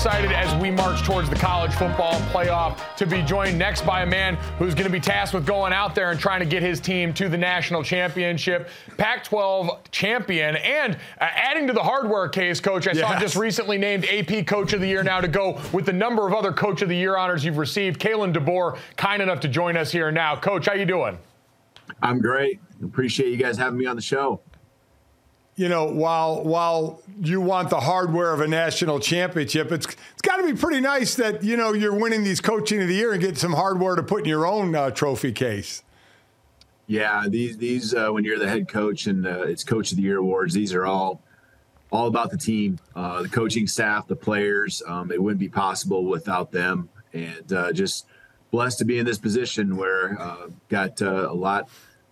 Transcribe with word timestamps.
Excited 0.00 0.32
as 0.32 0.58
we 0.62 0.70
march 0.70 1.02
towards 1.02 1.28
the 1.28 1.36
college 1.36 1.74
football 1.74 2.14
playoff 2.32 2.96
to 2.96 3.06
be 3.06 3.20
joined 3.20 3.58
next 3.58 3.84
by 3.84 4.00
a 4.00 4.06
man 4.06 4.34
who's 4.58 4.74
going 4.74 4.86
to 4.86 4.90
be 4.90 4.98
tasked 4.98 5.34
with 5.34 5.44
going 5.44 5.74
out 5.74 5.94
there 5.94 6.10
and 6.10 6.18
trying 6.18 6.40
to 6.40 6.46
get 6.46 6.62
his 6.62 6.80
team 6.80 7.12
to 7.12 7.28
the 7.28 7.36
national 7.36 7.82
championship, 7.82 8.70
Pac 8.96 9.24
12 9.24 9.90
champion, 9.90 10.56
and 10.56 10.94
uh, 10.94 10.96
adding 11.20 11.66
to 11.66 11.74
the 11.74 11.82
hardware 11.82 12.30
case, 12.30 12.60
coach. 12.60 12.88
I 12.88 12.94
saw 12.94 13.20
just 13.20 13.36
recently 13.36 13.76
named 13.76 14.06
AP 14.06 14.46
Coach 14.46 14.72
of 14.72 14.80
the 14.80 14.88
Year 14.88 15.02
now 15.02 15.20
to 15.20 15.28
go 15.28 15.60
with 15.70 15.84
the 15.84 15.92
number 15.92 16.26
of 16.26 16.32
other 16.32 16.50
Coach 16.50 16.80
of 16.80 16.88
the 16.88 16.96
Year 16.96 17.18
honors 17.18 17.44
you've 17.44 17.58
received. 17.58 18.00
Kalen 18.00 18.32
DeBoer, 18.32 18.78
kind 18.96 19.20
enough 19.20 19.40
to 19.40 19.48
join 19.48 19.76
us 19.76 19.92
here 19.92 20.10
now. 20.10 20.34
Coach, 20.34 20.64
how 20.64 20.72
you 20.72 20.86
doing? 20.86 21.18
I'm 22.00 22.20
great. 22.20 22.58
Appreciate 22.82 23.28
you 23.28 23.36
guys 23.36 23.58
having 23.58 23.78
me 23.78 23.84
on 23.84 23.96
the 23.96 24.02
show. 24.02 24.40
You 25.60 25.68
know, 25.68 25.84
while 25.84 26.42
while 26.42 27.02
you 27.20 27.38
want 27.38 27.68
the 27.68 27.80
hardware 27.80 28.32
of 28.32 28.40
a 28.40 28.48
national 28.48 28.98
championship, 28.98 29.70
it's 29.70 29.84
it's 29.84 30.22
got 30.22 30.38
to 30.38 30.46
be 30.46 30.54
pretty 30.54 30.80
nice 30.80 31.16
that 31.16 31.44
you 31.44 31.54
know 31.54 31.74
you're 31.74 31.94
winning 31.94 32.24
these 32.24 32.40
coaching 32.40 32.80
of 32.80 32.88
the 32.88 32.94
year 32.94 33.12
and 33.12 33.20
get 33.20 33.36
some 33.36 33.52
hardware 33.52 33.94
to 33.94 34.02
put 34.02 34.20
in 34.20 34.24
your 34.24 34.46
own 34.46 34.74
uh, 34.74 34.90
trophy 34.90 35.32
case. 35.32 35.82
Yeah, 36.86 37.26
these 37.28 37.58
these 37.58 37.94
uh, 37.94 38.08
when 38.08 38.24
you're 38.24 38.38
the 38.38 38.48
head 38.48 38.68
coach 38.68 39.06
and 39.06 39.26
uh, 39.26 39.42
it's 39.42 39.62
Coach 39.62 39.90
of 39.90 39.98
the 39.98 40.02
Year 40.02 40.16
awards, 40.16 40.54
these 40.54 40.72
are 40.72 40.86
all 40.86 41.20
all 41.92 42.06
about 42.06 42.30
the 42.30 42.38
team, 42.38 42.78
uh, 42.96 43.20
the 43.20 43.28
coaching 43.28 43.66
staff, 43.66 44.06
the 44.06 44.16
players. 44.16 44.82
Um, 44.86 45.12
it 45.12 45.22
wouldn't 45.22 45.40
be 45.40 45.50
possible 45.50 46.06
without 46.06 46.52
them, 46.52 46.88
and 47.12 47.52
uh, 47.52 47.70
just 47.74 48.06
blessed 48.50 48.78
to 48.78 48.86
be 48.86 48.98
in 48.98 49.04
this 49.04 49.18
position 49.18 49.76
where 49.76 50.18
uh, 50.18 50.48
got 50.70 51.02
a 51.02 51.34
lot 51.34 51.68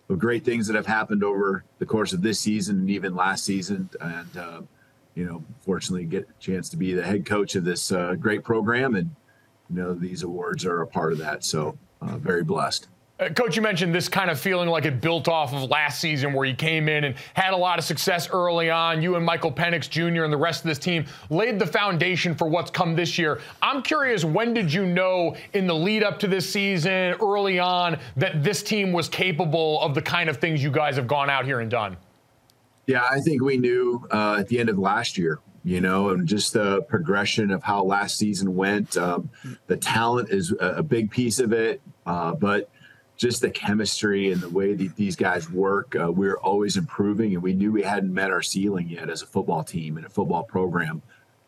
of 0.09 0.19
great 0.19 0.43
things 0.43 0.67
that 0.67 0.75
have 0.75 0.87
happened 0.87 1.23
over 1.23 1.63
the 1.77 1.85
course 1.85 2.13
of 2.13 2.21
this 2.21 2.39
season 2.39 2.79
and 2.79 2.89
even 2.89 3.15
last 3.15 3.45
season, 3.45 3.89
and 4.01 4.37
uh, 4.37 4.61
you 5.15 5.25
know, 5.25 5.43
fortunately 5.61 6.05
get 6.05 6.27
a 6.29 6.41
chance 6.41 6.69
to 6.69 6.77
be 6.77 6.93
the 6.93 7.03
head 7.03 7.25
coach 7.25 7.55
of 7.55 7.63
this 7.63 7.91
uh, 7.91 8.15
great 8.15 8.43
program, 8.43 8.95
and 8.95 9.15
you 9.69 9.75
know 9.75 9.93
these 9.93 10.23
awards 10.23 10.65
are 10.65 10.81
a 10.81 10.87
part 10.87 11.11
of 11.11 11.19
that. 11.19 11.43
So 11.43 11.77
uh, 12.01 12.17
very 12.17 12.43
blessed. 12.43 12.87
Uh, 13.19 13.27
Coach, 13.29 13.57
you 13.57 13.61
mentioned 13.61 13.93
this 13.93 14.07
kind 14.07 14.31
of 14.31 14.39
feeling 14.39 14.69
like 14.69 14.85
it 14.85 15.01
built 15.01 15.27
off 15.27 15.53
of 15.53 15.69
last 15.69 15.99
season 15.99 16.31
where 16.31 16.45
you 16.45 16.55
came 16.55 16.87
in 16.87 17.03
and 17.03 17.15
had 17.33 17.53
a 17.53 17.57
lot 17.57 17.77
of 17.77 17.83
success 17.83 18.29
early 18.29 18.69
on. 18.69 19.01
You 19.01 19.15
and 19.17 19.25
Michael 19.25 19.51
Penix 19.51 19.89
Jr. 19.89 20.23
and 20.23 20.31
the 20.31 20.37
rest 20.37 20.63
of 20.63 20.67
this 20.67 20.79
team 20.79 21.05
laid 21.29 21.59
the 21.59 21.65
foundation 21.65 22.33
for 22.33 22.47
what's 22.47 22.71
come 22.71 22.95
this 22.95 23.17
year. 23.17 23.41
I'm 23.61 23.81
curious, 23.81 24.23
when 24.23 24.53
did 24.53 24.71
you 24.71 24.85
know 24.85 25.35
in 25.53 25.67
the 25.67 25.75
lead 25.75 26.01
up 26.01 26.17
to 26.19 26.27
this 26.27 26.49
season, 26.49 27.15
early 27.21 27.59
on, 27.59 27.99
that 28.15 28.41
this 28.41 28.63
team 28.63 28.93
was 28.93 29.09
capable 29.09 29.81
of 29.81 29.93
the 29.95 30.01
kind 30.01 30.29
of 30.29 30.37
things 30.37 30.63
you 30.63 30.71
guys 30.71 30.95
have 30.95 31.07
gone 31.07 31.29
out 31.29 31.43
here 31.43 31.59
and 31.59 31.69
done? 31.69 31.97
Yeah, 32.87 33.05
I 33.09 33.19
think 33.19 33.41
we 33.41 33.57
knew 33.57 34.07
uh, 34.11 34.37
at 34.39 34.47
the 34.47 34.59
end 34.59 34.69
of 34.69 34.79
last 34.79 35.17
year, 35.17 35.39
you 35.65 35.81
know, 35.81 36.09
and 36.11 36.25
just 36.25 36.53
the 36.53 36.83
progression 36.83 37.51
of 37.51 37.63
how 37.63 37.83
last 37.83 38.17
season 38.17 38.55
went. 38.55 38.95
Um, 38.95 39.29
the 39.67 39.75
talent 39.75 40.29
is 40.29 40.53
a, 40.53 40.75
a 40.77 40.83
big 40.83 41.11
piece 41.11 41.39
of 41.39 41.51
it, 41.51 41.81
uh, 42.05 42.33
but 42.33 42.69
just 43.19 43.41
the 43.41 43.49
chemistry 43.49 44.31
and 44.31 44.39
the 44.39 44.47
way 44.47 44.73
that 44.73 44.95
these 44.95 45.17
guys 45.17 45.51
work, 45.51 45.93
uh, 46.01 46.09
we're 46.09 46.37
always 46.37 46.77
improving, 46.77 47.33
and 47.33 47.43
we 47.43 47.53
knew 47.53 47.69
we 47.69 47.83
hadn't 47.83 48.13
met 48.13 48.31
our 48.31 48.41
ceiling 48.41 48.87
yet 48.87 49.09
as 49.09 49.21
a 49.21 49.25
football 49.25 49.61
team 49.61 49.97
and 49.97 50.05
a 50.05 50.09
football 50.09 50.43
program. 50.43 51.01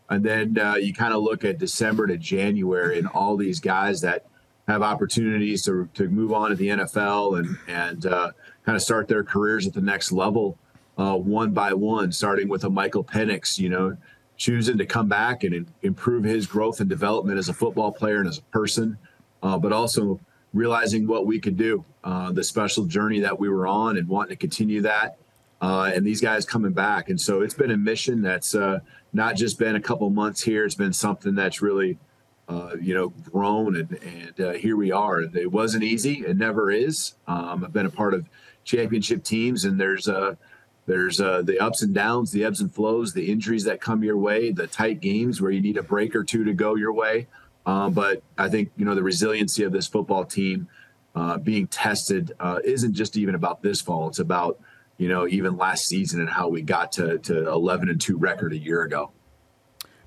And 0.10 0.22
then 0.22 0.60
uh, 0.60 0.76
you 0.76 0.94
kind 0.94 1.14
of 1.14 1.24
look 1.24 1.46
at 1.46 1.60
December 1.60 2.08
to 2.08 2.18
January 2.18 3.00
and 3.00 3.08
all 3.08 3.38
these 3.38 3.62
guys 3.62 4.02
that 4.02 4.26
have 4.68 4.82
opportunities 4.82 5.64
to, 5.64 5.88
to 5.94 6.10
move 6.10 6.34
on 6.34 6.50
to 6.50 6.58
the 6.58 6.68
NFL 6.68 7.40
and 7.40 7.58
and 7.70 8.06
uh, 8.06 8.32
kind 8.66 8.76
of 8.76 8.82
start 8.82 9.08
their 9.08 9.24
careers 9.24 9.66
at 9.66 9.74
the 9.74 9.82
next 9.82 10.12
level, 10.12 10.58
uh, 10.98 11.16
one 11.16 11.54
by 11.54 11.72
one, 11.72 12.12
starting 12.12 12.50
with 12.50 12.66
a 12.66 12.70
Michael 12.70 13.06
Penix, 13.06 13.58
you 13.58 13.70
know, 13.70 13.96
choosing 14.36 14.78
to 14.78 14.86
come 14.86 15.08
back 15.08 15.46
and 15.46 15.72
improve 15.84 16.26
his 16.26 16.46
growth 16.48 16.82
and 16.82 16.90
development 16.90 17.40
as 17.40 17.48
a 17.48 17.54
football 17.54 17.94
player 17.94 18.18
and 18.18 18.28
as 18.28 18.40
a 18.40 18.44
person, 18.44 18.98
uh, 19.42 19.58
but 19.58 19.72
also 19.72 20.20
realizing 20.54 21.08
what 21.08 21.26
we 21.26 21.40
could 21.40 21.58
do, 21.58 21.86
uh, 22.04 22.32
the 22.32 22.44
special 22.44 22.86
journey 22.86 23.20
that 23.20 23.40
we 23.40 23.50
were 23.50 23.68
on, 23.68 23.98
and 23.98 24.08
wanting 24.08 24.30
to 24.30 24.36
continue 24.36 24.82
that. 24.82 25.18
Uh, 25.62 25.92
and 25.94 26.06
these 26.06 26.22
guys 26.22 26.44
coming 26.44 26.74
back, 26.74 27.10
and 27.10 27.22
so 27.22 27.42
it's 27.42 27.54
been 27.54 27.72
a 27.72 27.78
mission 27.78 28.22
that's 28.22 28.56
uh, 28.56 28.80
not 29.14 29.36
just 29.36 29.60
been 29.60 29.76
a 29.76 29.82
couple 29.82 30.10
months 30.10 30.42
here. 30.42 30.66
It's 30.66 30.76
been 30.76 30.94
something 30.94 31.36
that's 31.36 31.62
really 31.62 32.00
uh, 32.52 32.76
you 32.82 32.94
know, 32.94 33.10
grown 33.32 33.78
and, 33.78 33.98
and 34.04 34.42
uh, 34.42 34.52
here 34.52 34.76
we 34.76 34.92
are. 34.92 35.22
It 35.22 35.50
wasn't 35.52 35.84
easy. 35.84 36.26
It 36.26 36.36
never 36.36 36.70
is. 36.70 37.16
Um, 37.26 37.64
I've 37.64 37.72
been 37.72 37.86
a 37.86 37.92
part 37.92 38.14
of 38.14 38.28
championship 38.66 39.24
teams 39.24 39.64
and 39.64 39.80
there's, 39.80 40.10
uh, 40.10 40.36
there's 40.86 41.22
uh, 41.22 41.44
the 41.44 41.60
ups 41.60 41.82
and 41.82 41.94
downs, 41.94 42.32
the 42.32 42.44
ebbs 42.44 42.60
and 42.60 42.74
flows, 42.74 43.14
the 43.14 43.32
injuries 43.32 43.64
that 43.64 43.80
come 43.80 44.04
your 44.04 44.18
way, 44.18 44.52
the 44.52 44.68
tight 44.68 45.00
games 45.00 45.40
where 45.40 45.52
you 45.52 45.62
need 45.62 45.78
a 45.78 45.84
break 45.84 46.14
or 46.14 46.26
two 46.26 46.44
to 46.44 46.54
go 46.54 46.76
your 46.76 46.92
way. 46.92 47.28
Um, 47.66 47.94
but 47.94 48.24
I 48.38 48.50
think 48.50 48.72
you 48.78 48.86
know 48.86 48.96
the 48.96 49.04
resiliency 49.04 49.64
of 49.64 49.72
this 49.72 49.88
football 49.88 50.26
team 50.26 50.68
uh, 51.16 51.38
being 51.38 51.68
tested 51.68 52.32
uh, 52.40 52.60
isn't 52.64 52.94
just 52.94 53.18
even 53.18 53.36
about 53.36 53.62
this 53.62 53.82
fall. 53.82 54.08
It's 54.08 54.20
about 54.20 54.60
you 54.98 55.08
know 55.08 55.28
even 55.28 55.58
last 55.58 55.88
season 55.88 56.20
and 56.20 56.30
how 56.30 56.48
we 56.48 56.62
got 56.62 56.92
to 56.94 57.20
to 57.20 57.50
11 57.50 57.90
and 57.90 58.02
two 58.02 58.18
record 58.18 58.54
a 58.54 58.58
year 58.58 58.84
ago. 58.84 59.12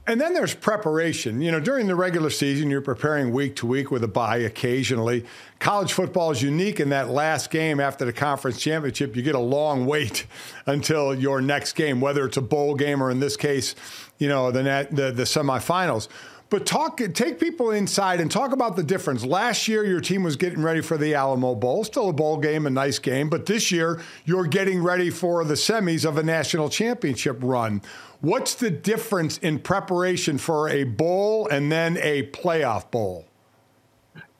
And 0.07 0.21
then 0.21 0.35
there's 0.35 0.55
preparation. 0.55 1.41
You 1.41 1.51
know, 1.51 1.61
during 1.61 1.87
the 1.87 1.95
regular 1.95 2.29
season, 2.29 2.69
you're 2.69 2.83
preparing 2.83 3.33
week 3.33 3.57
to 3.57 3.67
week 3.67 3.91
with 3.91 4.05
a 4.05 4.09
bye 4.09 4.37
occasionally. 4.37 5.25
College 5.61 5.95
football 5.95 6.31
is 6.31 6.43
unique 6.43 6.79
in 6.79 6.91
that 6.91 7.09
last 7.09 7.51
game 7.51 7.81
after 7.81 8.05
the 8.05 8.13
conference 8.13 8.61
championship, 8.61 9.17
you 9.17 9.23
get 9.23 9.35
a 9.35 9.39
long 9.39 9.87
wait 9.87 10.27
until 10.67 11.15
your 11.15 11.41
next 11.41 11.73
game, 11.73 12.03
whether 12.03 12.27
it's 12.27 12.37
a 12.37 12.43
bowl 12.43 12.75
game 12.75 13.03
or 13.03 13.11
in 13.11 13.19
this 13.19 13.37
case, 13.37 13.75
you 14.19 14.29
know, 14.29 14.51
the, 14.51 14.63
the, 14.91 15.11
the 15.11 15.23
semifinals. 15.23 16.09
But 16.51 16.67
talk, 16.67 17.01
take 17.15 17.41
people 17.41 17.71
inside 17.71 18.21
and 18.21 18.31
talk 18.31 18.53
about 18.53 18.77
the 18.77 18.83
difference. 18.83 19.25
Last 19.25 19.67
year, 19.67 19.85
your 19.85 20.01
team 20.01 20.23
was 20.23 20.37
getting 20.37 20.63
ready 20.63 20.81
for 20.81 20.97
the 20.97 21.15
Alamo 21.15 21.55
Bowl, 21.55 21.83
still 21.85 22.11
a 22.11 22.13
bowl 22.13 22.37
game, 22.39 22.67
a 22.67 22.71
nice 22.71 22.99
game. 22.99 23.29
But 23.29 23.47
this 23.47 23.73
year, 23.73 24.01
you're 24.25 24.47
getting 24.47 24.83
ready 24.83 25.11
for 25.11 25.45
the 25.45 25.55
semis 25.55 26.05
of 26.07 26.19
a 26.19 26.23
national 26.23 26.69
championship 26.69 27.39
run. 27.43 27.83
What's 28.21 28.55
the 28.55 28.71
difference 28.71 29.39
in 29.39 29.59
preparation 29.59 30.39
for 30.39 30.69
a 30.69 30.85
bowl 30.85 31.49
and 31.49 31.73
then 31.73 31.99
a 32.01 32.29
playoff 32.29 32.91
bowl? 32.91 33.27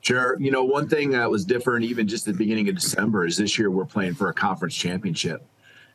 Sure. 0.01 0.39
You 0.39 0.51
know, 0.51 0.65
one 0.65 0.89
thing 0.89 1.11
that 1.11 1.31
was 1.31 1.47
different, 1.47 1.87
even 1.87 2.07
just 2.07 2.29
at 2.29 2.35
the 2.35 2.39
beginning 2.39 2.69
of 2.69 2.75
December, 2.75 3.27
is 3.27 3.39
this 3.39 3.59
year 3.59 3.71
we're 3.71 3.87
playing 3.87 4.15
for 4.15 4.29
a 4.29 4.35
conference 4.35 4.75
championship. 4.75 5.45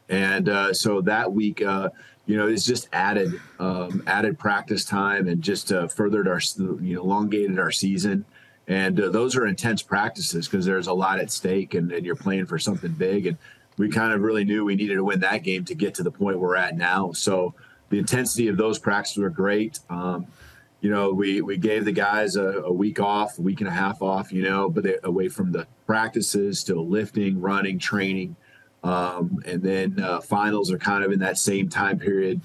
And 0.09 0.49
uh, 0.49 0.73
so 0.73 1.01
that 1.01 1.31
week, 1.31 1.61
uh, 1.61 1.89
you 2.29 2.37
know, 2.37 2.47
it's 2.47 2.63
just 2.63 2.87
added 2.93 3.41
um, 3.59 4.03
added 4.05 4.37
practice 4.37 4.85
time 4.85 5.27
and 5.27 5.41
just 5.41 5.71
uh, 5.71 5.87
furthered 5.87 6.27
our, 6.27 6.39
you 6.79 6.93
know, 6.93 7.01
elongated 7.01 7.57
our 7.57 7.71
season. 7.71 8.23
And 8.67 9.01
uh, 9.01 9.09
those 9.09 9.35
are 9.35 9.47
intense 9.47 9.81
practices 9.81 10.47
because 10.47 10.63
there's 10.63 10.85
a 10.85 10.93
lot 10.93 11.19
at 11.19 11.31
stake 11.31 11.73
and, 11.73 11.91
and, 11.91 12.05
you're 12.05 12.15
playing 12.15 12.45
for 12.45 12.59
something 12.59 12.91
big. 12.91 13.25
And 13.25 13.35
we 13.77 13.89
kind 13.89 14.13
of 14.13 14.21
really 14.21 14.43
knew 14.43 14.63
we 14.63 14.75
needed 14.75 14.93
to 14.93 15.03
win 15.03 15.21
that 15.21 15.41
game 15.41 15.65
to 15.65 15.73
get 15.73 15.95
to 15.95 16.03
the 16.03 16.11
point 16.11 16.37
we're 16.37 16.55
at 16.55 16.77
now. 16.77 17.13
So 17.13 17.55
the 17.89 17.97
intensity 17.97 18.47
of 18.47 18.57
those 18.57 18.77
practices 18.77 19.17
were 19.17 19.31
great. 19.31 19.79
Um, 19.89 20.27
you 20.81 20.91
know, 20.91 21.11
we, 21.11 21.41
we 21.41 21.57
gave 21.57 21.83
the 21.83 21.91
guys 21.91 22.35
a, 22.35 22.61
a, 22.61 22.71
week 22.71 22.99
off, 22.99 23.39
a 23.39 23.41
week 23.41 23.59
and 23.61 23.67
a 23.67 23.73
half 23.73 24.03
off, 24.03 24.31
you 24.31 24.43
know, 24.43 24.69
but 24.69 24.83
they, 24.83 24.97
away 25.03 25.29
from 25.29 25.51
the 25.51 25.65
practices, 25.87 26.59
still 26.59 26.87
lifting, 26.87 27.41
running, 27.41 27.79
training. 27.79 28.35
Um, 28.83 29.41
and 29.45 29.61
then 29.61 29.99
uh, 30.01 30.21
finals 30.21 30.71
are 30.71 30.77
kind 30.77 31.03
of 31.03 31.11
in 31.11 31.19
that 31.19 31.37
same 31.37 31.69
time 31.69 31.99
period. 31.99 32.41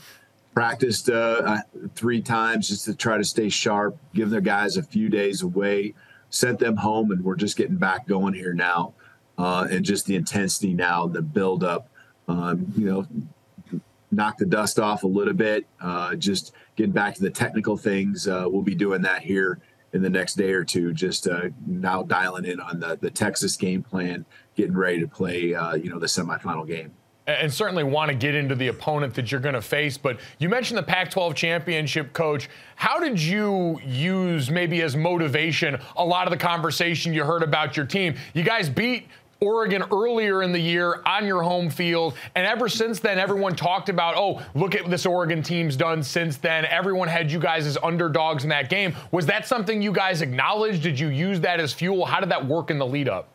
Practiced 0.53 1.11
uh, 1.11 1.59
three 1.95 2.21
times 2.21 2.69
just 2.69 2.85
to 2.85 2.95
try 2.95 3.19
to 3.19 3.25
stay 3.25 3.49
sharp, 3.49 3.97
give 4.15 4.31
their 4.31 4.41
guys 4.41 4.77
a 4.77 4.83
few 4.83 5.09
days 5.09 5.43
away, 5.43 5.95
sent 6.31 6.59
them 6.59 6.77
home, 6.77 7.11
and 7.11 7.25
we're 7.25 7.37
just 7.37 7.57
getting 7.57 7.77
back 7.77 8.07
going 8.07 8.35
here 8.35 8.55
now. 8.55 8.95
Uh, 9.37 9.67
and 9.69 9.85
just 9.85 10.07
the 10.07 10.15
intensity 10.15 10.73
now, 10.73 11.09
the 11.09 11.21
build 11.21 11.65
up, 11.65 11.89
um, 12.29 12.73
you 12.77 12.87
know, 12.87 13.81
knock 14.13 14.39
the 14.39 14.47
dust 14.47 14.79
off 14.79 15.03
a 15.03 15.07
little 15.09 15.35
bit, 15.35 15.67
uh, 15.81 16.15
just 16.15 16.53
getting 16.77 16.93
back 16.93 17.15
to 17.17 17.23
the 17.23 17.31
technical 17.31 17.77
things. 17.77 18.29
Uh, 18.29 18.45
we'll 18.47 18.63
be 18.63 18.77
doing 18.77 19.03
that 19.03 19.23
here 19.23 19.59
in 19.93 20.03
the 20.03 20.11
next 20.11 20.35
day 20.35 20.53
or 20.53 20.65
two, 20.65 20.93
just 20.93 21.29
uh, 21.29 21.49
now 21.67 22.03
dialing 22.03 22.45
in 22.45 22.61
on 22.61 22.81
the, 22.81 22.97
the 23.01 23.11
Texas 23.11 23.57
game 23.57 23.83
plan, 23.83 24.25
getting 24.55 24.77
ready 24.77 25.01
to 25.01 25.09
play, 25.09 25.55
uh, 25.55 25.75
you 25.75 25.91
know, 25.91 25.99
the 25.99 26.07
semifinal 26.07 26.67
game 26.67 26.93
and 27.27 27.53
certainly 27.53 27.85
want 27.85 28.11
to 28.11 28.15
get 28.15 28.35
into 28.35 28.55
the 28.55 28.69
opponent 28.69 29.15
that 29.15 29.33
you're 29.33 29.41
going 29.41 29.55
to 29.55 29.63
face. 29.63 29.97
But 29.97 30.19
you 30.39 30.49
mentioned 30.49 30.79
the 30.79 30.83
Pac 30.83 31.11
12 31.11 31.35
championship, 31.35 32.13
coach. 32.13 32.49
How 32.77 33.01
did 33.01 33.21
you 33.21 33.81
use 33.85 34.51
maybe 34.51 34.83
as 34.83 34.97
motivation 34.97 35.79
a 35.97 36.05
lot 36.05 36.27
of 36.27 36.31
the 36.33 36.37
conversation 36.37 37.15
you 37.15 37.25
heard 37.25 37.43
about 37.43 37.77
your 37.77 37.87
team? 37.87 38.17
You 38.35 38.43
guys 38.43 38.69
beat 38.69 39.09
Oregon 39.41 39.83
earlier 39.91 40.43
in 40.43 40.53
the 40.53 40.61
year 40.61 41.03
on 41.07 41.27
your 41.27 41.43
home 41.43 41.71
field. 41.71 42.15
And 42.35 42.47
ever 42.47 42.69
since 42.69 43.01
then, 43.01 43.19
everyone 43.19 43.57
talked 43.57 43.89
about, 43.89 44.15
oh, 44.17 44.43
look 44.55 44.75
at 44.75 44.89
this 44.91 45.07
Oregon 45.07 45.43
team's 45.43 45.77
done 45.77 46.03
since 46.03 46.37
then. 46.37 46.65
Everyone 46.67 47.09
had 47.09 47.31
you 47.31 47.39
guys 47.39 47.67
as 47.67 47.77
underdogs 47.83 48.45
in 48.45 48.51
that 48.51 48.71
game. 48.71 48.95
Was 49.13 49.27
that 49.27 49.47
something 49.47 49.83
you 49.83 49.93
guys 49.93 50.23
acknowledged? 50.23 50.83
Did 50.83 50.99
you 50.99 51.09
use 51.09 51.41
that 51.41 51.61
as 51.61 51.73
fuel? 51.73 52.05
How 52.05 52.21
did 52.21 52.31
that 52.31 52.47
work 52.47 52.71
in 52.71 52.79
the 52.79 52.87
lead 52.87 53.09
up? 53.09 53.34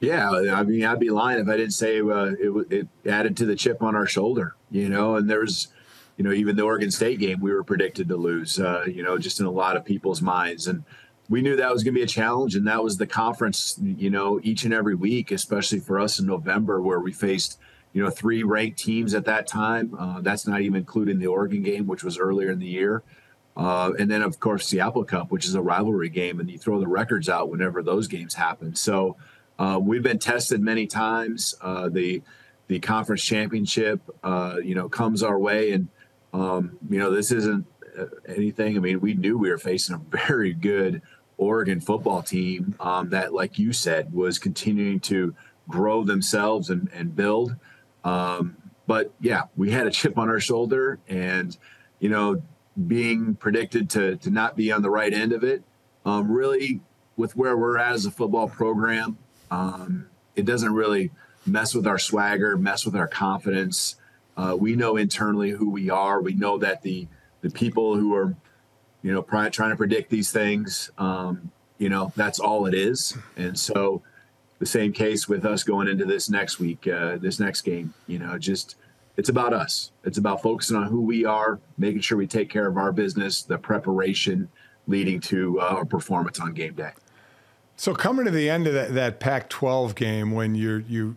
Yeah, 0.00 0.30
I 0.30 0.62
mean, 0.62 0.84
I'd 0.84 0.98
be 0.98 1.10
lying 1.10 1.40
if 1.40 1.48
I 1.48 1.56
didn't 1.56 1.74
say 1.74 2.00
uh, 2.00 2.32
it, 2.38 2.72
it 2.72 2.88
added 3.06 3.36
to 3.38 3.46
the 3.46 3.54
chip 3.54 3.82
on 3.82 3.94
our 3.94 4.06
shoulder, 4.06 4.56
you 4.70 4.88
know, 4.88 5.16
and 5.16 5.28
there's, 5.28 5.68
you 6.16 6.24
know, 6.24 6.32
even 6.32 6.56
the 6.56 6.62
Oregon 6.62 6.90
State 6.90 7.18
game 7.18 7.40
we 7.40 7.52
were 7.52 7.62
predicted 7.64 8.08
to 8.08 8.16
lose, 8.16 8.58
uh, 8.58 8.84
you 8.86 9.02
know, 9.02 9.18
just 9.18 9.40
in 9.40 9.46
a 9.46 9.50
lot 9.50 9.76
of 9.76 9.84
people's 9.84 10.22
minds. 10.22 10.66
And, 10.66 10.84
we 11.30 11.42
knew 11.42 11.56
that 11.56 11.72
was 11.72 11.84
going 11.84 11.94
to 11.94 11.98
be 11.98 12.02
a 12.02 12.08
challenge, 12.08 12.56
and 12.56 12.66
that 12.66 12.82
was 12.82 12.98
the 12.98 13.06
conference. 13.06 13.78
You 13.80 14.10
know, 14.10 14.40
each 14.42 14.64
and 14.64 14.74
every 14.74 14.96
week, 14.96 15.30
especially 15.30 15.78
for 15.78 15.98
us 16.00 16.18
in 16.18 16.26
November, 16.26 16.82
where 16.82 16.98
we 16.98 17.12
faced 17.12 17.58
you 17.92 18.02
know 18.02 18.10
three 18.10 18.42
ranked 18.42 18.80
teams 18.80 19.14
at 19.14 19.24
that 19.26 19.46
time. 19.46 19.94
Uh, 19.96 20.20
that's 20.20 20.46
not 20.46 20.60
even 20.60 20.74
including 20.74 21.20
the 21.20 21.28
Oregon 21.28 21.62
game, 21.62 21.86
which 21.86 22.02
was 22.02 22.18
earlier 22.18 22.50
in 22.50 22.58
the 22.58 22.66
year. 22.66 23.04
Uh, 23.56 23.92
and 23.98 24.10
then, 24.10 24.22
of 24.22 24.40
course, 24.40 24.70
the 24.70 24.80
Apple 24.80 25.04
Cup, 25.04 25.30
which 25.30 25.44
is 25.44 25.54
a 25.54 25.62
rivalry 25.62 26.08
game, 26.08 26.40
and 26.40 26.50
you 26.50 26.58
throw 26.58 26.80
the 26.80 26.88
records 26.88 27.28
out 27.28 27.48
whenever 27.48 27.82
those 27.82 28.08
games 28.08 28.34
happen. 28.34 28.74
So 28.74 29.16
uh, 29.60 29.78
we've 29.78 30.02
been 30.02 30.18
tested 30.18 30.60
many 30.62 30.86
times. 30.86 31.54
Uh, 31.60 31.90
the 31.90 32.22
the 32.68 32.80
conference 32.80 33.22
championship, 33.22 34.00
uh, 34.24 34.56
you 34.64 34.74
know, 34.74 34.88
comes 34.88 35.22
our 35.22 35.38
way, 35.38 35.72
and 35.72 35.88
um, 36.32 36.78
you 36.88 36.98
know 36.98 37.10
this 37.10 37.30
isn't 37.30 37.66
uh, 37.98 38.06
anything. 38.26 38.76
I 38.76 38.80
mean, 38.80 39.00
we 39.00 39.12
knew 39.12 39.36
we 39.36 39.50
were 39.50 39.58
facing 39.58 39.94
a 39.94 39.98
very 40.16 40.54
good 40.54 41.02
Oregon 41.36 41.78
football 41.80 42.22
team 42.22 42.74
um, 42.80 43.10
that, 43.10 43.34
like 43.34 43.58
you 43.58 43.74
said, 43.74 44.14
was 44.14 44.38
continuing 44.38 44.98
to 45.00 45.34
grow 45.68 46.04
themselves 46.04 46.70
and, 46.70 46.88
and 46.94 47.14
build. 47.14 47.54
Um, 48.02 48.56
but 48.86 49.12
yeah, 49.20 49.42
we 49.56 49.72
had 49.72 49.86
a 49.86 49.90
chip 49.90 50.16
on 50.16 50.30
our 50.30 50.40
shoulder, 50.40 51.00
and 51.06 51.54
you 51.98 52.08
know, 52.08 52.42
being 52.86 53.34
predicted 53.34 53.90
to 53.90 54.16
to 54.16 54.30
not 54.30 54.56
be 54.56 54.72
on 54.72 54.80
the 54.80 54.90
right 54.90 55.12
end 55.12 55.34
of 55.34 55.44
it, 55.44 55.62
um, 56.06 56.32
really, 56.32 56.80
with 57.18 57.36
where 57.36 57.58
we're 57.58 57.76
at 57.76 57.92
as 57.92 58.06
a 58.06 58.10
football 58.10 58.48
program, 58.48 59.18
um, 59.50 60.08
it 60.36 60.44
doesn't 60.44 60.72
really 60.72 61.10
mess 61.46 61.74
with 61.74 61.86
our 61.86 61.98
swagger, 61.98 62.56
mess 62.56 62.84
with 62.84 62.96
our 62.96 63.08
confidence. 63.08 63.96
Uh, 64.36 64.56
we 64.58 64.76
know 64.76 64.96
internally 64.96 65.50
who 65.50 65.70
we 65.70 65.90
are. 65.90 66.20
We 66.20 66.34
know 66.34 66.58
that 66.58 66.82
the 66.82 67.08
the 67.42 67.50
people 67.50 67.96
who 67.96 68.14
are 68.14 68.36
you 69.02 69.12
know, 69.12 69.22
trying 69.22 69.70
to 69.70 69.76
predict 69.76 70.10
these 70.10 70.30
things. 70.30 70.90
Um, 70.98 71.50
you 71.78 71.88
know, 71.88 72.12
that's 72.16 72.38
all 72.38 72.66
it 72.66 72.74
is. 72.74 73.16
And 73.36 73.58
so 73.58 74.02
the 74.58 74.66
same 74.66 74.92
case 74.92 75.28
with 75.28 75.44
us 75.46 75.62
going 75.62 75.88
into 75.88 76.04
this 76.04 76.28
next 76.28 76.58
week, 76.58 76.86
uh, 76.86 77.16
this 77.16 77.40
next 77.40 77.62
game, 77.62 77.94
you 78.06 78.18
know, 78.18 78.38
just 78.38 78.76
it's 79.16 79.28
about 79.28 79.52
us. 79.52 79.90
It's 80.04 80.18
about 80.18 80.42
focusing 80.42 80.76
on 80.76 80.88
who 80.88 81.00
we 81.00 81.24
are, 81.24 81.60
making 81.78 82.02
sure 82.02 82.18
we 82.18 82.26
take 82.26 82.50
care 82.50 82.66
of 82.66 82.76
our 82.76 82.92
business, 82.92 83.42
the 83.42 83.58
preparation 83.58 84.48
leading 84.86 85.20
to 85.20 85.60
uh, 85.60 85.64
our 85.64 85.84
performance 85.84 86.40
on 86.40 86.52
game 86.52 86.74
day. 86.74 86.92
So 87.80 87.94
coming 87.94 88.26
to 88.26 88.30
the 88.30 88.50
end 88.50 88.66
of 88.66 88.74
that, 88.74 88.92
that 88.92 89.20
Pac-12 89.20 89.94
game, 89.94 90.32
when 90.32 90.54
you 90.54 90.84
you 90.86 91.16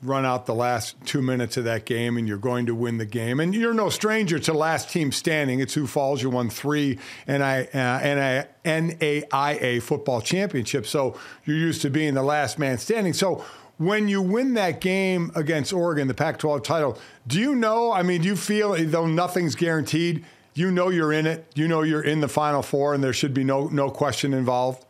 run 0.00 0.24
out 0.24 0.46
the 0.46 0.54
last 0.54 0.94
two 1.04 1.20
minutes 1.20 1.56
of 1.56 1.64
that 1.64 1.86
game 1.86 2.16
and 2.16 2.28
you're 2.28 2.38
going 2.38 2.66
to 2.66 2.74
win 2.74 2.98
the 2.98 3.04
game. 3.04 3.40
And 3.40 3.52
you're 3.52 3.74
no 3.74 3.88
stranger 3.88 4.38
to 4.38 4.52
last 4.52 4.90
team 4.90 5.10
standing 5.10 5.58
It's 5.58 5.72
Sioux 5.72 5.88
Falls. 5.88 6.22
You 6.22 6.30
won 6.30 6.50
three 6.50 7.00
NI, 7.26 7.34
uh, 7.34 8.44
NAIA 8.64 9.82
football 9.82 10.20
championships. 10.20 10.88
So 10.88 11.18
you're 11.44 11.56
used 11.56 11.82
to 11.82 11.90
being 11.90 12.14
the 12.14 12.22
last 12.22 12.60
man 12.60 12.78
standing. 12.78 13.12
So 13.12 13.44
when 13.78 14.06
you 14.06 14.22
win 14.22 14.54
that 14.54 14.80
game 14.80 15.32
against 15.34 15.72
Oregon, 15.72 16.06
the 16.06 16.14
Pac 16.14 16.38
12 16.38 16.62
title, 16.62 16.96
do 17.26 17.40
you 17.40 17.56
know? 17.56 17.90
I 17.90 18.04
mean, 18.04 18.22
do 18.22 18.28
you 18.28 18.36
feel, 18.36 18.76
though 18.86 19.08
nothing's 19.08 19.56
guaranteed, 19.56 20.24
you 20.54 20.70
know 20.70 20.90
you're 20.90 21.12
in 21.12 21.26
it, 21.26 21.50
you 21.56 21.66
know 21.66 21.82
you're 21.82 22.04
in 22.04 22.20
the 22.20 22.28
Final 22.28 22.62
Four, 22.62 22.94
and 22.94 23.02
there 23.02 23.12
should 23.12 23.34
be 23.34 23.42
no, 23.42 23.66
no 23.66 23.90
question 23.90 24.32
involved? 24.32 24.86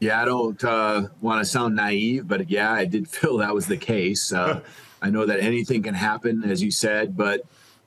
Yeah, 0.00 0.22
I 0.22 0.24
don't 0.24 0.64
uh, 0.64 1.08
want 1.20 1.44
to 1.44 1.50
sound 1.50 1.76
naive, 1.76 2.26
but 2.26 2.50
yeah, 2.50 2.72
I 2.72 2.86
did 2.86 3.06
feel 3.16 3.36
that 3.38 3.54
was 3.54 3.66
the 3.66 3.76
case. 3.76 4.32
Uh, 4.32 4.60
I 5.02 5.10
know 5.10 5.26
that 5.26 5.40
anything 5.40 5.82
can 5.82 5.94
happen, 5.94 6.42
as 6.44 6.62
you 6.62 6.70
said, 6.70 7.16
but 7.16 7.42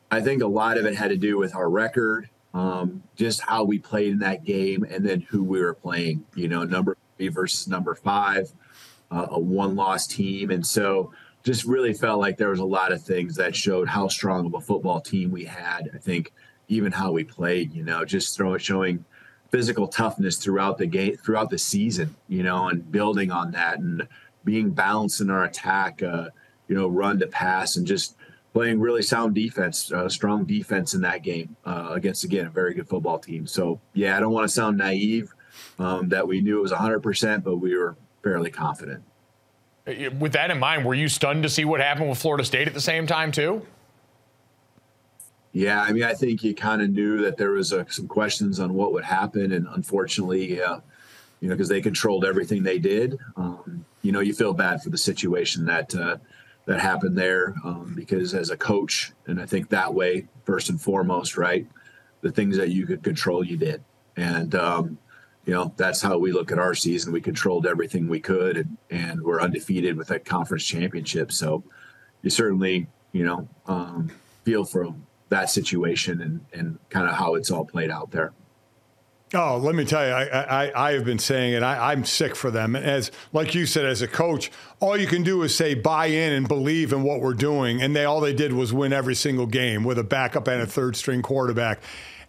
I 0.09 0.21
think 0.21 0.41
a 0.41 0.47
lot 0.47 0.77
of 0.77 0.85
it 0.85 0.95
had 0.95 1.09
to 1.09 1.17
do 1.17 1.37
with 1.37 1.55
our 1.55 1.69
record, 1.69 2.29
um, 2.53 3.03
just 3.15 3.41
how 3.41 3.63
we 3.63 3.79
played 3.79 4.11
in 4.11 4.19
that 4.19 4.43
game, 4.43 4.83
and 4.83 5.05
then 5.05 5.21
who 5.21 5.43
we 5.43 5.61
were 5.61 5.73
playing. 5.73 6.25
You 6.35 6.47
know, 6.47 6.63
number 6.63 6.97
three 7.17 7.27
versus 7.29 7.67
number 7.67 7.93
five, 7.95 8.51
uh, 9.11 9.27
a 9.29 9.39
one-loss 9.39 10.07
team, 10.07 10.49
and 10.49 10.65
so 10.65 11.11
just 11.43 11.65
really 11.65 11.93
felt 11.93 12.19
like 12.19 12.37
there 12.37 12.49
was 12.49 12.59
a 12.59 12.65
lot 12.65 12.91
of 12.91 13.03
things 13.03 13.35
that 13.35 13.55
showed 13.55 13.87
how 13.87 14.07
strong 14.07 14.45
of 14.45 14.53
a 14.53 14.61
football 14.61 15.01
team 15.01 15.29
we 15.29 15.45
had. 15.45 15.89
I 15.93 15.97
think 15.97 16.31
even 16.67 16.91
how 16.91 17.11
we 17.11 17.23
played, 17.23 17.73
you 17.73 17.83
know, 17.83 18.05
just 18.05 18.35
throwing 18.35 18.59
showing 18.59 19.05
physical 19.53 19.87
toughness 19.87 20.37
throughout 20.37 20.79
the 20.79 20.87
game, 20.87 21.15
throughout 21.17 21.51
the 21.51 21.59
season, 21.59 22.15
you 22.27 22.41
know, 22.41 22.69
and 22.69 22.91
building 22.91 23.29
on 23.29 23.51
that 23.51 23.77
and 23.77 24.07
being 24.43 24.71
balanced 24.71 25.21
in 25.21 25.29
our 25.29 25.43
attack, 25.43 26.01
uh, 26.01 26.29
you 26.67 26.73
know, 26.73 26.87
run 26.87 27.19
to 27.19 27.27
pass 27.27 27.75
and 27.75 27.85
just 27.85 28.15
playing 28.51 28.79
really 28.79 29.03
sound 29.03 29.35
defense, 29.35 29.91
uh, 29.91 30.09
strong 30.09 30.43
defense 30.43 30.95
in 30.95 31.01
that 31.01 31.21
game 31.21 31.55
uh, 31.67 31.89
against 31.91 32.23
again 32.23 32.47
a 32.47 32.49
very 32.49 32.73
good 32.73 32.89
football 32.89 33.19
team. 33.19 33.45
So 33.45 33.79
yeah, 33.93 34.17
I 34.17 34.19
don't 34.19 34.33
want 34.33 34.45
to 34.45 34.51
sound 34.51 34.79
naive 34.79 35.31
um, 35.77 36.09
that 36.09 36.27
we 36.27 36.41
knew 36.41 36.57
it 36.57 36.61
was 36.63 36.71
100%, 36.71 37.43
but 37.43 37.57
we 37.57 37.77
were 37.77 37.95
fairly 38.23 38.49
confident. 38.49 39.03
With 40.17 40.31
that 40.31 40.49
in 40.49 40.57
mind, 40.57 40.83
were 40.83 40.95
you 40.95 41.07
stunned 41.07 41.43
to 41.43 41.49
see 41.49 41.63
what 41.63 41.79
happened 41.79 42.09
with 42.09 42.17
Florida 42.17 42.43
State 42.43 42.67
at 42.67 42.73
the 42.73 42.81
same 42.81 43.05
time 43.05 43.31
too? 43.31 43.63
Yeah, 45.53 45.83
I 45.83 45.91
mean, 45.91 46.03
I 46.03 46.15
think 46.15 46.43
you 46.43 46.55
kind 46.55 46.81
of 46.81 46.89
knew 46.89 47.21
that 47.21 47.37
there 47.37 47.51
was 47.51 47.71
uh, 47.71 47.85
some 47.87 48.07
questions 48.07 48.59
on 48.59 48.73
what 48.73 48.91
would 48.91 49.03
happen, 49.03 49.51
and 49.51 49.67
unfortunately, 49.75 50.59
uh, 50.61 50.79
you 51.39 51.47
know, 51.47 51.55
because 51.55 51.69
they 51.69 51.79
controlled 51.79 52.25
everything 52.25 52.63
they 52.63 52.79
did, 52.79 53.19
um, 53.37 53.85
you 54.01 54.11
know, 54.11 54.19
you 54.19 54.33
feel 54.33 54.53
bad 54.53 54.81
for 54.81 54.89
the 54.89 54.97
situation 54.97 55.63
that 55.65 55.93
uh, 55.93 56.17
that 56.65 56.79
happened 56.79 57.15
there. 57.15 57.53
Um, 57.63 57.93
because 57.95 58.33
as 58.33 58.49
a 58.49 58.57
coach, 58.57 59.11
and 59.27 59.39
I 59.39 59.45
think 59.45 59.69
that 59.69 59.93
way 59.93 60.27
first 60.43 60.69
and 60.69 60.81
foremost, 60.81 61.37
right, 61.37 61.67
the 62.21 62.31
things 62.31 62.57
that 62.57 62.69
you 62.69 62.87
could 62.87 63.03
control, 63.03 63.43
you 63.43 63.55
did, 63.55 63.83
and 64.17 64.55
um, 64.55 64.97
you 65.45 65.53
know 65.53 65.71
that's 65.77 66.01
how 66.01 66.17
we 66.17 66.31
look 66.31 66.51
at 66.51 66.57
our 66.57 66.73
season. 66.73 67.13
We 67.13 67.21
controlled 67.21 67.67
everything 67.67 68.07
we 68.07 68.19
could, 68.19 68.57
and, 68.57 68.77
and 68.89 69.21
we're 69.21 69.39
undefeated 69.39 69.97
with 69.97 70.09
a 70.09 70.17
conference 70.17 70.65
championship. 70.65 71.31
So 71.31 71.63
you 72.23 72.31
certainly, 72.31 72.87
you 73.11 73.23
know, 73.23 73.47
um, 73.67 74.11
feel 74.45 74.65
for 74.65 74.95
that 75.33 75.49
situation 75.49 76.21
and, 76.21 76.45
and 76.53 76.79
kind 76.89 77.07
of 77.07 77.15
how 77.15 77.35
it's 77.35 77.51
all 77.51 77.65
played 77.65 77.91
out 77.91 78.11
there. 78.11 78.33
Oh, 79.35 79.57
let 79.57 79.73
me 79.73 79.83
tell 79.83 80.05
you, 80.05 80.13
I, 80.13 80.67
I, 80.67 80.89
I 80.89 80.93
have 80.93 81.05
been 81.05 81.17
saying 81.17 81.53
it. 81.53 81.63
I, 81.63 81.91
am 81.91 82.05
sick 82.05 82.35
for 82.35 82.51
them. 82.51 82.75
As 82.75 83.09
like 83.31 83.55
you 83.55 83.65
said, 83.65 83.83
as 83.83 84.03
a 84.03 84.07
coach, 84.07 84.51
all 84.79 84.95
you 84.95 85.07
can 85.07 85.23
do 85.23 85.41
is 85.41 85.55
say 85.55 85.73
buy 85.73 86.05
in 86.05 86.33
and 86.33 86.47
believe 86.47 86.93
in 86.93 87.01
what 87.01 87.19
we're 87.19 87.33
doing. 87.33 87.81
And 87.81 87.95
they 87.95 88.05
all 88.05 88.21
they 88.21 88.33
did 88.33 88.53
was 88.53 88.71
win 88.71 88.93
every 88.93 89.15
single 89.15 89.47
game 89.47 89.83
with 89.83 89.97
a 89.97 90.03
backup 90.03 90.47
and 90.47 90.61
a 90.61 90.67
third 90.67 90.95
string 90.95 91.23
quarterback. 91.23 91.81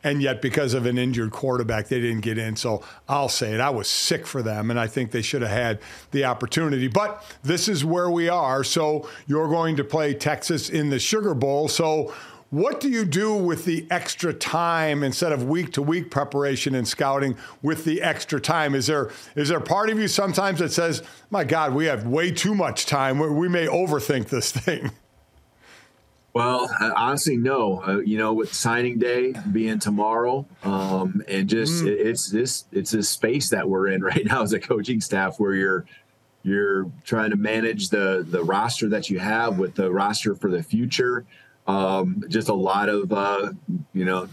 And 0.03 0.23
yet, 0.23 0.43
because 0.43 0.75
of 0.75 0.85
an 0.85 0.99
injured 0.99 1.31
quarterback, 1.31 1.89
they 1.89 1.99
didn't 1.99 2.21
get 2.21 2.37
in. 2.37 2.57
So 2.57 2.83
I'll 3.09 3.31
say 3.31 3.55
it. 3.55 3.61
I 3.61 3.71
was 3.71 3.89
sick 3.89 4.27
for 4.27 4.43
them, 4.43 4.71
and 4.71 4.79
I 4.79 4.87
think 4.87 5.11
they 5.11 5.23
should 5.23 5.41
have 5.41 5.51
had 5.51 5.81
the 6.11 6.27
opportunity. 6.27 6.89
But 6.89 7.25
this 7.43 7.69
is 7.69 7.87
where 7.87 8.11
we 8.11 8.29
are. 8.29 8.65
So 8.65 9.09
you're 9.27 9.49
going 9.49 9.77
to 9.77 9.85
play 9.85 10.13
Texas 10.13 10.69
in 10.69 10.91
the 10.91 10.99
Sugar 10.99 11.33
Bowl. 11.33 11.69
So 11.69 12.13
what 12.55 12.79
do 12.79 12.89
you 12.89 13.05
do 13.05 13.35
with 13.35 13.65
the 13.65 13.85
extra 13.91 14.33
time 14.33 15.03
instead 15.03 15.33
of 15.33 15.43
week 15.43 15.73
to 15.73 15.83
week 15.83 16.09
preparation 16.09 16.77
and 16.77 16.87
scouting 16.87 17.37
with 17.63 17.85
the 17.85 18.01
extra 18.01 18.41
time? 18.41 18.77
Is 18.77 18.87
there 18.87 19.11
is 19.35 19.49
there 19.49 19.59
part 19.59 19.91
of 19.91 19.99
you 19.99 20.07
sometimes 20.07 20.61
that 20.61 20.71
says, 20.71 21.03
"My 21.31 21.43
God, 21.43 21.75
we 21.75 21.87
have 21.87 22.07
way 22.07 22.31
too 22.31 22.55
much 22.55 22.87
time. 22.87 23.19
We 23.19 23.49
may 23.49 23.67
overthink 23.67 24.29
this 24.29 24.53
thing." 24.53 24.93
Well, 26.33 26.69
honestly, 26.97 27.37
no. 27.37 27.83
Uh, 27.85 27.99
you 27.99 28.19
know, 28.19 28.33
with 28.33 28.55
signing 28.55 28.99
day 28.99 29.35
being 29.51 29.81
tomorrow, 29.81 30.47
um, 30.63 31.23
and 31.27 31.49
just 31.49 31.83
mm. 31.83 31.89
it's 31.89 32.31
this 32.31 32.67
it's 32.71 32.93
this 32.93 33.09
space 33.09 33.51
that 33.51 33.69
we're 33.69 33.89
in 33.89 34.03
right 34.05 34.25
now 34.25 34.43
as 34.43 34.53
a 34.53 34.61
coaching 34.61 35.01
staff 35.01 35.41
where 35.41 35.55
you're 35.55 35.87
you're 36.45 36.89
trying 37.03 37.31
to 37.31 37.37
manage 37.37 37.89
the 37.89 38.25
the 38.29 38.45
roster 38.45 38.89
that 38.91 39.11
you 39.11 39.19
have 39.19 39.59
with 39.59 39.75
the 39.75 39.91
roster 39.91 40.37
for 40.37 40.53
the 40.53 40.63
future 40.63 41.27
um, 41.67 42.23
just 42.29 42.49
a 42.49 42.55
lot 42.55 42.89
of 42.89 43.13
uh, 43.13 43.53
you 43.93 44.05
know 44.05 44.29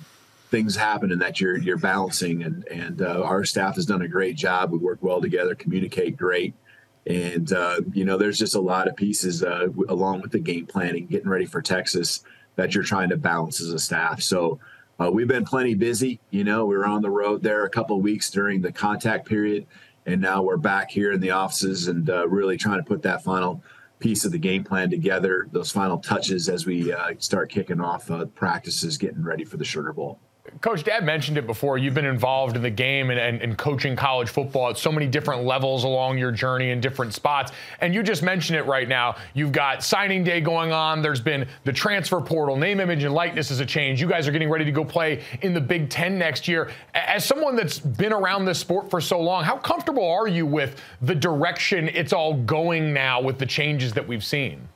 things 0.50 0.76
happening 0.76 1.20
that 1.20 1.40
you're 1.40 1.58
you're 1.58 1.78
balancing 1.78 2.44
and 2.44 2.68
and 2.68 3.02
uh, 3.02 3.22
our 3.24 3.46
staff 3.46 3.76
has 3.76 3.86
done 3.86 4.02
a 4.02 4.08
great 4.08 4.36
job. 4.36 4.72
We 4.72 4.78
work 4.78 5.00
well 5.02 5.22
together 5.22 5.56
communicate 5.56 6.18
great. 6.18 6.54
And 7.08 7.52
uh, 7.52 7.82
you 7.94 8.06
know 8.06 8.18
there's 8.18 8.38
just 8.38 8.56
a 8.56 8.62
lot 8.62 8.88
of 8.88 8.96
pieces 8.96 9.44
uh, 9.44 9.70
along 9.88 10.22
with 10.22 10.32
the 10.32 10.40
game 10.40 10.68
planning 10.68 11.08
getting 11.08 11.30
ready 11.30 11.46
for 11.46 11.62
texas 11.62 12.24
that 12.58 12.76
you're 12.76 12.84
trying 12.84 13.10
to 13.10 13.18
balance 13.18 13.62
as 13.62 13.70
a 13.70 13.80
staff. 13.80 14.22
So 14.22 14.60
uh, 15.00 15.10
we've 15.10 15.28
been 15.28 15.46
plenty 15.46 15.74
busy 15.74 16.20
you 16.30 16.44
know 16.44 16.66
we 16.66 16.76
were 16.76 16.86
on 16.86 17.02
the 17.02 17.10
road 17.10 17.42
there 17.42 17.66
a 17.66 17.70
couple 17.70 17.98
of 17.98 18.04
weeks 18.04 18.30
during 18.30 18.62
the 18.62 18.72
contact 18.72 19.26
period 19.26 19.66
and 20.06 20.22
now 20.22 20.44
we're 20.44 20.58
back 20.58 20.92
here 20.92 21.12
in 21.12 21.20
the 21.22 21.32
offices 21.32 21.88
and 21.88 22.10
uh, 22.10 22.28
really 22.28 22.58
trying 22.58 22.78
to 22.78 22.84
put 22.84 23.02
that 23.04 23.24
final 23.24 23.64
piece 24.02 24.26
of 24.26 24.32
the 24.32 24.38
game 24.38 24.64
plan 24.64 24.90
together, 24.90 25.48
those 25.52 25.72
final 25.72 26.00
touches 26.00 26.50
as 26.50 26.66
we 26.66 26.92
uh, 26.92 27.14
start 27.20 27.50
kicking 27.50 27.80
off 27.80 28.12
uh, 28.12 28.26
practices, 28.26 28.98
getting 28.98 29.24
ready 29.24 29.46
for 29.46 29.58
the 29.58 29.64
Sugar 29.64 29.94
Bowl. 29.94 30.20
Coach, 30.60 30.84
Dad 30.84 31.06
mentioned 31.06 31.38
it 31.38 31.48
before. 31.48 31.78
You've 31.78 31.94
been 31.94 32.06
involved 32.06 32.58
in 32.58 32.62
the 32.62 32.70
game 32.70 33.10
and, 33.10 33.20
and, 33.20 33.42
and, 33.42 33.58
coaching 33.58 33.96
college 33.96 34.28
football 34.28 34.70
at 34.70 34.78
so 34.78 34.92
many 34.92 35.08
different 35.08 35.46
levels 35.46 35.86
along 35.86 36.18
your 36.18 36.32
journey 36.32 36.72
in 36.72 36.82
different 36.82 37.14
spots. 37.14 37.54
And 37.80 37.94
you 37.94 38.04
just 38.04 38.22
mentioned 38.22 38.58
it 38.58 38.64
right 38.64 38.88
now. 38.88 39.16
You've 39.34 39.54
got 39.54 39.82
signing 39.82 40.24
day 40.24 40.42
going 40.42 40.74
on. 40.74 41.02
There's 41.02 41.22
been 41.22 41.48
the 41.64 41.72
transfer 41.72 42.20
portal, 42.20 42.58
name, 42.58 42.82
image, 42.82 43.04
and 43.04 43.14
likeness 43.14 43.50
is 43.50 43.62
a 43.62 43.66
change. 43.66 44.02
You 44.02 44.08
guys 44.08 44.28
are 44.28 44.32
getting 44.32 44.50
ready 44.50 44.66
to 44.66 44.72
go 44.72 44.84
play 44.84 45.24
in 45.42 45.54
the 45.54 45.62
Big 45.62 45.90
Ten 45.90 46.20
next 46.20 46.48
year. 46.48 46.70
As 46.94 47.24
someone 47.24 47.56
that's 47.56 47.80
been 47.80 48.12
around 48.12 48.44
this 48.44 48.60
sport 48.60 48.90
for 48.90 49.00
so 49.00 49.22
long, 49.22 49.46
how 49.46 49.58
comfortable 49.58 50.08
are 50.08 50.28
you 50.28 50.46
with 50.46 50.82
the 51.02 51.16
direction 51.16 51.88
it's 51.88 52.12
all 52.12 52.34
going 52.34 52.94
now 52.94 53.22
with 53.22 53.40
the 53.40 53.46
changes 53.46 53.94
that 53.94 54.06
we've 54.06 54.24
seen? 54.24 54.68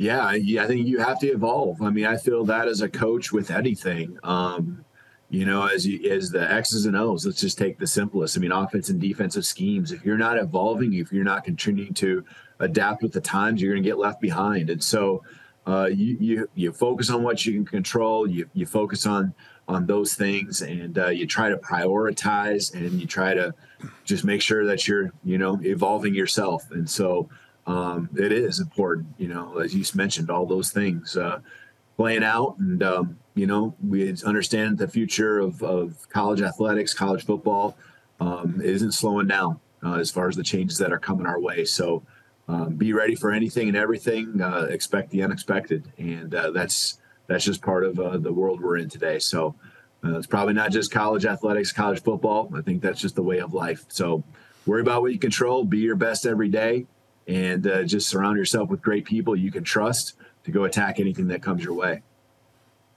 Yeah, 0.00 0.24
I 0.24 0.40
think 0.40 0.86
you 0.86 0.98
have 1.00 1.18
to 1.18 1.26
evolve. 1.26 1.82
I 1.82 1.90
mean, 1.90 2.06
I 2.06 2.16
feel 2.16 2.46
that 2.46 2.68
as 2.68 2.80
a 2.80 2.88
coach 2.88 3.32
with 3.32 3.50
anything. 3.50 4.18
Um, 4.22 4.82
you 5.28 5.44
know, 5.44 5.66
as 5.66 5.86
you, 5.86 6.10
as 6.10 6.30
the 6.30 6.50
X's 6.50 6.86
and 6.86 6.96
O's, 6.96 7.26
let's 7.26 7.38
just 7.38 7.58
take 7.58 7.78
the 7.78 7.86
simplest. 7.86 8.34
I 8.34 8.40
mean, 8.40 8.50
offense 8.50 8.88
and 8.88 8.98
defensive 8.98 9.44
schemes. 9.44 9.92
If 9.92 10.02
you're 10.02 10.16
not 10.16 10.38
evolving, 10.38 10.94
if 10.94 11.12
you're 11.12 11.22
not 11.22 11.44
continuing 11.44 11.92
to 11.94 12.24
adapt 12.60 13.02
with 13.02 13.12
the 13.12 13.20
times, 13.20 13.60
you're 13.60 13.74
going 13.74 13.82
to 13.82 13.86
get 13.86 13.98
left 13.98 14.22
behind. 14.22 14.70
And 14.70 14.82
so, 14.82 15.22
uh, 15.66 15.90
you 15.92 16.16
you 16.18 16.50
you 16.54 16.72
focus 16.72 17.10
on 17.10 17.22
what 17.22 17.44
you 17.44 17.52
can 17.52 17.66
control. 17.66 18.26
You 18.26 18.48
you 18.54 18.64
focus 18.64 19.04
on 19.04 19.34
on 19.68 19.84
those 19.84 20.14
things, 20.14 20.62
and 20.62 20.96
uh, 20.98 21.08
you 21.08 21.26
try 21.26 21.50
to 21.50 21.58
prioritize, 21.58 22.72
and 22.72 22.98
you 22.98 23.06
try 23.06 23.34
to 23.34 23.52
just 24.04 24.24
make 24.24 24.40
sure 24.40 24.64
that 24.64 24.88
you're 24.88 25.12
you 25.24 25.36
know 25.36 25.60
evolving 25.62 26.14
yourself. 26.14 26.70
And 26.70 26.88
so, 26.88 27.28
um, 27.66 28.08
it 28.16 28.32
is 28.32 28.60
important, 28.60 29.08
you 29.18 29.28
know, 29.28 29.58
as 29.58 29.74
you 29.74 29.84
mentioned, 29.94 30.30
all 30.30 30.46
those 30.46 30.70
things 30.70 31.16
uh, 31.16 31.40
playing 31.96 32.24
out. 32.24 32.56
And, 32.58 32.82
um, 32.82 33.18
you 33.34 33.46
know, 33.46 33.74
we 33.86 34.14
understand 34.24 34.78
the 34.78 34.88
future 34.88 35.38
of, 35.38 35.62
of 35.62 36.08
college 36.08 36.40
athletics, 36.40 36.94
college 36.94 37.24
football 37.24 37.76
um, 38.18 38.60
isn't 38.62 38.92
slowing 38.92 39.28
down 39.28 39.60
uh, 39.84 39.94
as 39.94 40.10
far 40.10 40.28
as 40.28 40.36
the 40.36 40.42
changes 40.42 40.78
that 40.78 40.92
are 40.92 40.98
coming 40.98 41.26
our 41.26 41.40
way. 41.40 41.64
So 41.64 42.02
um, 42.48 42.74
be 42.74 42.92
ready 42.92 43.14
for 43.14 43.30
anything 43.30 43.68
and 43.68 43.76
everything, 43.76 44.40
uh, 44.40 44.66
expect 44.70 45.10
the 45.10 45.22
unexpected. 45.22 45.92
And 45.98 46.34
uh, 46.34 46.50
that's, 46.50 46.98
that's 47.28 47.44
just 47.44 47.62
part 47.62 47.84
of 47.84 48.00
uh, 48.00 48.18
the 48.18 48.32
world 48.32 48.60
we're 48.60 48.78
in 48.78 48.88
today. 48.88 49.20
So 49.20 49.54
uh, 50.04 50.18
it's 50.18 50.26
probably 50.26 50.54
not 50.54 50.72
just 50.72 50.90
college 50.90 51.26
athletics, 51.26 51.70
college 51.72 52.02
football. 52.02 52.50
I 52.56 52.62
think 52.62 52.82
that's 52.82 53.00
just 53.00 53.14
the 53.14 53.22
way 53.22 53.38
of 53.38 53.54
life. 53.54 53.84
So 53.88 54.24
worry 54.66 54.80
about 54.80 55.02
what 55.02 55.12
you 55.12 55.18
control, 55.18 55.64
be 55.64 55.78
your 55.78 55.96
best 55.96 56.26
every 56.26 56.48
day 56.48 56.86
and 57.26 57.66
uh, 57.66 57.84
just 57.84 58.08
surround 58.08 58.36
yourself 58.36 58.68
with 58.68 58.82
great 58.82 59.04
people 59.04 59.36
you 59.36 59.50
can 59.50 59.64
trust 59.64 60.14
to 60.44 60.50
go 60.50 60.64
attack 60.64 61.00
anything 61.00 61.28
that 61.28 61.42
comes 61.42 61.62
your 61.62 61.74
way. 61.74 62.02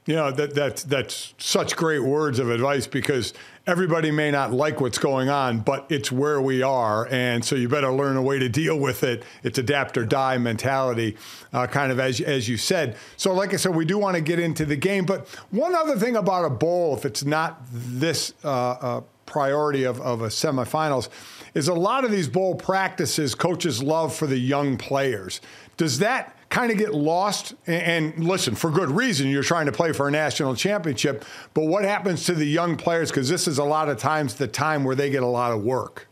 Yeah, 0.05 0.31
that, 0.31 0.53
that's 0.53 0.83
that's 0.83 1.33
such 1.37 1.77
great 1.77 2.03
words 2.03 2.37
of 2.37 2.49
advice 2.49 2.87
because 2.87 3.33
everybody 3.65 4.11
may 4.11 4.31
not 4.31 4.51
like 4.51 4.81
what's 4.81 4.97
going 4.97 5.29
on, 5.29 5.61
but 5.61 5.85
it's 5.89 6.11
where 6.11 6.41
we 6.41 6.61
are, 6.61 7.07
and 7.09 7.43
so 7.45 7.55
you 7.55 7.69
better 7.69 7.89
learn 7.89 8.17
a 8.17 8.21
way 8.21 8.37
to 8.37 8.49
deal 8.49 8.77
with 8.77 9.03
it. 9.05 9.23
It's 9.43 9.57
adapt 9.57 9.97
or 9.97 10.05
die 10.05 10.37
mentality, 10.39 11.15
uh, 11.53 11.67
kind 11.67 11.89
of 11.89 12.01
as 12.01 12.19
as 12.19 12.49
you 12.49 12.57
said. 12.57 12.97
So, 13.15 13.33
like 13.33 13.53
I 13.53 13.55
said, 13.55 13.75
we 13.75 13.85
do 13.85 13.97
want 13.97 14.15
to 14.15 14.21
get 14.21 14.39
into 14.39 14.65
the 14.65 14.75
game, 14.75 15.05
but 15.05 15.25
one 15.51 15.73
other 15.73 15.97
thing 15.97 16.17
about 16.17 16.43
a 16.43 16.49
bowl, 16.49 16.97
if 16.97 17.05
it's 17.05 17.23
not 17.23 17.61
this 17.71 18.33
uh, 18.43 18.49
uh, 18.49 19.01
priority 19.25 19.83
of 19.83 19.99
of 20.01 20.21
a 20.21 20.27
semifinals, 20.27 21.09
is 21.53 21.67
a 21.67 21.73
lot 21.73 22.03
of 22.03 22.11
these 22.11 22.27
bowl 22.27 22.55
practices 22.55 23.35
coaches 23.35 23.81
love 23.81 24.15
for 24.15 24.27
the 24.27 24.37
young 24.37 24.77
players. 24.77 25.41
Does 25.77 25.99
that 25.99 26.37
kind 26.49 26.71
of 26.71 26.77
get 26.77 26.93
lost? 26.93 27.55
And, 27.65 28.15
and, 28.15 28.27
listen, 28.27 28.55
for 28.55 28.69
good 28.69 28.91
reason, 28.91 29.29
you're 29.29 29.43
trying 29.43 29.65
to 29.65 29.71
play 29.71 29.91
for 29.91 30.07
a 30.07 30.11
national 30.11 30.55
championship, 30.55 31.25
but 31.53 31.65
what 31.65 31.83
happens 31.83 32.25
to 32.25 32.33
the 32.33 32.45
young 32.45 32.77
players? 32.77 33.09
Because 33.09 33.27
this 33.27 33.47
is 33.47 33.57
a 33.57 33.63
lot 33.63 33.89
of 33.89 33.97
times 33.97 34.35
the 34.35 34.47
time 34.47 34.83
where 34.83 34.95
they 34.95 35.09
get 35.09 35.23
a 35.23 35.27
lot 35.27 35.51
of 35.51 35.63
work. 35.63 36.07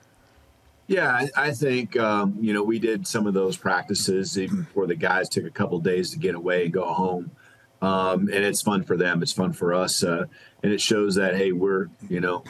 Yeah, 0.88 1.10
I, 1.10 1.30
I 1.38 1.52
think 1.52 1.98
um, 1.98 2.36
you 2.42 2.54
know 2.54 2.64
we 2.64 2.80
did 2.80 3.08
some 3.08 3.28
of 3.28 3.34
those 3.34 3.56
practices 3.56 4.38
even 4.38 4.64
before 4.64 4.88
the 4.88 4.96
guys 4.96 5.30
took 5.30 5.46
a 5.46 5.50
couple 5.50 5.80
days 5.80 6.10
to 6.12 6.20
get 6.20 6.36
away 6.36 6.66
and 6.66 6.74
go 6.74 6.86
home 6.86 7.32
um, 7.82 8.22
and 8.22 8.46
it's 8.46 8.62
fun 8.62 8.84
for 8.84 8.96
them. 8.96 9.22
It's 9.24 9.32
fun 9.32 9.54
for 9.54 9.74
us, 9.74 10.04
uh, 10.04 10.26
and 10.64 10.72
it 10.72 10.80
shows 10.80 11.16
that 11.16 11.36
hey, 11.36 11.52
we're 11.52 11.88
you 12.10 12.20
know 12.20 12.44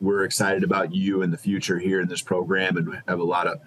we're 0.00 0.24
excited 0.24 0.64
about 0.64 0.94
you 0.94 1.22
in 1.22 1.30
the 1.30 1.36
future 1.38 1.78
here 1.78 2.00
in 2.00 2.08
this 2.08 2.22
program, 2.22 2.76
and 2.76 3.02
have 3.06 3.20
a 3.20 3.24
lot 3.24 3.46
of 3.46 3.60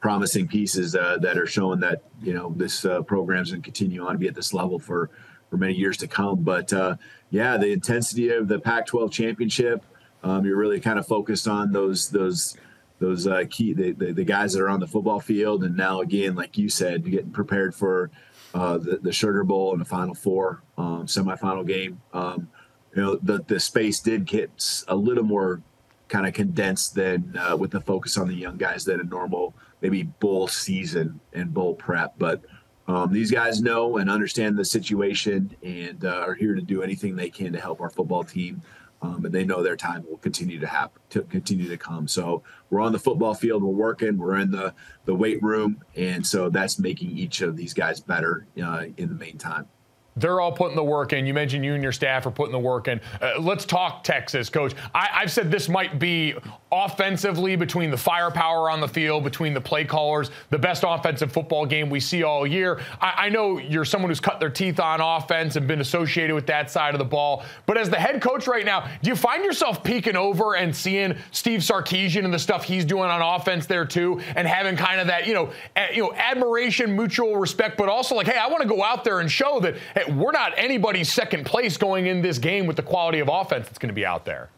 promising 0.00 0.46
pieces 0.46 0.94
uh, 0.94 1.16
that 1.22 1.38
are 1.38 1.46
showing 1.46 1.80
that 1.80 2.02
you 2.22 2.32
know 2.32 2.52
this 2.56 2.84
uh, 2.84 3.02
program's 3.02 3.50
going 3.50 3.62
to 3.62 3.64
continue 3.64 4.06
on 4.06 4.12
to 4.12 4.18
be 4.18 4.28
at 4.28 4.34
this 4.34 4.52
level 4.52 4.78
for 4.78 5.10
for 5.50 5.56
many 5.56 5.74
years 5.74 5.96
to 5.96 6.06
come. 6.06 6.42
But 6.42 6.72
uh, 6.72 6.96
yeah, 7.30 7.56
the 7.56 7.72
intensity 7.72 8.30
of 8.30 8.46
the 8.46 8.60
Pac-12 8.60 9.10
championship, 9.10 9.84
um, 10.22 10.44
you're 10.44 10.56
really 10.56 10.80
kind 10.80 10.98
of 10.98 11.06
focused 11.06 11.48
on 11.48 11.72
those 11.72 12.10
those 12.10 12.56
those 13.00 13.26
uh, 13.26 13.44
key 13.50 13.72
the, 13.72 13.90
the, 13.90 14.12
the 14.12 14.24
guys 14.24 14.52
that 14.52 14.62
are 14.62 14.68
on 14.68 14.78
the 14.78 14.86
football 14.86 15.18
field, 15.18 15.64
and 15.64 15.76
now 15.76 16.00
again, 16.00 16.36
like 16.36 16.56
you 16.56 16.68
said, 16.68 17.10
getting 17.10 17.32
prepared 17.32 17.74
for 17.74 18.12
uh, 18.54 18.78
the, 18.78 18.98
the 19.02 19.12
Sugar 19.12 19.44
Bowl 19.44 19.72
and 19.72 19.80
the 19.80 19.84
Final 19.84 20.14
Four 20.14 20.62
um, 20.78 21.06
semifinal 21.06 21.66
game. 21.66 22.00
Um, 22.12 22.48
you 22.94 23.02
know, 23.02 23.16
the 23.16 23.42
the 23.46 23.60
space 23.60 24.00
did 24.00 24.24
get 24.24 24.84
a 24.88 24.94
little 24.96 25.24
more 25.24 25.60
kind 26.08 26.26
of 26.26 26.32
condensed 26.32 26.94
than 26.94 27.36
uh, 27.36 27.56
with 27.56 27.72
the 27.72 27.80
focus 27.80 28.16
on 28.16 28.28
the 28.28 28.34
young 28.34 28.56
guys 28.56 28.84
than 28.84 29.00
a 29.00 29.04
normal 29.04 29.54
maybe 29.80 30.04
bowl 30.04 30.46
season 30.46 31.18
and 31.32 31.52
bowl 31.52 31.74
prep. 31.74 32.14
But 32.18 32.42
um, 32.86 33.12
these 33.12 33.30
guys 33.30 33.60
know 33.60 33.96
and 33.96 34.08
understand 34.08 34.56
the 34.56 34.64
situation 34.64 35.56
and 35.62 36.04
uh, 36.04 36.24
are 36.26 36.34
here 36.34 36.54
to 36.54 36.62
do 36.62 36.82
anything 36.82 37.16
they 37.16 37.30
can 37.30 37.52
to 37.52 37.60
help 37.60 37.80
our 37.80 37.90
football 37.90 38.22
team. 38.24 38.62
Um, 39.02 39.24
and 39.26 39.34
they 39.34 39.44
know 39.44 39.62
their 39.62 39.76
time 39.76 40.04
will 40.08 40.16
continue 40.16 40.58
to 40.60 40.66
happen, 40.66 41.02
to 41.10 41.22
continue 41.22 41.68
to 41.68 41.76
come. 41.76 42.08
So 42.08 42.42
we're 42.70 42.80
on 42.80 42.92
the 42.92 42.98
football 42.98 43.34
field, 43.34 43.62
we're 43.62 43.70
working, 43.70 44.16
we're 44.16 44.36
in 44.36 44.50
the 44.50 44.74
the 45.04 45.14
weight 45.14 45.42
room, 45.42 45.82
and 45.94 46.26
so 46.26 46.48
that's 46.48 46.78
making 46.78 47.10
each 47.10 47.42
of 47.42 47.56
these 47.56 47.74
guys 47.74 48.00
better 48.00 48.46
uh, 48.62 48.84
in 48.96 49.08
the 49.10 49.14
meantime. 49.14 49.68
They're 50.16 50.40
all 50.40 50.52
putting 50.52 50.76
the 50.76 50.84
work 50.84 51.12
in. 51.12 51.26
You 51.26 51.34
mentioned 51.34 51.64
you 51.64 51.74
and 51.74 51.82
your 51.82 51.92
staff 51.92 52.24
are 52.26 52.30
putting 52.30 52.52
the 52.52 52.58
work 52.58 52.86
in. 52.86 53.00
Uh, 53.20 53.32
let's 53.40 53.64
talk 53.64 54.04
Texas, 54.04 54.48
coach. 54.48 54.72
I, 54.94 55.06
have 55.06 55.32
said 55.32 55.50
this 55.50 55.68
might 55.68 55.98
be 55.98 56.34
offensively 56.70 57.56
between 57.56 57.90
the 57.90 57.96
firepower 57.96 58.70
on 58.70 58.80
the 58.80 58.86
field, 58.86 59.24
between 59.24 59.54
the 59.54 59.60
play 59.60 59.84
callers, 59.84 60.30
the 60.50 60.58
best 60.58 60.84
offensive 60.86 61.32
football 61.32 61.66
game 61.66 61.90
we 61.90 61.98
see 61.98 62.22
all 62.22 62.46
year. 62.46 62.80
I, 63.00 63.26
I 63.26 63.28
know 63.28 63.58
you're 63.58 63.84
someone 63.84 64.10
who's 64.10 64.20
cut 64.20 64.38
their 64.38 64.50
teeth 64.50 64.78
on 64.78 65.00
offense 65.00 65.56
and 65.56 65.66
been 65.66 65.80
associated 65.80 66.34
with 66.34 66.46
that 66.46 66.70
side 66.70 66.94
of 66.94 67.00
the 67.00 67.04
ball. 67.04 67.44
But 67.66 67.76
as 67.76 67.90
the 67.90 67.98
head 67.98 68.22
coach 68.22 68.46
right 68.46 68.64
now, 68.64 68.88
do 69.02 69.10
you 69.10 69.16
find 69.16 69.44
yourself 69.44 69.82
peeking 69.82 70.16
over 70.16 70.54
and 70.54 70.74
seeing 70.74 71.16
Steve 71.32 71.60
Sarkisian 71.60 72.24
and 72.24 72.32
the 72.32 72.38
stuff 72.38 72.62
he's 72.64 72.84
doing 72.84 73.10
on 73.10 73.20
offense 73.20 73.66
there 73.66 73.84
too, 73.84 74.20
and 74.36 74.46
having 74.46 74.76
kind 74.76 75.00
of 75.00 75.08
that, 75.08 75.26
you 75.26 75.34
know, 75.34 75.50
you 75.92 76.02
know, 76.02 76.12
admiration, 76.14 76.94
mutual 76.94 77.36
respect, 77.36 77.76
but 77.76 77.88
also 77.88 78.14
like, 78.14 78.26
hey, 78.28 78.38
I 78.38 78.46
want 78.46 78.62
to 78.62 78.68
go 78.68 78.84
out 78.84 79.02
there 79.02 79.18
and 79.18 79.30
show 79.30 79.58
that. 79.60 79.74
Hey, 79.94 80.03
we're 80.08 80.32
not 80.32 80.52
anybody's 80.56 81.12
second 81.12 81.46
place 81.46 81.76
going 81.76 82.06
in 82.06 82.22
this 82.22 82.38
game 82.38 82.66
with 82.66 82.76
the 82.76 82.82
quality 82.82 83.20
of 83.20 83.28
offense 83.28 83.66
that's 83.66 83.78
going 83.78 83.88
to 83.88 83.94
be 83.94 84.06
out 84.06 84.24
there. 84.24 84.50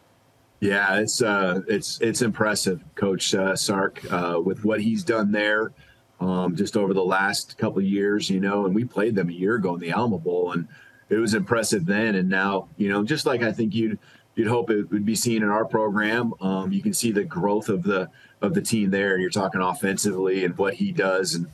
Yeah, 0.61 1.01
it's 1.01 1.21
uh, 1.21 1.61
it's 1.69 2.01
it's 2.01 2.23
impressive, 2.23 2.83
Coach 2.95 3.35
uh, 3.35 3.55
Sark, 3.57 4.01
uh, 4.11 4.41
with 4.43 4.65
what 4.65 4.81
he's 4.81 5.05
done 5.05 5.31
there, 5.31 5.73
um, 6.19 6.57
just 6.57 6.77
over 6.77 6.95
the 6.95 7.05
last 7.05 7.59
couple 7.59 7.79
of 7.79 7.85
years. 7.85 8.31
You 8.31 8.41
know, 8.41 8.65
and 8.65 8.75
we 8.75 8.85
played 8.85 9.15
them 9.15 9.29
a 9.29 9.33
year 9.33 9.57
ago 9.57 9.75
in 9.75 9.81
the 9.81 9.91
Alamo 9.91 10.19
Bowl, 10.19 10.53
and 10.53 10.67
it 11.11 11.17
was 11.17 11.35
impressive 11.35 11.85
then. 11.85 12.15
And 12.15 12.29
now, 12.29 12.69
you 12.79 12.89
know, 12.89 13.05
just 13.05 13.27
like 13.27 13.43
I 13.43 13.53
think 13.53 13.75
you'd 13.75 13.99
you'd 14.35 14.49
hope 14.49 14.71
it 14.71 14.91
would 14.91 15.05
be 15.05 15.15
seen 15.15 15.43
in 15.43 15.49
our 15.51 15.65
program. 15.67 16.33
Um, 16.41 16.73
you 16.73 16.83
can 16.83 16.95
see 16.95 17.13
the 17.13 17.25
growth 17.25 17.69
of 17.69 17.83
the 17.83 18.09
of 18.41 18.55
the 18.55 18.63
team 18.63 18.91
there. 18.91 19.19
You're 19.19 19.31
talking 19.31 19.61
offensively 19.61 20.45
and 20.45 20.57
what 20.57 20.75
he 20.75 20.91
does, 20.91 21.35
and 21.35 21.49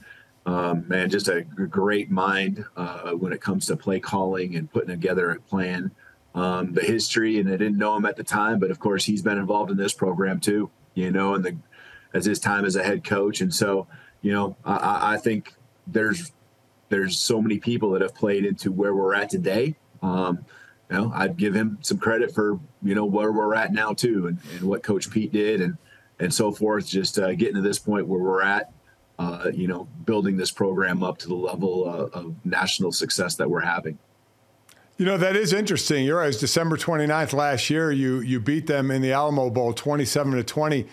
um, 0.44 0.86
man, 0.88 1.08
just 1.08 1.28
a 1.28 1.42
great 1.42 2.10
mind 2.10 2.64
uh, 2.76 3.12
when 3.12 3.32
it 3.32 3.40
comes 3.40 3.66
to 3.66 3.76
play 3.76 4.00
calling 4.00 4.56
and 4.56 4.70
putting 4.72 4.88
together 4.88 5.30
a 5.30 5.40
plan. 5.40 5.92
Um, 6.34 6.72
the 6.72 6.80
history, 6.80 7.38
and 7.38 7.48
I 7.48 7.52
didn't 7.52 7.78
know 7.78 7.94
him 7.94 8.06
at 8.06 8.16
the 8.16 8.24
time, 8.24 8.58
but 8.58 8.70
of 8.70 8.78
course 8.78 9.04
he's 9.04 9.22
been 9.22 9.38
involved 9.38 9.70
in 9.70 9.76
this 9.76 9.92
program 9.92 10.40
too. 10.40 10.70
You 10.94 11.10
know, 11.10 11.34
and 11.34 11.44
the 11.44 11.56
as 12.14 12.24
his 12.24 12.38
time 12.38 12.64
as 12.64 12.76
a 12.76 12.82
head 12.82 13.04
coach, 13.04 13.40
and 13.40 13.54
so 13.54 13.86
you 14.22 14.32
know, 14.32 14.56
I, 14.64 15.14
I 15.14 15.16
think 15.18 15.54
there's 15.86 16.32
there's 16.88 17.18
so 17.18 17.40
many 17.40 17.58
people 17.58 17.90
that 17.92 18.02
have 18.02 18.14
played 18.14 18.44
into 18.44 18.72
where 18.72 18.94
we're 18.94 19.14
at 19.14 19.30
today. 19.30 19.76
Um, 20.02 20.44
you 20.90 20.96
know, 20.96 21.12
I'd 21.14 21.36
give 21.36 21.54
him 21.54 21.78
some 21.82 21.98
credit 21.98 22.34
for 22.34 22.58
you 22.82 22.94
know 22.94 23.04
where 23.04 23.30
we're 23.30 23.54
at 23.54 23.72
now 23.72 23.92
too, 23.92 24.26
and, 24.26 24.38
and 24.54 24.62
what 24.62 24.82
Coach 24.82 25.10
Pete 25.10 25.32
did, 25.32 25.60
and 25.60 25.76
and 26.18 26.32
so 26.32 26.50
forth. 26.50 26.86
Just 26.86 27.18
uh, 27.18 27.34
getting 27.34 27.56
to 27.56 27.60
this 27.60 27.78
point 27.78 28.06
where 28.06 28.20
we're 28.20 28.42
at 28.42 28.71
uh, 29.18 29.50
you 29.52 29.68
know, 29.68 29.88
building 30.04 30.36
this 30.36 30.50
program 30.50 31.02
up 31.02 31.18
to 31.18 31.28
the 31.28 31.34
level 31.34 31.88
uh, 31.88 32.18
of 32.18 32.34
national 32.44 32.92
success 32.92 33.36
that 33.36 33.48
we're 33.48 33.60
having. 33.60 33.98
You 34.98 35.06
know, 35.06 35.16
that 35.16 35.36
is 35.36 35.52
interesting. 35.52 36.04
You're 36.04 36.18
right. 36.18 36.24
It 36.24 36.28
was 36.28 36.40
December 36.40 36.76
29th 36.76 37.32
last 37.32 37.70
year. 37.70 37.90
You 37.90 38.20
you 38.20 38.40
beat 38.40 38.66
them 38.66 38.90
in 38.90 39.02
the 39.02 39.12
Alamo 39.12 39.50
Bowl 39.50 39.72
27 39.72 40.34
to 40.34 40.44
20. 40.44 40.86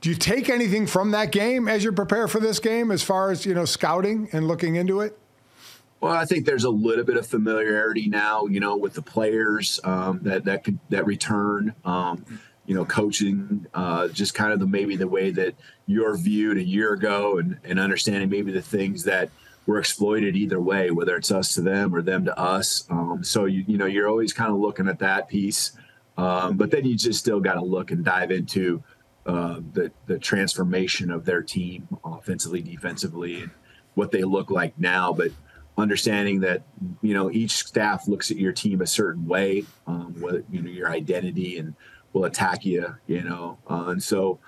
Do 0.00 0.10
you 0.10 0.16
take 0.16 0.48
anything 0.48 0.88
from 0.88 1.12
that 1.12 1.30
game 1.30 1.68
as 1.68 1.84
you 1.84 1.92
prepare 1.92 2.26
for 2.26 2.40
this 2.40 2.58
game 2.58 2.90
as 2.90 3.04
far 3.04 3.30
as, 3.30 3.46
you 3.46 3.54
know, 3.54 3.64
scouting 3.64 4.28
and 4.32 4.48
looking 4.48 4.74
into 4.74 5.00
it? 5.00 5.16
Well, 6.00 6.12
I 6.12 6.24
think 6.24 6.44
there's 6.44 6.64
a 6.64 6.70
little 6.70 7.04
bit 7.04 7.16
of 7.16 7.24
familiarity 7.24 8.08
now, 8.08 8.46
you 8.46 8.58
know, 8.58 8.76
with 8.76 8.94
the 8.94 9.02
players 9.02 9.78
um, 9.84 10.18
that 10.24 10.44
that 10.46 10.64
could 10.64 10.80
that 10.90 11.06
return. 11.06 11.72
Um, 11.84 12.24
you 12.66 12.74
know, 12.74 12.84
coaching, 12.84 13.66
uh, 13.74 14.08
just 14.08 14.34
kind 14.34 14.52
of 14.52 14.60
the 14.60 14.66
maybe 14.66 14.96
the 14.96 15.08
way 15.08 15.30
that 15.30 15.54
you're 15.86 16.16
viewed 16.16 16.58
a 16.58 16.64
year 16.64 16.92
ago, 16.92 17.38
and 17.38 17.58
and 17.64 17.80
understanding 17.80 18.30
maybe 18.30 18.52
the 18.52 18.62
things 18.62 19.04
that 19.04 19.30
were 19.66 19.78
exploited 19.78 20.36
either 20.36 20.60
way, 20.60 20.90
whether 20.90 21.16
it's 21.16 21.30
us 21.30 21.54
to 21.54 21.60
them 21.60 21.94
or 21.94 22.02
them 22.02 22.24
to 22.24 22.38
us. 22.38 22.84
Um, 22.90 23.22
so 23.24 23.44
you 23.46 23.64
you 23.66 23.78
know 23.78 23.86
you're 23.86 24.08
always 24.08 24.32
kind 24.32 24.50
of 24.50 24.58
looking 24.58 24.88
at 24.88 25.00
that 25.00 25.28
piece, 25.28 25.72
um, 26.16 26.56
but 26.56 26.70
then 26.70 26.84
you 26.84 26.96
just 26.96 27.18
still 27.18 27.40
got 27.40 27.54
to 27.54 27.64
look 27.64 27.90
and 27.90 28.04
dive 28.04 28.30
into 28.30 28.82
uh, 29.26 29.60
the 29.72 29.90
the 30.06 30.18
transformation 30.18 31.10
of 31.10 31.24
their 31.24 31.42
team 31.42 31.88
offensively, 32.04 32.60
defensively, 32.60 33.42
and 33.42 33.50
what 33.94 34.10
they 34.10 34.22
look 34.22 34.50
like 34.50 34.78
now. 34.78 35.12
But 35.12 35.32
understanding 35.78 36.40
that 36.40 36.62
you 37.00 37.14
know 37.14 37.30
each 37.30 37.52
staff 37.52 38.06
looks 38.06 38.30
at 38.30 38.36
your 38.36 38.52
team 38.52 38.80
a 38.80 38.86
certain 38.86 39.26
way, 39.26 39.64
um, 39.86 40.14
what 40.20 40.44
you 40.50 40.62
know 40.62 40.70
your 40.70 40.90
identity 40.90 41.58
and 41.58 41.74
will 42.12 42.24
attack 42.24 42.64
you, 42.64 42.94
you 43.06 43.22
know. 43.22 43.58
Uh, 43.68 43.86
and 43.88 44.02
so, 44.02 44.38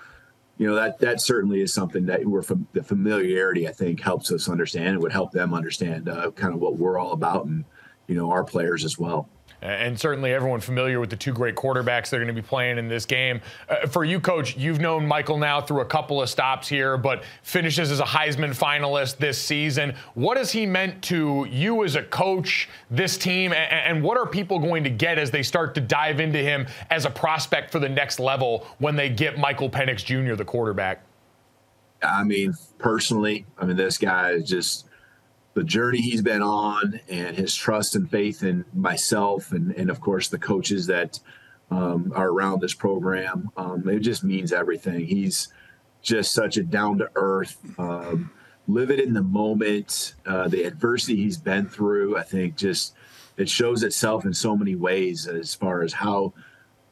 you 0.57 0.67
know, 0.67 0.75
that 0.75 0.99
that 0.99 1.21
certainly 1.21 1.61
is 1.61 1.73
something 1.73 2.05
that 2.05 2.25
we're 2.25 2.41
from 2.41 2.67
the 2.73 2.83
familiarity, 2.83 3.67
I 3.67 3.71
think, 3.71 3.99
helps 3.99 4.31
us 4.31 4.49
understand. 4.49 4.95
It 4.95 5.01
would 5.01 5.11
help 5.11 5.31
them 5.31 5.53
understand 5.53 6.07
uh, 6.07 6.31
kind 6.31 6.53
of 6.53 6.59
what 6.59 6.77
we're 6.77 6.97
all 6.97 7.11
about 7.11 7.45
and, 7.45 7.65
you 8.07 8.15
know, 8.15 8.31
our 8.31 8.43
players 8.43 8.85
as 8.85 8.97
well 8.97 9.29
and 9.61 9.99
certainly 9.99 10.33
everyone 10.33 10.59
familiar 10.59 10.99
with 10.99 11.09
the 11.09 11.15
two 11.15 11.33
great 11.33 11.55
quarterbacks 11.55 12.09
they're 12.09 12.19
going 12.19 12.33
to 12.33 12.41
be 12.41 12.45
playing 12.45 12.77
in 12.77 12.87
this 12.87 13.05
game. 13.05 13.41
Uh, 13.67 13.87
for 13.87 14.03
you, 14.03 14.19
coach, 14.19 14.55
you've 14.57 14.79
known 14.79 15.05
Michael 15.05 15.37
now 15.37 15.61
through 15.61 15.81
a 15.81 15.85
couple 15.85 16.21
of 16.21 16.29
stops 16.29 16.67
here, 16.67 16.97
but 16.97 17.23
finishes 17.43 17.91
as 17.91 17.99
a 17.99 18.05
Heisman 18.05 18.55
finalist 18.55 19.17
this 19.17 19.41
season. 19.41 19.95
What 20.13 20.37
has 20.37 20.51
he 20.51 20.65
meant 20.65 21.01
to 21.03 21.47
you 21.49 21.83
as 21.83 21.95
a 21.95 22.03
coach, 22.03 22.69
this 22.91 23.17
team, 23.17 23.53
and, 23.53 23.95
and 23.95 24.03
what 24.03 24.17
are 24.17 24.25
people 24.25 24.59
going 24.59 24.83
to 24.83 24.89
get 24.89 25.17
as 25.17 25.31
they 25.31 25.43
start 25.43 25.75
to 25.75 25.81
dive 25.81 26.19
into 26.19 26.39
him 26.39 26.67
as 26.89 27.05
a 27.05 27.09
prospect 27.09 27.71
for 27.71 27.79
the 27.79 27.89
next 27.89 28.19
level 28.19 28.67
when 28.79 28.95
they 28.95 29.09
get 29.09 29.37
Michael 29.37 29.69
Penix 29.69 30.03
Jr., 30.03 30.35
the 30.35 30.45
quarterback? 30.45 31.03
I 32.03 32.23
mean, 32.23 32.53
personally, 32.77 33.45
I 33.57 33.65
mean, 33.65 33.77
this 33.77 33.97
guy 33.97 34.31
is 34.31 34.47
just 34.47 34.85
the 35.55 35.63
journey 35.63 36.01
he's 36.01 36.21
been 36.21 36.43
on 36.43 36.99
and 37.09 37.35
his 37.35 37.55
trust 37.55 37.95
and 37.95 38.11
faith 38.11 38.43
in 38.43 38.65
myself 38.73 39.51
and, 39.51 39.71
and 39.71 39.89
of 39.89 40.01
course 40.01 40.27
the 40.27 40.37
coaches 40.37 40.85
that 40.87 41.19
um, 41.71 42.11
are 42.15 42.27
around 42.29 42.61
this 42.61 42.73
program. 42.73 43.49
Um, 43.57 43.87
it 43.89 43.99
just 43.99 44.23
means 44.23 44.53
everything. 44.53 45.07
He's 45.07 45.47
just 46.01 46.33
such 46.33 46.57
a 46.57 46.63
down 46.63 46.99
to 46.99 47.09
earth, 47.15 47.57
um, 47.79 48.31
live 48.67 48.91
it 48.91 48.99
in 48.99 49.13
the 49.13 49.23
moment. 49.23 50.13
Uh, 50.25 50.47
the 50.47 50.63
adversity 50.63 51.15
he's 51.15 51.37
been 51.37 51.67
through, 51.67 52.17
I 52.17 52.23
think, 52.23 52.57
just 52.57 52.93
it 53.37 53.49
shows 53.49 53.81
itself 53.81 54.25
in 54.25 54.33
so 54.33 54.55
many 54.55 54.75
ways 54.75 55.25
as 55.25 55.55
far 55.55 55.81
as 55.83 55.93
how 55.93 56.33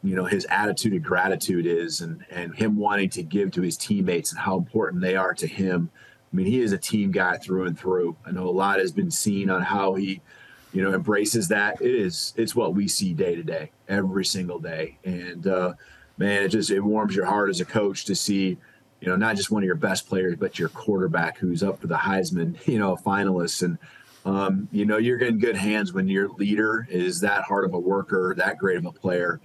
you 0.03 0.15
know 0.15 0.25
his 0.25 0.45
attitude 0.49 0.93
of 0.93 1.03
gratitude 1.03 1.65
is 1.65 2.01
and 2.01 2.25
and 2.29 2.55
him 2.55 2.75
wanting 2.75 3.09
to 3.09 3.23
give 3.23 3.51
to 3.51 3.61
his 3.61 3.77
teammates 3.77 4.31
and 4.31 4.39
how 4.39 4.57
important 4.57 5.01
they 5.01 5.15
are 5.15 5.33
to 5.33 5.47
him 5.47 5.89
I 6.33 6.35
mean, 6.35 6.47
he 6.47 6.61
is 6.61 6.71
a 6.71 6.77
team 6.77 7.11
guy 7.11 7.37
through 7.37 7.65
and 7.65 7.77
through. 7.77 8.15
I 8.25 8.31
know 8.31 8.47
a 8.47 8.49
lot 8.49 8.79
has 8.79 8.91
been 8.91 9.11
seen 9.11 9.51
on 9.51 9.61
how 9.61 9.93
he, 9.93 10.19
you 10.73 10.81
know, 10.81 10.93
embraces 10.93 11.47
that. 11.49 11.79
It 11.79 11.93
is 11.93 12.33
it's 12.35 12.55
what 12.55 12.73
we 12.73 12.87
see 12.87 13.13
day 13.13 13.35
to 13.35 13.43
day, 13.43 13.71
every 13.87 14.25
single 14.25 14.57
day. 14.57 14.97
And 15.05 15.45
uh, 15.45 15.73
man, 16.17 16.43
it 16.43 16.49
just 16.49 16.71
it 16.71 16.79
warms 16.79 17.15
your 17.15 17.25
heart 17.25 17.49
as 17.49 17.61
a 17.61 17.65
coach 17.65 18.05
to 18.05 18.15
see, 18.15 18.57
you 18.99 19.07
know, 19.07 19.15
not 19.15 19.35
just 19.35 19.51
one 19.51 19.61
of 19.61 19.67
your 19.67 19.75
best 19.75 20.09
players, 20.09 20.35
but 20.35 20.57
your 20.57 20.69
quarterback 20.69 21.37
who's 21.37 21.61
up 21.61 21.79
for 21.79 21.87
the 21.87 21.95
Heisman, 21.95 22.55
you 22.67 22.79
know, 22.79 22.95
finalists. 22.95 23.61
And 23.61 23.77
um, 24.25 24.67
you 24.71 24.85
know, 24.85 24.97
you're 24.97 25.19
in 25.19 25.37
good 25.37 25.55
hands 25.55 25.93
when 25.93 26.07
your 26.07 26.29
leader 26.29 26.87
is 26.89 27.19
that 27.19 27.43
hard 27.43 27.65
of 27.65 27.75
a 27.75 27.79
worker, 27.79 28.33
that 28.37 28.57
great 28.57 28.77
of 28.77 28.85
a 28.85 28.91
player. 28.91 29.39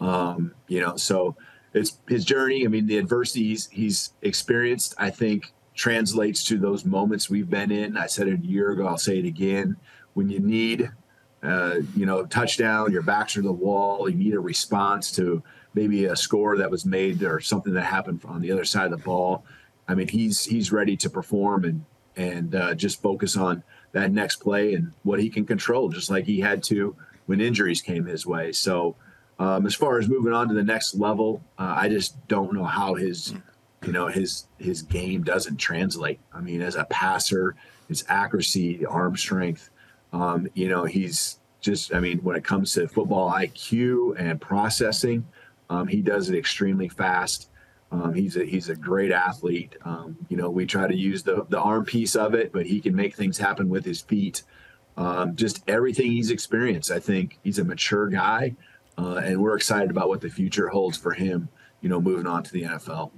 Um, 0.00 0.52
you 0.68 0.80
know, 0.80 0.96
so 0.96 1.36
it's 1.72 2.00
his 2.06 2.26
journey. 2.26 2.66
I 2.66 2.68
mean, 2.68 2.86
the 2.86 2.98
adversity 2.98 3.44
he's, 3.44 3.68
he's 3.68 4.12
experienced, 4.22 4.94
I 4.98 5.08
think, 5.08 5.52
translates 5.74 6.44
to 6.44 6.58
those 6.58 6.84
moments 6.84 7.28
we've 7.28 7.50
been 7.50 7.70
in. 7.70 7.96
I 7.96 8.06
said 8.06 8.28
it 8.28 8.40
a 8.40 8.46
year 8.46 8.70
ago. 8.70 8.86
I'll 8.86 8.98
say 8.98 9.18
it 9.18 9.24
again. 9.24 9.76
When 10.14 10.28
you 10.28 10.38
need, 10.38 10.90
uh, 11.42 11.76
you 11.96 12.06
know, 12.06 12.24
touchdown, 12.26 12.92
your 12.92 13.02
backs 13.02 13.36
are 13.36 13.42
the 13.42 13.52
wall. 13.52 14.08
You 14.08 14.16
need 14.16 14.34
a 14.34 14.40
response 14.40 15.10
to 15.12 15.42
maybe 15.74 16.04
a 16.04 16.16
score 16.16 16.56
that 16.58 16.70
was 16.70 16.84
made 16.84 17.22
or 17.22 17.40
something 17.40 17.74
that 17.74 17.82
happened 17.82 18.22
on 18.24 18.40
the 18.40 18.52
other 18.52 18.64
side 18.64 18.84
of 18.84 18.92
the 18.92 19.04
ball. 19.04 19.44
I 19.88 19.94
mean, 19.94 20.08
he's 20.08 20.44
he's 20.44 20.72
ready 20.72 20.96
to 20.98 21.10
perform 21.10 21.64
and 21.64 21.84
and 22.16 22.54
uh, 22.54 22.74
just 22.74 23.02
focus 23.02 23.36
on 23.36 23.62
that 23.92 24.12
next 24.12 24.36
play 24.36 24.74
and 24.74 24.92
what 25.02 25.20
he 25.20 25.28
can 25.28 25.44
control, 25.44 25.88
just 25.88 26.10
like 26.10 26.24
he 26.24 26.40
had 26.40 26.62
to 26.64 26.96
when 27.26 27.40
injuries 27.40 27.82
came 27.82 28.06
his 28.06 28.24
way. 28.26 28.52
So, 28.52 28.96
um, 29.38 29.66
as 29.66 29.74
far 29.74 29.98
as 29.98 30.08
moving 30.08 30.32
on 30.32 30.48
to 30.48 30.54
the 30.54 30.62
next 30.62 30.94
level, 30.94 31.42
uh, 31.58 31.74
I 31.76 31.88
just 31.88 32.26
don't 32.28 32.52
know 32.52 32.64
how 32.64 32.94
his 32.94 33.34
you 33.86 33.92
know 33.92 34.08
his 34.08 34.46
his 34.58 34.82
game 34.82 35.22
doesn't 35.22 35.56
translate. 35.56 36.20
I 36.32 36.40
mean, 36.40 36.62
as 36.62 36.76
a 36.76 36.84
passer, 36.84 37.56
his 37.88 38.04
accuracy, 38.08 38.84
arm 38.86 39.16
strength. 39.16 39.70
Um, 40.12 40.48
you 40.54 40.68
know, 40.68 40.84
he's 40.84 41.38
just, 41.60 41.94
I 41.94 42.00
mean, 42.00 42.18
when 42.18 42.36
it 42.36 42.44
comes 42.44 42.72
to 42.74 42.86
football 42.86 43.32
IQ 43.32 44.18
and 44.18 44.40
processing, 44.40 45.26
um, 45.70 45.88
he 45.88 46.02
does 46.02 46.28
it 46.28 46.36
extremely 46.36 46.88
fast. 46.88 47.48
Um, 47.90 48.12
he's 48.12 48.36
a 48.36 48.44
he's 48.44 48.68
a 48.68 48.74
great 48.74 49.12
athlete. 49.12 49.76
Um, 49.84 50.16
you 50.28 50.36
know, 50.36 50.50
we 50.50 50.66
try 50.66 50.88
to 50.88 50.96
use 50.96 51.22
the 51.22 51.46
the 51.48 51.60
arm 51.60 51.84
piece 51.84 52.16
of 52.16 52.34
it, 52.34 52.52
but 52.52 52.66
he 52.66 52.80
can 52.80 52.94
make 52.94 53.14
things 53.14 53.38
happen 53.38 53.68
with 53.68 53.84
his 53.84 54.00
feet. 54.00 54.42
Um, 54.96 55.36
just 55.36 55.68
everything 55.68 56.10
he's 56.10 56.30
experienced, 56.30 56.90
I 56.90 57.00
think 57.00 57.38
he's 57.42 57.58
a 57.58 57.64
mature 57.64 58.08
guy, 58.08 58.56
uh, 58.98 59.16
and 59.16 59.40
we're 59.40 59.56
excited 59.56 59.90
about 59.90 60.08
what 60.08 60.20
the 60.20 60.28
future 60.28 60.68
holds 60.68 60.96
for 60.96 61.12
him. 61.12 61.48
You 61.80 61.88
know, 61.88 62.00
moving 62.00 62.26
on 62.26 62.42
to 62.42 62.52
the 62.52 62.62
NFL. 62.62 63.12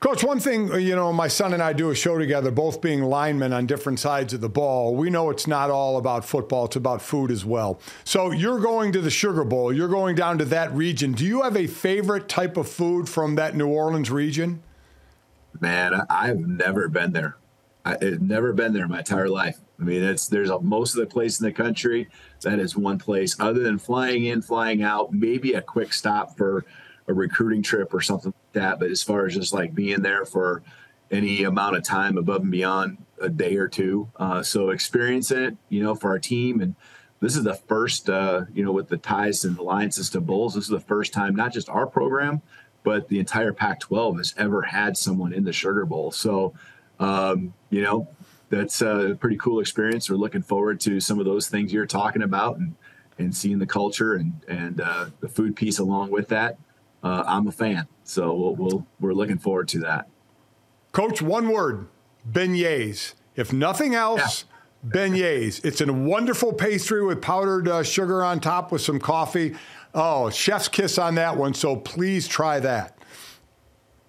Coach, 0.00 0.22
one 0.22 0.38
thing, 0.38 0.70
uh, 0.70 0.76
you 0.76 0.94
know, 0.94 1.12
my 1.12 1.26
son 1.26 1.52
and 1.52 1.60
I 1.60 1.72
do 1.72 1.90
a 1.90 1.94
show 1.94 2.18
together, 2.18 2.52
both 2.52 2.80
being 2.80 3.02
linemen 3.02 3.52
on 3.52 3.66
different 3.66 3.98
sides 3.98 4.32
of 4.32 4.40
the 4.40 4.48
ball. 4.48 4.94
We 4.94 5.10
know 5.10 5.28
it's 5.30 5.48
not 5.48 5.70
all 5.70 5.96
about 5.96 6.24
football, 6.24 6.66
it's 6.66 6.76
about 6.76 7.02
food 7.02 7.32
as 7.32 7.44
well. 7.44 7.80
So 8.04 8.30
you're 8.30 8.60
going 8.60 8.92
to 8.92 9.00
the 9.00 9.10
Sugar 9.10 9.42
Bowl, 9.42 9.72
you're 9.72 9.88
going 9.88 10.14
down 10.14 10.38
to 10.38 10.44
that 10.46 10.72
region. 10.72 11.14
Do 11.14 11.24
you 11.24 11.42
have 11.42 11.56
a 11.56 11.66
favorite 11.66 12.28
type 12.28 12.56
of 12.56 12.68
food 12.68 13.08
from 13.08 13.34
that 13.34 13.56
New 13.56 13.66
Orleans 13.66 14.08
region? 14.08 14.62
Man, 15.60 16.00
I've 16.08 16.46
never 16.46 16.86
been 16.88 17.12
there. 17.12 17.36
I've 17.84 18.22
never 18.22 18.52
been 18.52 18.74
there 18.74 18.84
in 18.84 18.90
my 18.90 18.98
entire 19.00 19.28
life. 19.28 19.58
I 19.80 19.82
mean, 19.82 20.04
it's 20.04 20.28
there's 20.28 20.50
a, 20.50 20.60
most 20.60 20.94
of 20.94 21.00
the 21.00 21.06
place 21.06 21.40
in 21.40 21.46
the 21.46 21.52
country 21.52 22.08
that 22.42 22.60
is 22.60 22.76
one 22.76 22.98
place. 22.98 23.34
Other 23.40 23.64
than 23.64 23.78
flying 23.78 24.26
in, 24.26 24.42
flying 24.42 24.84
out, 24.84 25.12
maybe 25.12 25.54
a 25.54 25.62
quick 25.62 25.92
stop 25.92 26.36
for 26.36 26.64
a 27.08 27.14
recruiting 27.14 27.62
trip 27.62 27.92
or 27.92 28.00
something 28.00 28.32
that. 28.58 28.78
But 28.78 28.90
as 28.90 29.02
far 29.02 29.26
as 29.26 29.34
just 29.34 29.52
like 29.52 29.74
being 29.74 30.02
there 30.02 30.24
for 30.24 30.62
any 31.10 31.44
amount 31.44 31.76
of 31.76 31.82
time 31.82 32.18
above 32.18 32.42
and 32.42 32.50
beyond 32.50 32.98
a 33.20 33.28
day 33.28 33.56
or 33.56 33.68
two, 33.68 34.08
uh, 34.16 34.42
so 34.42 34.70
experiencing 34.70 35.42
it, 35.42 35.56
you 35.68 35.82
know, 35.82 35.94
for 35.94 36.10
our 36.10 36.18
team 36.18 36.60
and 36.60 36.74
this 37.20 37.36
is 37.36 37.42
the 37.42 37.54
first, 37.54 38.08
uh, 38.08 38.42
you 38.54 38.64
know, 38.64 38.70
with 38.70 38.88
the 38.88 38.96
ties 38.96 39.44
and 39.44 39.58
alliances 39.58 40.08
to 40.10 40.20
Bulls. 40.20 40.54
This 40.54 40.64
is 40.64 40.70
the 40.70 40.78
first 40.78 41.12
time 41.12 41.34
not 41.34 41.52
just 41.52 41.68
our 41.68 41.86
program, 41.86 42.42
but 42.84 43.08
the 43.08 43.18
entire 43.18 43.52
Pac-12 43.52 44.18
has 44.18 44.34
ever 44.36 44.62
had 44.62 44.96
someone 44.96 45.32
in 45.32 45.44
the 45.44 45.52
Sugar 45.52 45.84
Bowl. 45.84 46.12
So, 46.12 46.54
um, 47.00 47.54
you 47.70 47.82
know, 47.82 48.08
that's 48.50 48.80
a 48.82 49.16
pretty 49.18 49.36
cool 49.36 49.60
experience. 49.60 50.08
We're 50.08 50.16
looking 50.16 50.42
forward 50.42 50.80
to 50.82 51.00
some 51.00 51.18
of 51.18 51.24
those 51.24 51.48
things 51.48 51.72
you're 51.72 51.86
talking 51.86 52.22
about 52.22 52.58
and 52.58 52.74
and 53.18 53.34
seeing 53.34 53.58
the 53.58 53.66
culture 53.66 54.14
and 54.14 54.32
and 54.46 54.80
uh, 54.80 55.06
the 55.20 55.28
food 55.28 55.56
piece 55.56 55.80
along 55.80 56.10
with 56.10 56.28
that 56.28 56.56
uh, 57.02 57.24
I'm 57.26 57.46
a 57.46 57.52
fan. 57.52 57.86
So 58.04 58.34
we'll, 58.34 58.54
we'll, 58.56 58.86
we're 59.00 59.12
looking 59.12 59.38
forward 59.38 59.68
to 59.68 59.80
that. 59.80 60.08
Coach, 60.92 61.20
one 61.22 61.48
word 61.50 61.88
beignets. 62.30 63.14
If 63.36 63.52
nothing 63.52 63.94
else, 63.94 64.44
yeah. 64.84 64.90
beignets. 64.90 65.64
It's 65.64 65.80
a 65.80 65.92
wonderful 65.92 66.52
pastry 66.52 67.04
with 67.04 67.22
powdered 67.22 67.68
uh, 67.68 67.82
sugar 67.82 68.24
on 68.24 68.40
top 68.40 68.72
with 68.72 68.82
some 68.82 68.98
coffee. 68.98 69.54
Oh, 69.94 70.30
chef's 70.30 70.68
kiss 70.68 70.98
on 70.98 71.14
that 71.16 71.36
one. 71.36 71.54
So 71.54 71.76
please 71.76 72.26
try 72.26 72.60
that. 72.60 72.98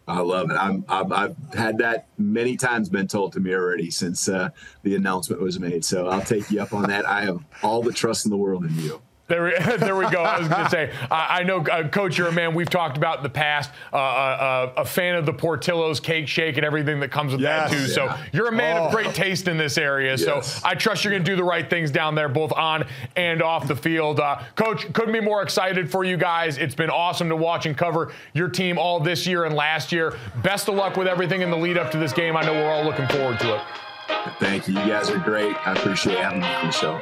I 0.08 0.22
love 0.22 0.50
it. 0.50 0.56
I'm, 0.56 0.84
i 0.90 1.22
have 1.22 1.36
had 1.54 1.78
that 1.78 2.08
many 2.18 2.58
times 2.58 2.90
been 2.90 3.08
told 3.08 3.34
to 3.34 3.40
me 3.40 3.54
already 3.54 3.92
since 3.92 4.28
uh, 4.28 4.50
the 4.82 4.96
announcement 4.96 5.40
was 5.40 5.60
made. 5.60 5.86
So 5.86 6.08
I'll 6.08 6.22
take 6.22 6.50
you 6.50 6.62
up 6.62 6.74
on 6.74 6.90
that. 6.90 7.08
I 7.08 7.22
have 7.26 7.44
all 7.62 7.84
the 7.84 7.94
trust 7.94 8.26
in 8.26 8.32
the 8.32 8.38
world 8.38 8.66
in 8.66 8.76
you. 8.80 9.02
There 9.30 9.44
we, 9.44 9.52
there 9.78 9.96
we 9.96 10.10
go. 10.10 10.24
I 10.24 10.40
was 10.40 10.48
going 10.48 10.64
to 10.64 10.70
say, 10.70 10.92
I, 11.10 11.40
I 11.40 11.44
know, 11.44 11.60
uh, 11.60 11.88
Coach, 11.88 12.18
you're 12.18 12.28
a 12.28 12.34
man 12.34 12.56
we've 12.56 12.70
talked 12.70 12.98
about 12.98 13.18
in 13.18 13.24
the 13.24 13.30
past, 13.30 13.72
uh, 13.94 13.96
uh, 13.96 14.00
uh, 14.00 14.82
a 14.82 14.86
fan 14.86 15.16
of 15.16 15.26
the 15.28 15.34
Portillo's 15.34 16.00
cake 16.00 16.28
shake 16.28 16.58
and 16.58 16.66
everything 16.66 17.00
that 17.00 17.12
comes 17.12 17.32
with 17.32 17.42
yes, 17.42 17.70
that, 17.70 17.78
too. 17.78 17.84
Yeah. 17.84 17.94
So 17.94 18.24
you're 18.34 18.48
a 18.48 18.52
man 18.52 18.78
oh. 18.78 18.86
of 18.86 18.92
great 18.92 19.14
taste 19.14 19.48
in 19.48 19.56
this 19.58 19.78
area. 19.78 20.18
Yes. 20.18 20.52
So 20.52 20.68
I 20.68 20.74
trust 20.74 21.04
you're 21.04 21.14
going 21.14 21.24
to 21.24 21.32
do 21.32 21.36
the 21.36 21.44
right 21.44 21.70
things 21.70 21.92
down 21.92 22.16
there, 22.16 22.28
both 22.28 22.52
on 22.54 22.88
and 23.16 23.44
off 23.44 23.68
the 23.68 23.76
field. 23.76 24.20
Uh, 24.20 24.42
Coach, 24.56 24.92
couldn't 24.94 25.14
be 25.14 25.22
more 25.22 25.44
excited 25.44 25.92
for 25.92 26.04
you 26.04 26.18
guys. 26.18 26.58
It's 26.58 26.76
been 26.76 26.90
awesome 26.90 27.30
to 27.30 27.36
watch 27.36 27.68
and 27.68 27.78
cover 27.78 28.12
your 28.34 28.50
team 28.50 28.80
all 28.80 29.00
this 29.00 29.28
year 29.28 29.46
and 29.46 29.56
last 29.56 29.92
year. 29.92 30.18
Best 30.42 30.68
of 30.68 30.74
luck 30.74 30.98
with 30.98 31.08
everything 31.08 31.42
in 31.42 31.52
the 31.52 31.58
lead 31.58 31.78
up 31.78 31.92
to 31.92 32.00
this 32.00 32.14
game. 32.14 32.36
I 32.36 32.42
know 32.42 32.54
we're 32.54 32.72
all 32.72 32.84
looking 32.84 33.08
forward 33.10 33.40
to 33.42 33.56
it. 33.58 33.62
Thank 34.40 34.68
you. 34.68 34.74
You 34.74 34.88
guys 34.88 35.12
are 35.12 35.20
great. 35.20 35.56
I 35.68 35.74
appreciate 35.74 36.18
having 36.18 36.40
me 36.40 36.48
on 36.48 36.66
the 36.66 36.72
show. 36.72 37.02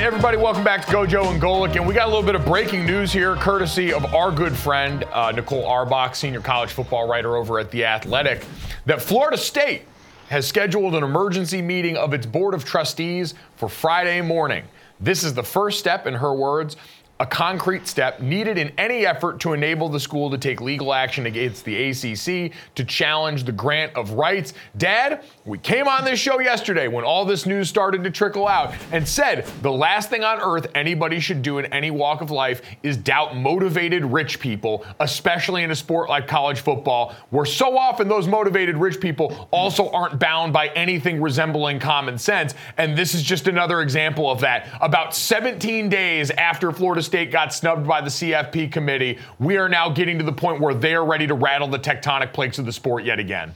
Right, 0.00 0.06
everybody, 0.06 0.38
welcome 0.38 0.64
back 0.64 0.86
to 0.86 0.90
Gojo 0.90 1.30
and 1.30 1.42
Golic. 1.42 1.76
And 1.76 1.86
we 1.86 1.92
got 1.92 2.06
a 2.06 2.08
little 2.08 2.22
bit 2.22 2.34
of 2.34 2.42
breaking 2.46 2.86
news 2.86 3.12
here, 3.12 3.36
courtesy 3.36 3.92
of 3.92 4.14
our 4.14 4.32
good 4.32 4.56
friend, 4.56 5.04
uh, 5.12 5.30
Nicole 5.30 5.66
Auerbach, 5.66 6.14
senior 6.14 6.40
college 6.40 6.70
football 6.70 7.06
writer 7.06 7.36
over 7.36 7.58
at 7.58 7.70
The 7.70 7.84
Athletic, 7.84 8.42
that 8.86 9.02
Florida 9.02 9.36
State 9.36 9.82
has 10.30 10.46
scheduled 10.46 10.94
an 10.94 11.04
emergency 11.04 11.60
meeting 11.60 11.98
of 11.98 12.14
its 12.14 12.24
Board 12.24 12.54
of 12.54 12.64
Trustees 12.64 13.34
for 13.56 13.68
Friday 13.68 14.22
morning. 14.22 14.64
This 15.00 15.22
is 15.22 15.34
the 15.34 15.42
first 15.42 15.78
step, 15.78 16.06
in 16.06 16.14
her 16.14 16.32
words, 16.32 16.78
a 17.20 17.26
concrete 17.26 17.86
step 17.86 18.20
needed 18.20 18.56
in 18.56 18.72
any 18.78 19.04
effort 19.06 19.38
to 19.40 19.52
enable 19.52 19.90
the 19.90 20.00
school 20.00 20.30
to 20.30 20.38
take 20.38 20.62
legal 20.62 20.94
action 20.94 21.26
against 21.26 21.66
the 21.66 21.90
ACC 21.90 22.52
to 22.74 22.82
challenge 22.82 23.44
the 23.44 23.52
grant 23.52 23.94
of 23.94 24.12
rights. 24.12 24.54
Dad, 24.78 25.22
we 25.44 25.58
came 25.58 25.86
on 25.86 26.02
this 26.02 26.18
show 26.18 26.40
yesterday 26.40 26.88
when 26.88 27.04
all 27.04 27.26
this 27.26 27.44
news 27.44 27.68
started 27.68 28.02
to 28.04 28.10
trickle 28.10 28.48
out 28.48 28.74
and 28.90 29.06
said 29.06 29.44
the 29.60 29.70
last 29.70 30.08
thing 30.08 30.24
on 30.24 30.40
earth 30.40 30.66
anybody 30.74 31.20
should 31.20 31.42
do 31.42 31.58
in 31.58 31.66
any 31.66 31.90
walk 31.90 32.22
of 32.22 32.30
life 32.30 32.62
is 32.82 32.96
doubt 32.96 33.36
motivated 33.36 34.02
rich 34.02 34.40
people, 34.40 34.86
especially 35.00 35.62
in 35.62 35.70
a 35.70 35.76
sport 35.76 36.08
like 36.08 36.26
college 36.26 36.60
football, 36.60 37.14
where 37.28 37.44
so 37.44 37.76
often 37.76 38.08
those 38.08 38.26
motivated 38.26 38.78
rich 38.78 38.98
people 38.98 39.46
also 39.50 39.90
aren't 39.90 40.18
bound 40.18 40.54
by 40.54 40.68
anything 40.68 41.20
resembling 41.20 41.78
common 41.78 42.16
sense. 42.16 42.54
And 42.78 42.96
this 42.96 43.14
is 43.14 43.22
just 43.22 43.46
another 43.46 43.82
example 43.82 44.30
of 44.30 44.40
that. 44.40 44.68
About 44.80 45.14
17 45.14 45.90
days 45.90 46.30
after 46.30 46.72
Florida 46.72 47.02
State 47.10 47.32
got 47.32 47.52
snubbed 47.52 47.88
by 47.88 48.00
the 48.00 48.08
CFP 48.08 48.70
committee, 48.70 49.18
we 49.40 49.56
are 49.56 49.68
now 49.68 49.88
getting 49.88 50.16
to 50.18 50.24
the 50.24 50.32
point 50.32 50.60
where 50.60 50.74
they 50.74 50.94
are 50.94 51.04
ready 51.04 51.26
to 51.26 51.34
rattle 51.34 51.66
the 51.66 51.76
tectonic 51.76 52.32
plates 52.32 52.60
of 52.60 52.66
the 52.66 52.72
sport 52.72 53.02
yet 53.02 53.18
again. 53.18 53.52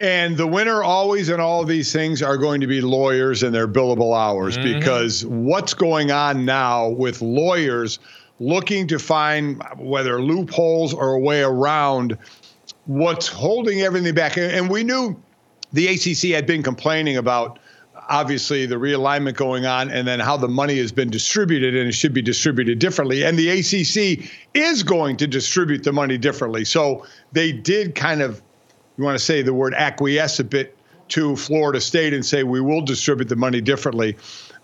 And 0.00 0.36
the 0.36 0.46
winner 0.46 0.80
always 0.80 1.30
in 1.30 1.40
all 1.40 1.62
of 1.62 1.66
these 1.66 1.92
things 1.92 2.22
are 2.22 2.36
going 2.36 2.60
to 2.60 2.68
be 2.68 2.80
lawyers 2.80 3.42
and 3.42 3.52
their 3.52 3.66
billable 3.66 4.16
hours 4.16 4.56
mm-hmm. 4.56 4.78
because 4.78 5.26
what's 5.26 5.74
going 5.74 6.12
on 6.12 6.44
now 6.44 6.90
with 6.90 7.20
lawyers 7.20 7.98
looking 8.38 8.86
to 8.86 9.00
find 9.00 9.60
whether 9.76 10.22
loopholes 10.22 10.94
or 10.94 11.14
a 11.14 11.18
way 11.18 11.42
around 11.42 12.16
what's 12.86 13.26
holding 13.26 13.80
everything 13.80 14.14
back. 14.14 14.38
And 14.38 14.70
we 14.70 14.84
knew 14.84 15.20
the 15.72 15.88
ACC 15.88 16.30
had 16.36 16.46
been 16.46 16.62
complaining 16.62 17.16
about 17.16 17.58
obviously 18.10 18.66
the 18.66 18.74
realignment 18.74 19.36
going 19.36 19.64
on 19.64 19.90
and 19.90 20.06
then 20.06 20.20
how 20.20 20.36
the 20.36 20.48
money 20.48 20.76
has 20.78 20.92
been 20.92 21.08
distributed 21.08 21.74
and 21.76 21.88
it 21.88 21.92
should 21.92 22.12
be 22.12 22.20
distributed 22.20 22.80
differently. 22.80 23.24
And 23.24 23.38
the 23.38 23.48
ACC 23.48 24.28
is 24.52 24.82
going 24.82 25.16
to 25.18 25.28
distribute 25.28 25.84
the 25.84 25.92
money 25.92 26.18
differently. 26.18 26.64
So 26.64 27.06
they 27.32 27.52
did 27.52 27.94
kind 27.94 28.20
of 28.20 28.42
you 28.98 29.04
want 29.04 29.18
to 29.18 29.24
say 29.24 29.40
the 29.40 29.54
word 29.54 29.72
acquiesce 29.74 30.40
a 30.40 30.44
bit 30.44 30.76
to 31.08 31.36
Florida 31.36 31.80
State 31.80 32.12
and 32.12 32.26
say 32.26 32.42
we 32.42 32.60
will 32.60 32.82
distribute 32.82 33.28
the 33.28 33.36
money 33.36 33.60
differently. 33.60 34.16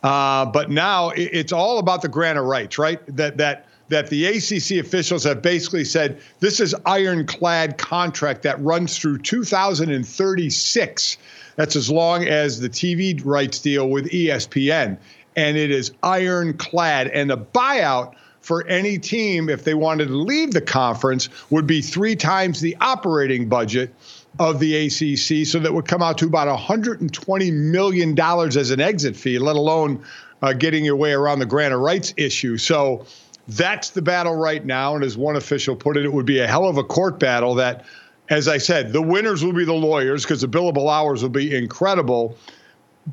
Uh, 0.03 0.45
but 0.45 0.71
now 0.71 1.11
it's 1.17 1.53
all 1.53 1.79
about 1.79 2.03
the 2.03 2.09
grant 2.09 2.39
of 2.39 2.45
rights, 2.45 2.79
right? 2.79 3.01
That 3.17 3.39
that 3.39 3.67
that 3.89 4.09
the 4.09 4.27
ACC 4.27 4.85
officials 4.85 5.25
have 5.25 5.41
basically 5.41 5.85
said 5.85 6.21
this 6.41 6.61
is 6.61 6.75
ironclad 6.85 7.79
contract 7.79 8.43
that 8.43 8.61
runs 8.61 8.99
through 8.99 9.19
2036. 9.19 11.17
That's 11.57 11.77
as 11.77 11.91
long 11.91 12.25
as 12.25 12.61
the 12.61 12.69
TV 12.69 13.21
rights 13.25 13.59
deal 13.59 13.89
with 13.89 14.11
ESPN, 14.11 14.99
and 15.35 15.57
it 15.57 15.71
is 15.71 15.93
ironclad. 16.03 17.09
And 17.09 17.31
the 17.31 17.39
buyout 17.39 18.15
for 18.41 18.65
any 18.67 18.99
team, 18.99 19.49
if 19.49 19.65
they 19.65 19.75
wanted 19.75 20.07
to 20.07 20.15
leave 20.15 20.53
the 20.53 20.61
conference, 20.61 21.29
would 21.51 21.67
be 21.67 21.83
three 21.83 22.15
times 22.15 22.61
the 22.61 22.77
operating 22.81 23.49
budget 23.49 23.93
of 24.39 24.61
the 24.61 24.87
ACC. 24.87 25.47
So 25.47 25.59
that 25.59 25.73
would 25.73 25.87
come 25.87 26.03
out 26.03 26.19
to 26.19 26.27
about 26.27 26.47
$120 26.47 27.53
million 27.53 28.21
as 28.21 28.71
an 28.71 28.81
exit 28.81 29.17
fee, 29.17 29.39
let 29.39 29.57
alone 29.57 30.05
uh, 30.43 30.53
getting 30.53 30.85
your 30.85 30.97
way 30.97 31.13
around 31.13 31.39
the 31.39 31.47
grant 31.47 31.75
of 31.75 31.81
rights 31.81 32.15
issue. 32.17 32.59
So 32.59 33.07
that's 33.49 33.91
the 33.91 34.03
battle 34.03 34.35
right 34.35 34.65
now. 34.65 34.95
And 34.95 35.05
as 35.05 35.17
one 35.17 35.37
official 35.37 35.77
put 35.77 35.97
it, 35.97 36.05
it 36.05 36.13
would 36.13 36.27
be 36.27 36.41
a 36.41 36.47
hell 36.47 36.69
of 36.69 36.77
a 36.77 36.85
court 36.85 37.19
battle 37.19 37.55
that, 37.57 37.85
as 38.29 38.49
I 38.49 38.59
said, 38.59 38.93
the 38.93 39.03
winners 39.03 39.45
will 39.45 39.53
be 39.53 39.65
the 39.65 39.73
lawyers 39.73 40.25
because 40.25 40.41
the 40.41 40.49
billable 40.49 40.91
hours 40.91 41.23
will 41.23 41.31
be 41.31 41.55
incredible. 41.55 42.37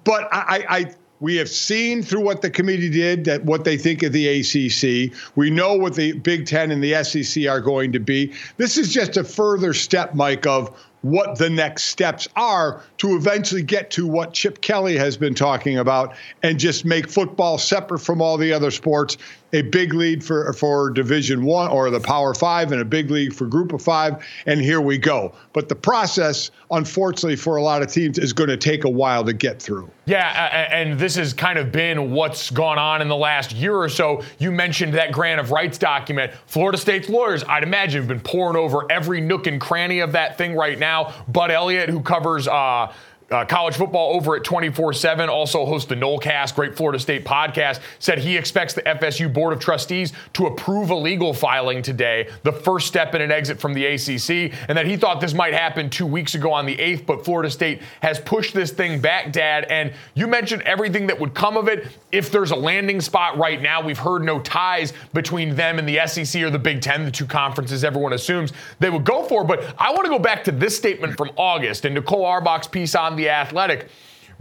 But 0.04 0.28
I, 0.32 0.66
I 0.70 0.94
we 1.20 1.38
have 1.38 1.48
seen 1.48 2.04
through 2.04 2.22
what 2.22 2.42
the 2.42 2.50
committee 2.50 2.90
did 2.90 3.24
that 3.26 3.46
what 3.46 3.64
they 3.64 3.78
think 3.78 4.04
of 4.04 4.12
the 4.12 4.28
ACC. 4.28 5.18
We 5.36 5.50
know 5.50 5.74
what 5.74 5.96
the 5.96 6.12
Big 6.14 6.46
Ten 6.46 6.70
and 6.70 6.84
the 6.84 7.02
SEC 7.04 7.48
are 7.48 7.62
going 7.62 7.94
to 7.94 8.00
be. 8.00 8.34
This 8.58 8.78
is 8.78 8.92
just 8.92 9.16
a 9.16 9.24
further 9.24 9.74
step, 9.74 10.16
Mike, 10.16 10.46
of 10.46 10.76
what 11.02 11.38
the 11.38 11.50
next 11.50 11.84
steps 11.84 12.28
are 12.36 12.82
to 12.98 13.16
eventually 13.16 13.62
get 13.62 13.92
to 13.92 14.08
what 14.08 14.34
Chip 14.34 14.62
Kelly 14.62 14.98
has 14.98 15.16
been 15.16 15.36
talking 15.36 15.78
about 15.78 16.16
and 16.42 16.60
just 16.60 16.86
make 16.86 17.08
football 17.10 17.58
separate 17.58 18.00
from 18.00 18.22
all 18.22 18.38
the 18.38 18.52
other 18.52 18.72
sports 18.72 19.18
a 19.54 19.62
big 19.62 19.94
lead 19.94 20.24
for 20.24 20.52
for 20.54 20.90
Division 20.90 21.46
One 21.46 21.70
or 21.70 21.90
the 21.90 22.00
Power 22.00 22.34
Five, 22.34 22.72
and 22.72 22.82
a 22.82 22.86
big 22.86 23.10
league 23.10 23.34
for 23.34 23.46
Group 23.46 23.72
of 23.72 23.82
Five, 23.82 24.26
and 24.46 24.60
here 24.60 24.82
we 24.82 24.98
go. 24.98 25.34
But 25.54 25.70
the 25.70 25.76
process, 25.76 26.52
unfortunately, 26.72 27.36
for 27.36 27.56
a 27.56 27.62
lot 27.62 27.82
of 27.82 27.92
teams, 27.92 28.18
is 28.18 28.34
going 28.34 28.50
to 28.50 28.58
take 28.58 28.84
a 28.84 28.90
while 28.90 29.24
to 29.24 29.34
get 29.34 29.62
through. 29.62 29.90
Yeah, 30.06 30.68
and 30.72 31.00
this 31.00 31.16
has 31.16 31.34
kind 31.34 31.58
of 31.58 31.72
been 31.72 32.12
what's 32.12 32.50
gone 32.50 32.78
on 32.78 33.02
in 33.02 33.08
the 33.08 33.16
last 33.16 33.54
year 33.54 33.76
or 33.76 33.88
so. 33.88 34.24
You 34.40 34.52
mentioned 34.52 34.96
that 34.96 35.14
grant 35.14 35.40
of 35.40 35.52
rights 35.52 35.78
document. 35.78 36.34
Florida 36.48 36.78
State's 36.78 37.08
lawyers, 37.08 37.44
I'd 37.46 37.64
imagine, 37.64 38.02
have 38.02 38.08
been 38.10 38.20
pouring 38.20 38.58
over 38.58 38.92
every 38.92 39.22
nook 39.22 39.48
and 39.48 39.62
cranny 39.62 40.00
of 40.00 40.12
that 40.12 40.38
thing 40.38 40.56
right 40.56 40.78
now. 40.78 41.14
Bud 41.28 41.52
Elliott, 41.52 41.90
who 41.90 42.02
covers. 42.02 42.48
Uh, 42.48 42.92
uh, 43.32 43.46
college 43.46 43.76
football 43.76 44.16
over 44.16 44.36
at 44.36 44.44
24 44.44 44.94
7, 44.94 45.30
also 45.30 45.66
hosts 45.66 45.88
the 45.88 45.96
Nolecast, 45.96 46.56
great 46.56 46.76
Florida 46.76 47.00
State 47.00 47.26
podcast, 47.26 47.82
said 48.00 48.20
he 48.20 48.38
expects 48.38 48.74
the 48.74 48.82
FSU 48.82 49.32
Board 49.32 49.54
of 49.54 49.60
Trustees 49.60 50.14
to 50.34 50.48
approve 50.48 50.90
a 50.90 50.96
legal 50.96 51.34
filing 51.34 51.82
today, 51.82 52.30
the 52.44 52.52
first 52.52 52.88
step 52.88 53.16
in 53.16 53.22
an 53.22 53.32
exit 53.32 53.60
from 53.60 53.74
the 53.74 53.86
ACC, 53.86 54.54
and 54.68 54.78
that 54.78 54.86
he 54.86 54.98
thought 54.98 55.22
this 55.22 55.34
might 55.34 55.54
happen 55.54 55.90
two 55.90 56.06
weeks 56.06 56.36
ago 56.36 56.52
on 56.52 56.66
the 56.66 56.76
8th, 56.78 57.06
but 57.06 57.26
Florida 57.26 57.50
State 57.50 57.82
has 58.02 58.20
pushed 58.20 58.54
this 58.54 58.72
thing 58.72 59.02
back, 59.02 59.32
Dad. 59.32 59.66
And 59.66 59.94
you 60.14 60.28
mentioned 60.28 60.62
everything 60.64 61.08
that 61.08 61.20
would 61.20 61.34
come 61.34 61.58
of 61.58 61.68
it. 61.68 61.88
If 62.12 62.32
there's 62.32 62.52
a 62.52 62.56
landing 62.56 63.02
spot 63.02 63.38
right 63.38 63.62
now, 63.62 63.82
we've 63.82 63.98
heard 63.98 64.24
no 64.24 64.40
ties 64.40 64.94
between 65.14 65.56
them 65.56 65.80
and 65.80 65.88
the 65.88 66.06
SEC 66.08 66.42
or 66.42 66.50
the 66.50 66.60
Big 66.60 66.82
Ten, 66.82 67.06
the 67.06 67.12
two 67.12 67.26
conferences 67.26 67.84
everyone 67.84 68.14
assumes 68.14 68.54
they 68.80 68.90
would 68.90 69.04
go 69.04 69.24
for. 69.24 69.44
But 69.44 69.76
I 69.78 69.92
want 69.92 70.06
to 70.06 70.10
go 70.10 70.20
back 70.20 70.44
to 70.46 70.52
this 70.52 70.76
statement 70.76 71.18
from 71.18 71.32
August 71.36 71.86
and 71.86 71.96
Nicole 71.96 72.26
Auerbach's 72.26 72.68
piece 72.68 72.96
on 72.96 73.16
the 73.16 73.23
Athletic. 73.30 73.90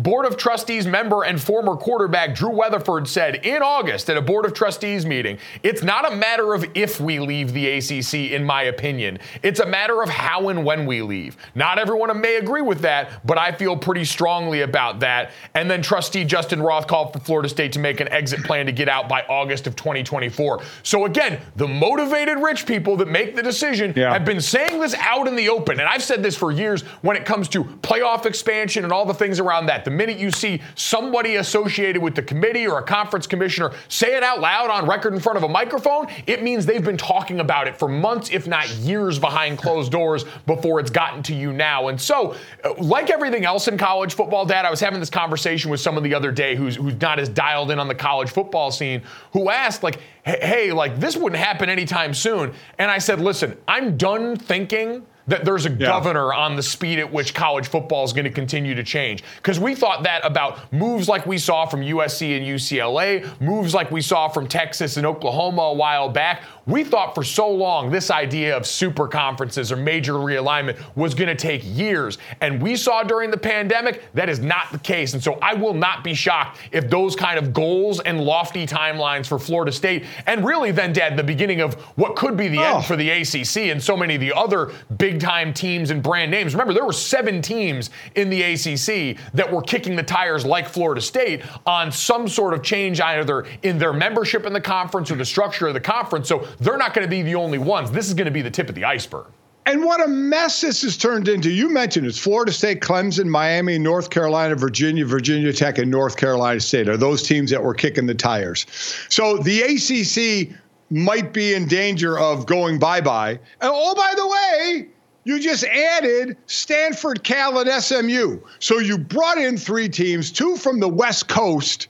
Board 0.03 0.27
of 0.27 0.37
Trustees 0.37 0.85
member 0.85 1.23
and 1.23 1.41
former 1.41 1.77
quarterback 1.77 2.35
Drew 2.35 2.51
Weatherford 2.51 3.07
said 3.07 3.47
in 3.47 3.63
August 3.63 4.11
at 4.11 4.17
a 4.17 4.23
Board 4.23 4.45
of 4.45 4.53
Trustees 4.53 5.07
meeting, 5.07 5.39
it's 5.63 5.85
not 5.85 6.11
a 6.11 6.17
matter 6.17 6.55
of 6.55 6.65
if 6.75 7.01
we 7.01 7.21
leave 7.21 7.53
the 7.53 7.69
ACC, 7.69 8.33
in 8.33 8.45
my 8.45 8.65
opinion. 8.65 9.19
It's 9.45 9.61
a 9.61 9.67
matter 9.67 10.03
of 10.03 10.09
how 10.09 10.49
and 10.49 10.65
when 10.65 10.87
we 10.87 11.03
leave. 11.03 11.37
Not 11.55 11.79
everyone 11.79 12.21
may 12.21 12.37
agree 12.37 12.63
with 12.63 12.81
that, 12.81 13.25
but 13.25 13.39
I 13.39 13.53
feel 13.53 13.77
pretty 13.77 14.05
strongly 14.05 14.63
about 14.63 14.99
that. 15.01 15.31
And 15.55 15.71
then 15.71 15.83
trustee 15.83 16.25
Justin 16.25 16.61
Roth 16.61 16.89
called 16.89 17.13
for 17.13 17.21
Florida 17.21 17.49
State 17.49 17.73
to 17.73 17.79
make 17.79 18.01
an 18.01 18.09
exit 18.09 18.43
plan 18.43 18.67
to 18.67 18.73
get 18.73 18.89
out 18.89 19.09
by 19.09 19.23
August 19.29 19.69
of 19.69 19.77
2024. 19.77 20.63
So 20.83 21.05
again, 21.05 21.41
the 21.55 21.69
motivated 21.69 22.39
rich 22.39 22.67
people 22.67 22.97
that 22.97 23.09
make 23.09 23.37
the 23.37 23.43
decision 23.43 23.93
yeah. 23.95 24.13
have 24.13 24.25
been 24.25 24.41
saying 24.41 24.81
this 24.81 24.95
out 24.95 25.29
in 25.29 25.37
the 25.37 25.49
open. 25.49 25.79
And 25.79 25.89
I've 25.89 26.03
said 26.03 26.25
this 26.25 26.37
for 26.37 26.51
years 26.51 26.83
when 27.03 27.17
it 27.17 27.25
comes 27.25 27.49
to 27.51 27.63
playoff 27.63 28.27
expansion 28.27 28.83
and 28.83 28.93
all 28.93 29.07
the 29.07 29.15
things 29.15 29.39
around 29.39 29.67
that. 29.67 29.85
The 29.85 29.92
minute 29.97 30.19
you 30.19 30.31
see 30.31 30.61
somebody 30.75 31.37
associated 31.37 32.03
with 32.03 32.15
the 32.15 32.23
committee 32.23 32.67
or 32.67 32.79
a 32.79 32.83
conference 32.83 33.27
commissioner 33.27 33.73
say 33.89 34.17
it 34.17 34.23
out 34.23 34.41
loud 34.41 34.71
on 34.71 34.87
record 34.87 35.15
in 35.15 35.21
front 35.21 35.37
of 35.37 35.43
a 35.43 35.49
microphone, 35.49 36.07
it 36.27 36.43
means 36.43 36.67
they've 36.67 36.85
been 36.85 36.97
talking 36.97 37.41
about 37.41 37.69
it 37.69 37.77
for 37.77 37.89
months, 37.89 38.31
if 38.31 38.47
not 38.47 38.69
years, 38.77 39.19
behind 39.19 39.59
closed 39.59 39.93
doors 39.93 40.25
before 40.47 40.81
it's 40.81 40.91
gotten 40.91 41.23
to 41.23 41.35
you 41.35 41.53
now. 41.53 41.89
And 41.89 42.01
so, 42.01 42.35
uh, 42.65 42.75
like 42.79 43.11
everything 43.11 43.45
else 43.45 43.69
in 43.69 43.79
college 43.79 44.15
football, 44.15 44.45
Dad, 44.47 44.65
I 44.65 44.71
was 44.71 44.81
having 44.81 45.01
this 45.01 45.11
conversation 45.11 45.71
with 45.71 45.81
someone 45.81 46.03
the 46.03 46.15
other 46.15 46.33
day 46.33 46.57
who's, 46.57 46.77
who's 46.77 47.01
not 47.01 47.19
as 47.19 47.29
dialed 47.29 47.71
in 47.71 47.79
on 47.79 47.89
the 47.89 47.95
college 47.95 48.31
football 48.31 48.71
scene, 48.71 49.03
who 49.33 49.51
asked, 49.51 49.83
like, 49.83 50.01
hey, 50.25 50.73
like, 50.73 50.99
this 50.99 51.17
wouldn't 51.17 51.43
happen 51.43 51.69
anytime 51.69 52.15
soon. 52.15 52.53
And 52.79 52.91
I 52.91 52.99
said, 52.99 53.21
listen, 53.21 53.57
I'm 53.69 53.97
done 53.97 54.37
thinking 54.37 55.07
that 55.33 55.47
there's 55.47 55.65
a 55.65 55.71
yeah. 55.71 55.87
governor 55.87 56.35
on 56.35 56.57
the 56.57 56.63
speed 56.63 56.99
at 56.99 57.11
which 57.11 57.33
college 57.33 57.67
football 57.67 58.05
is 58.05 58.13
going 58.13 58.27
to 58.27 58.31
continue 58.31 58.75
to 58.75 58.85
change. 58.85 59.25
Because 59.37 59.59
we 59.59 59.75
thought 59.75 60.03
that 60.03 60.25
about 60.27 60.71
moves 60.71 61.09
like 61.09 61.25
we 61.25 61.39
saw 61.39 61.65
from 61.65 61.81
USC 61.81 62.37
and 62.37 62.45
UCLA, 62.45 63.41
moves 63.41 63.73
like 63.73 63.91
we 63.91 64.03
saw 64.03 64.29
from 64.29 64.47
Texas 64.47 64.99
and 64.99 65.07
Oklahoma 65.07 65.63
a 65.63 65.73
while 65.73 66.11
back. 66.11 66.43
We 66.67 66.85
thought 66.85 67.15
for 67.15 67.25
so 67.25 67.51
long 67.51 67.91
this 67.91 68.11
idea 68.11 68.57
of 68.57 68.67
super 68.67 69.09
conferences 69.09 69.73
or 69.73 69.77
major 69.77 70.15
realignment 70.15 70.81
was 70.95 71.15
going 71.15 71.29
to 71.29 71.35
take 71.35 71.63
years. 71.65 72.19
And 72.41 72.63
we 72.63 72.77
saw 72.77 73.03
during 73.03 73.31
the 73.31 73.37
pandemic 73.37 74.13
that 74.15 74.29
is 74.29 74.39
not 74.39 74.71
the 74.71 74.79
case. 74.79 75.15
And 75.15 75.23
so 75.23 75.35
I 75.43 75.55
will 75.55 75.75
not 75.75 76.05
be 76.05 76.15
shocked 76.15 76.59
if 76.71 76.89
those 76.89 77.17
kind 77.17 77.39
of 77.39 77.53
goals 77.53 78.01
and 78.01 78.21
lofty 78.21 78.67
timelines 78.67 79.27
for 79.27 79.39
Florida 79.39 79.73
State, 79.73 80.05
and 80.27 80.45
really 80.45 80.71
then, 80.71 80.93
Dad, 80.93 81.17
the 81.17 81.23
beginning 81.23 81.61
of 81.61 81.75
what 81.97 82.17
could 82.17 82.37
be 82.37 82.49
the 82.49 82.59
oh. 82.59 82.77
end 82.77 82.85
for 82.85 82.97
the 82.97 83.11
ACC 83.11 83.71
and 83.71 83.83
so 83.83 83.97
many 83.97 84.15
of 84.15 84.21
the 84.21 84.33
other 84.33 84.73
big 84.99 85.21
time 85.21 85.53
teams 85.53 85.91
and 85.91 86.03
brand 86.03 86.31
names. 86.31 86.55
Remember, 86.55 86.73
there 86.73 86.85
were 86.85 86.93
seven 86.93 87.43
teams 87.43 87.91
in 88.15 88.31
the 88.31 88.43
ACC 88.43 89.19
that 89.35 89.51
were 89.51 89.63
kicking 89.63 89.97
the 89.97 90.03
tires 90.03 90.45
like 90.45 90.69
Florida 90.69 91.01
State 91.01 91.43
on 91.67 91.91
some 91.91 92.29
sort 92.29 92.55
of 92.55 92.63
change 92.63 93.01
either 93.01 93.47
in 93.63 93.79
their 93.79 93.93
membership 93.93 94.47
in 94.47 94.53
the 94.53 94.61
conference 94.61 95.11
or 95.11 95.17
the 95.17 95.25
structure 95.25 95.67
of 95.67 95.75
the 95.75 95.81
conference. 95.81 96.29
So 96.29 96.47
they're 96.61 96.79
not 96.79 96.95
going 96.95 97.07
to 97.07 97.11
be 97.11 97.23
the 97.23 97.35
only 97.35 97.59
ones. 97.59 97.91
This 97.91 98.09
is 98.09 98.15
going 98.15 98.27
to 98.27 98.33
be 98.33 98.43
the 98.43 98.51
tip 98.51 98.69
of 98.69 98.75
the 98.75 98.85
iceberg. 98.85 99.27
And 99.65 99.85
what 99.85 100.05
a 100.05 100.09
mess 100.09 100.61
this 100.61 100.83
has 100.83 100.97
turned 100.97 101.29
into. 101.29 101.49
You 101.49 101.69
mentioned 101.69 102.07
it's 102.07 102.19
Florida 102.19 102.51
State, 102.51 102.81
Clemson, 102.81 103.27
Miami, 103.27 103.79
North 103.79 104.11
Carolina, 104.11 104.57
Virginia, 104.57 105.07
Virginia 105.07 105.53
Tech, 105.53 105.79
and 105.79 105.91
North 105.91 106.17
Carolina 106.17 106.59
State 106.59 106.89
are 106.89 106.97
those 106.97 107.23
teams 107.23 107.51
that 107.53 107.63
were 107.63 107.75
kicking 107.75 108.07
the 108.07 108.15
tires. 108.15 108.67
So 109.09 109.37
the 109.37 109.63
ACC 109.63 110.57
might 110.91 111.33
be 111.33 111.55
in 111.55 111.69
danger 111.69 112.19
of 112.19 112.47
going 112.47 112.79
bye 112.81 113.01
bye. 113.01 113.31
And 113.31 113.71
oh, 113.73 113.95
by 113.95 114.15
the 114.17 114.27
way, 114.27 114.89
you 115.25 115.39
just 115.39 115.63
added 115.65 116.37
Stanford, 116.47 117.23
Cal, 117.23 117.61
and 117.61 117.83
SMU. 117.83 118.41
So 118.59 118.79
you 118.79 118.99
brought 118.99 119.39
in 119.39 119.57
three 119.57 119.89
teams, 119.89 120.33
two 120.33 120.57
from 120.57 120.81
the 120.81 120.89
West 120.89 121.29
Coast, 121.29 121.87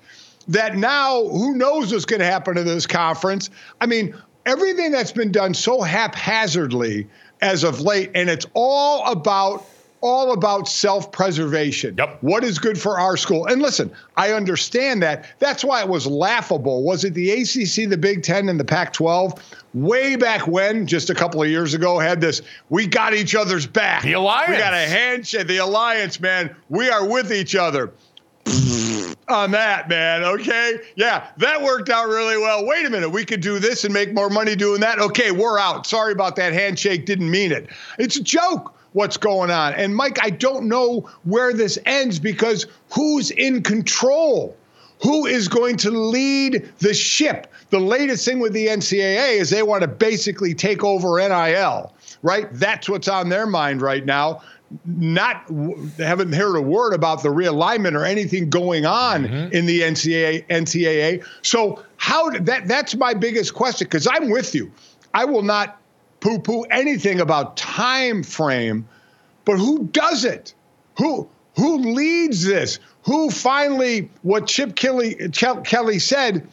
that 0.49 0.77
now 0.77 1.27
who 1.29 1.55
knows 1.55 1.93
what's 1.93 2.05
going 2.05 2.21
to 2.21 2.27
happen 2.27 2.55
to 2.57 2.65
this 2.65 2.87
conference. 2.87 3.49
I 3.81 3.87
mean, 3.87 4.15
everything 4.47 4.93
that's 4.93 5.13
been 5.13 5.33
done 5.33 5.55
so 5.55 5.81
haphazardly 5.83 7.09
as 7.41 7.65
of 7.65 7.81
late, 7.81 8.11
and 8.15 8.31
it's 8.31 8.47
all 8.55 9.11
about 9.11 9.67
all 10.03 10.33
about 10.33 10.69
self 10.69 11.13
preservation. 11.13 11.95
Yep. 11.97 12.19
What 12.23 12.45
is 12.45 12.59
good 12.59 12.79
for 12.79 12.99
our 12.99 13.17
school? 13.17 13.47
And 13.47 13.63
listen, 13.63 13.91
I 14.17 14.33
understand 14.33 15.03
that. 15.03 15.27
That's 15.39 15.65
why 15.65 15.81
it 15.81 15.89
was 15.89 16.07
laughable. 16.07 16.83
Was 16.83 17.05
it 17.05 17.15
the 17.15 17.31
ACC, 17.31 17.89
the 17.89 17.97
Big 17.97 18.23
Ten, 18.23 18.49
and 18.49 18.59
the 18.59 18.65
Pac 18.65 18.93
12? 18.93 19.41
Way 19.75 20.17
back 20.17 20.47
when, 20.47 20.87
just 20.87 21.09
a 21.09 21.15
couple 21.15 21.41
of 21.41 21.49
years 21.49 21.73
ago, 21.73 21.99
had 21.99 22.21
this, 22.21 22.43
we 22.69 22.87
got 22.87 23.15
each 23.15 23.35
other's 23.35 23.67
back. 23.67 24.03
The 24.03 24.15
alliance. 24.15 24.51
We 24.51 24.59
got 24.59 24.75
a 24.75 24.89
handshake. 24.89 25.47
The 25.47 25.59
alliance, 25.59 26.21
man. 26.21 26.55
We 26.69 26.91
are 26.91 27.09
with 27.09 27.33
each 27.33 27.55
other 27.55 27.93
on 29.33 29.51
that, 29.53 29.89
man. 29.89 30.23
Okay. 30.23 30.79
Yeah, 30.95 31.27
that 31.39 31.61
worked 31.63 31.91
out 31.91 32.09
really 32.09 32.37
well. 32.37 32.65
Wait 32.67 32.87
a 32.87 32.91
minute. 32.91 33.09
We 33.09 33.25
could 33.25 33.41
do 33.41 33.59
this 33.59 33.85
and 33.85 33.93
make 33.93 34.13
more 34.13 34.31
money 34.31 34.55
doing 34.55 34.81
that. 34.81 35.01
Okay, 35.01 35.33
we're 35.33 35.59
out. 35.59 35.87
Sorry 35.87 36.13
about 36.13 36.37
that 36.37 36.53
handshake. 36.53 37.07
Didn't 37.07 37.31
mean 37.31 37.51
it. 37.51 37.69
It's 37.99 38.17
a 38.17 38.23
joke 38.23 38.75
what's 38.93 39.17
going 39.17 39.51
on. 39.51 39.73
And 39.75 39.97
Mike, 39.97 40.19
I 40.23 40.31
don't 40.31 40.69
know 40.69 41.09
where 41.25 41.53
this 41.53 41.79
ends 41.87 42.19
because 42.19 42.67
who's 42.91 43.31
in 43.31 43.63
control? 43.63 44.57
Who 45.03 45.27
is 45.27 45.49
going 45.49 45.79
to 45.79 45.91
lead 45.91 46.71
the 46.79 46.95
ship? 46.95 47.53
The 47.71 47.81
latest 47.81 48.25
thing 48.25 48.39
with 48.39 48.53
the 48.53 48.69
NCAA 48.69 49.41
is 49.41 49.51
they 49.51 49.65
want 49.65 49.83
to 49.83 49.89
basically 49.89 50.55
take 50.55 50.85
over 50.85 51.19
NIL, 51.19 51.93
right? 52.23 52.49
That's 52.53 52.89
what's 52.89 53.09
on 53.09 53.29
their 53.29 53.47
mind 53.47 53.83
right 53.83 54.05
now 54.07 54.43
not 54.85 55.49
haven't 55.99 56.33
heard 56.33 56.57
a 56.57 56.63
word 56.63 56.95
about 56.95 57.23
the 57.23 57.29
realignment 57.29 57.95
or 57.95 58.05
anything 58.05 58.51
going 58.51 58.87
on 58.87 59.25
mm-hmm. 59.25 59.55
in 59.55 59.67
the 59.67 59.81
NCAA. 59.81 60.47
NCAA. 60.49 61.25
So 61.43 61.83
how 61.97 62.31
that 62.31 62.69
that's 62.69 62.95
my 62.95 63.15
biggest 63.15 63.55
question 63.55 63.87
because 63.87 64.07
I'm 64.07 64.31
with 64.31 64.55
you. 64.55 64.71
I 65.15 65.25
will 65.25 65.43
not 65.43 65.81
poo-poo 66.21 66.63
anything 66.71 67.21
about 67.21 67.57
time 67.57 68.23
frame, 68.23 68.87
but 69.45 69.59
who 69.59 69.85
does 69.89 70.25
it? 70.25 70.55
Who 70.99 71.29
who 71.57 71.79
leads 71.79 72.45
this? 72.45 72.79
Who 73.05 73.31
finally 73.31 74.11
what 74.23 74.47
Chip 74.47 74.77
Kelly 74.77 75.17
Kelly 75.33 75.99
said? 75.99 76.47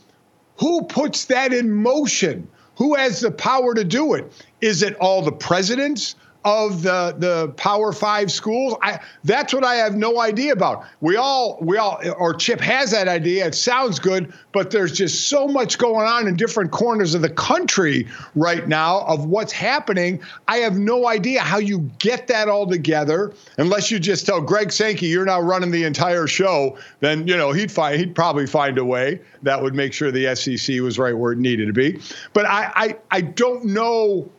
Who 0.57 0.83
puts 0.83 1.25
that 1.25 1.53
in 1.53 1.71
motion? 1.71 2.47
Who 2.75 2.95
has 2.95 3.19
the 3.21 3.31
power 3.31 3.73
to 3.73 3.83
do 3.83 4.13
it? 4.13 4.31
Is 4.61 4.83
it 4.83 4.95
all 4.95 5.21
the 5.21 5.31
presidents? 5.31 6.15
Of 6.45 6.83
the 6.83 7.15
the 7.17 7.49
Power 7.57 7.91
Five 7.91 8.31
schools. 8.31 8.75
I, 8.81 8.99
that's 9.23 9.53
what 9.53 9.65
I 9.65 9.75
have 9.75 9.95
no 9.95 10.19
idea 10.19 10.53
about. 10.53 10.85
We 11.01 11.17
all 11.17 11.57
we 11.61 11.77
all 11.77 12.01
or 12.17 12.33
Chip 12.33 12.61
has 12.61 12.91
that 12.91 13.07
idea. 13.07 13.45
It 13.47 13.55
sounds 13.55 13.99
good, 13.99 14.33
but 14.53 14.71
there's 14.71 14.93
just 14.93 15.27
so 15.27 15.47
much 15.47 15.77
going 15.77 16.07
on 16.07 16.27
in 16.27 16.37
different 16.37 16.71
corners 16.71 17.13
of 17.13 17.21
the 17.21 17.29
country 17.29 18.07
right 18.35 18.67
now 18.67 19.01
of 19.01 19.25
what's 19.25 19.51
happening. 19.51 20.21
I 20.47 20.57
have 20.57 20.77
no 20.77 21.07
idea 21.07 21.41
how 21.41 21.57
you 21.57 21.89
get 21.99 22.27
that 22.27 22.47
all 22.47 22.67
together 22.67 23.33
unless 23.57 23.91
you 23.91 23.99
just 23.99 24.25
tell 24.25 24.39
Greg 24.39 24.71
Sankey 24.71 25.07
you're 25.07 25.25
now 25.25 25.41
running 25.41 25.71
the 25.71 25.83
entire 25.83 26.27
show. 26.27 26.77
Then 27.01 27.27
you 27.27 27.35
know 27.35 27.51
he'd 27.51 27.71
find 27.71 27.99
he'd 27.99 28.15
probably 28.15 28.47
find 28.47 28.77
a 28.77 28.85
way 28.85 29.19
that 29.43 29.61
would 29.61 29.75
make 29.75 29.91
sure 29.91 30.09
the 30.09 30.33
SEC 30.35 30.79
was 30.79 30.97
right 30.97 31.17
where 31.17 31.33
it 31.33 31.39
needed 31.39 31.67
to 31.67 31.73
be. 31.73 31.99
But 32.31 32.45
I 32.45 32.71
I, 32.75 32.97
I 33.11 33.21
don't 33.21 33.65
know 33.65 34.31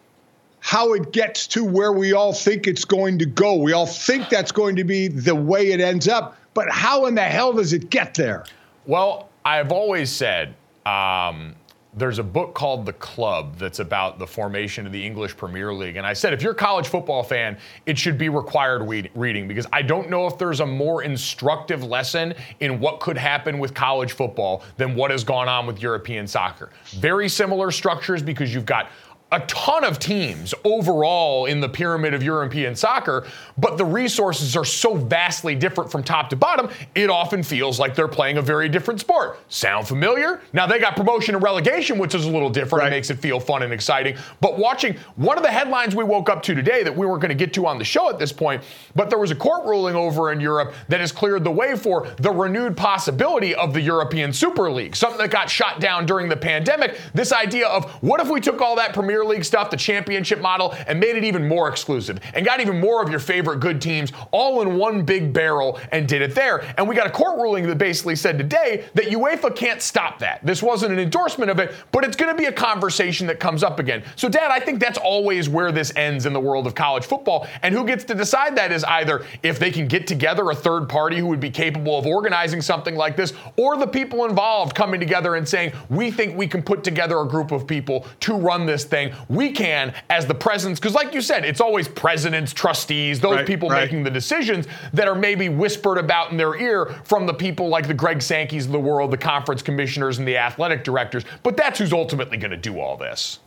how 0.61 0.93
it 0.93 1.13
gets 1.13 1.47
to 1.49 1.65
where 1.65 1.93
we 1.93 2.13
all 2.13 2.33
think 2.33 2.67
it's 2.67 2.85
going 2.85 3.19
to 3.19 3.27
go. 3.27 3.57
We 3.57 3.73
all 3.73 3.87
think 3.87 4.29
that's 4.29 4.53
going 4.53 4.77
to 4.77 4.85
be 4.85 5.09
the 5.09 5.35
way 5.35 5.73
it 5.73 5.81
ends 5.81 6.07
up, 6.07 6.37
but 6.55 6.71
how 6.71 7.07
in 7.07 7.15
the 7.15 7.23
hell 7.23 7.53
does 7.53 7.73
it 7.73 7.91
get 7.91 8.15
there? 8.15 8.45
Well, 8.87 9.29
I've 9.45 9.73
always 9.73 10.11
said 10.11 10.55
um, 10.85 11.55
there's 11.95 12.19
a 12.19 12.23
book 12.23 12.55
called 12.55 12.87
The 12.87 12.93
Club 12.95 13.57
that's 13.57 13.81
about 13.81 14.19
the 14.19 14.27
formation 14.27 14.87
of 14.87 14.93
the 14.93 15.05
English 15.05 15.37
Premier 15.37 15.73
League. 15.73 15.97
And 15.97 16.07
I 16.07 16.13
said, 16.13 16.33
if 16.33 16.43
you're 16.43 16.53
a 16.53 16.57
college 16.57 16.89
football 16.89 17.23
fan, 17.23 17.59
it 17.87 17.99
should 17.99 18.17
be 18.17 18.29
required 18.29 18.89
reading 19.15 19.49
because 19.49 19.67
I 19.73 19.83
don't 19.83 20.09
know 20.09 20.27
if 20.27 20.39
there's 20.39 20.61
a 20.61 20.67
more 20.67 21.03
instructive 21.03 21.83
lesson 21.83 22.35
in 22.61 22.79
what 22.79 23.01
could 23.01 23.19
happen 23.19 23.59
with 23.59 23.75
college 23.75 24.13
football 24.13 24.63
than 24.77 24.95
what 24.95 25.11
has 25.11 25.25
gone 25.25 25.49
on 25.49 25.67
with 25.67 25.83
European 25.83 26.27
soccer. 26.27 26.71
Very 26.91 27.29
similar 27.29 27.71
structures 27.71 28.23
because 28.23 28.55
you've 28.55 28.67
got 28.67 28.89
a 29.33 29.41
ton 29.41 29.85
of 29.85 29.99
teams 29.99 30.55
overall 30.65 31.47
in 31.47 31.61
the 31.61 31.69
pyramid 31.69 32.15
of 32.15 32.23
European 32.23 32.75
soccer, 32.75 33.27
but 33.57 33.79
the 33.79 33.85
resources 33.85 34.57
are 34.57 34.65
so 34.65 34.95
vastly 34.95 35.55
different 35.55 35.91
from 35.91 36.03
top 36.03 36.31
to 36.31 36.37
bottom, 36.37 36.69
it 36.95 37.09
often 37.09 37.43
feels 37.43 37.79
like 37.79 37.95
they're 37.95 38.09
playing 38.09 38.39
a 38.39 38.43
very 38.43 38.69
different 38.69 38.99
sport. 38.99 39.39
Sound 39.49 39.87
familiar? 39.87 40.41
Now 40.53 40.67
they 40.67 40.79
got 40.79 40.97
promotion 40.97 41.35
and 41.35 41.45
relegation, 41.45 41.99
which 41.99 42.15
is 42.15 42.25
a 42.25 42.31
little 42.31 42.51
different. 42.51 42.83
Right. 42.83 42.89
It 42.89 42.97
makes 42.97 43.11
it 43.11 43.19
feel 43.19 43.39
fun 43.39 43.63
and 43.63 43.73
exciting. 43.73 44.17
But 44.41 44.59
watching 44.59 44.97
one 45.17 45.37
of 45.37 45.45
the 45.45 45.51
headlines 45.51 45.95
we 45.95 46.03
woke 46.03 46.29
up 46.29 46.43
to 46.45 46.55
today 46.55 46.83
that 46.83 46.97
we 46.97 47.07
weren't 47.07 47.23
going 47.23 47.29
to 47.29 47.35
get 47.35 47.55
to 47.55 47.67
on 47.67 47.79
the 47.79 47.85
show 47.85 48.11
at 48.11 48.19
this 48.19 48.33
point, 48.33 48.63
but 48.97 49.11
there 49.11 49.19
was 49.19 49.31
a 49.31 49.37
court 49.37 49.65
ruling 49.65 49.95
over 49.95 50.33
in 50.33 50.41
Europe 50.41 50.75
that 50.89 51.01
has 51.01 51.13
cleared 51.13 51.45
the 51.45 51.51
way 51.51 51.77
for 51.77 52.09
the 52.17 52.31
renewed 52.31 52.77
possibility 52.77 53.55
of 53.55 53.75
the 53.75 53.81
European 53.81 54.33
Super 54.33 54.71
League, 54.71 54.97
something 54.97 55.19
that 55.19 55.31
got 55.31 55.49
shot 55.49 55.81
down 55.81 56.05
during 56.05 56.29
the 56.29 56.37
pandemic. 56.37 56.99
This 57.15 57.33
idea 57.33 57.69
of 57.69 57.89
what 58.03 58.21
if 58.21 58.29
we 58.29 58.41
took 58.41 58.61
all 58.61 58.77
that 58.77 58.93
Premier 58.93 59.20
Premier 59.21 59.35
League 59.35 59.45
stuff, 59.45 59.71
the 59.71 59.77
championship 59.77 60.41
model, 60.41 60.75
and 60.87 60.99
made 60.99 61.15
it 61.15 61.25
even 61.25 61.47
more 61.47 61.69
exclusive 61.69 62.19
and 62.33 62.47
got 62.47 62.59
even 62.61 62.81
more 62.81 63.03
of 63.03 63.11
your 63.11 63.19
favorite 63.19 63.61
good 63.61 63.79
teams 63.79 64.13
all 64.31 64.63
in 64.63 64.77
one 64.77 65.03
big 65.05 65.31
barrel 65.31 65.79
and 65.93 66.09
did 66.09 66.23
it 66.23 66.35
there. 66.35 66.65
And 66.79 66.89
we 66.89 66.95
got 66.95 67.07
a 67.07 67.11
court 67.11 67.37
ruling 67.37 67.67
that 67.67 67.77
basically 67.77 68.17
said 68.17 68.39
today 68.39 68.87
that 68.95 69.07
UEFA 69.07 69.55
can't 69.55 69.83
stop 69.83 70.19
that. 70.21 70.41
This 70.43 70.63
wasn't 70.63 70.93
an 70.93 70.99
endorsement 70.99 71.51
of 71.51 71.59
it, 71.59 71.75
but 71.93 72.03
it's 72.03 72.17
going 72.17 72.35
to 72.35 72.39
be 72.39 72.47
a 72.47 72.53
conversation 72.53 73.27
that 73.27 73.39
comes 73.39 73.63
up 73.63 73.79
again. 73.79 74.03
So, 74.17 74.29
Dad, 74.29 74.51
I 74.51 74.59
think 74.59 74.81
that's 74.81 74.99
always 74.99 75.51
where 75.51 75.71
this 75.71 75.95
ends 75.97 76.25
in 76.25 76.33
the 76.33 76.41
world 76.41 76.67
of 76.67 76.75
college 76.75 77.05
football. 77.05 77.47
And 77.63 77.75
who 77.75 77.85
gets 77.85 78.05
to 78.05 78.15
decide 78.15 78.57
that 78.57 78.73
is 78.73 78.85
either 78.85 79.27
if 79.43 79.59
they 79.59 79.71
can 79.71 79.87
get 79.87 80.07
together 80.07 80.49
a 80.49 80.55
third 80.55 80.89
party 80.89 81.19
who 81.19 81.27
would 81.27 81.41
be 81.41 81.51
capable 81.51 81.99
of 81.99 82.07
organizing 82.07 82.63
something 82.63 82.97
like 82.97 83.17
this, 83.17 83.35
or 83.59 83.77
the 83.77 83.87
people 83.87 84.25
involved 84.25 84.75
coming 84.75 84.99
together 84.99 85.35
and 85.35 85.47
saying, 85.47 85.73
we 85.91 86.11
think 86.11 86.39
we 86.39 86.47
can 86.47 86.63
put 86.63 86.83
together 86.83 87.21
a 87.21 87.29
group 87.29 87.53
of 87.53 87.67
people 87.67 88.07
to 88.21 88.35
run 88.35 88.65
this 88.65 88.85
thing 88.85 89.10
we 89.29 89.53
can, 89.53 89.95
as 90.09 90.27
the 90.27 90.35
presidents, 90.35 90.81
because 90.81 90.95
like 90.95 91.15
you 91.15 91.21
said, 91.21 91.45
it's 91.45 91.61
always 91.61 91.89
presidents, 91.89 92.53
trustees, 92.53 93.21
those 93.21 93.37
right, 93.37 93.47
people 93.47 93.69
right. 93.69 93.85
making 93.85 94.03
the 94.03 94.11
decisions 94.11 94.67
that 94.93 95.09
are 95.09 95.15
maybe 95.15 95.49
whispered 95.49 95.99
about 95.99 96.31
in 96.31 96.37
their 96.37 96.61
ear 96.61 96.87
from 97.05 97.27
the 97.27 97.35
people 97.35 97.69
like 97.69 97.87
the 97.87 97.95
Greg 97.95 98.19
Sankeys 98.19 98.67
of 98.67 98.73
the 98.73 98.81
world, 98.81 99.11
the 99.11 99.19
conference 99.19 99.63
commissioners, 99.63 100.19
and 100.19 100.27
the 100.27 100.37
athletic 100.37 100.85
directors. 100.85 101.25
But 101.43 101.57
that's 101.57 101.79
who's 101.79 101.93
ultimately 101.93 102.37
going 102.37 102.51
to 102.51 102.57
do 102.57 102.81
all 102.81 102.97
this. 102.97 103.41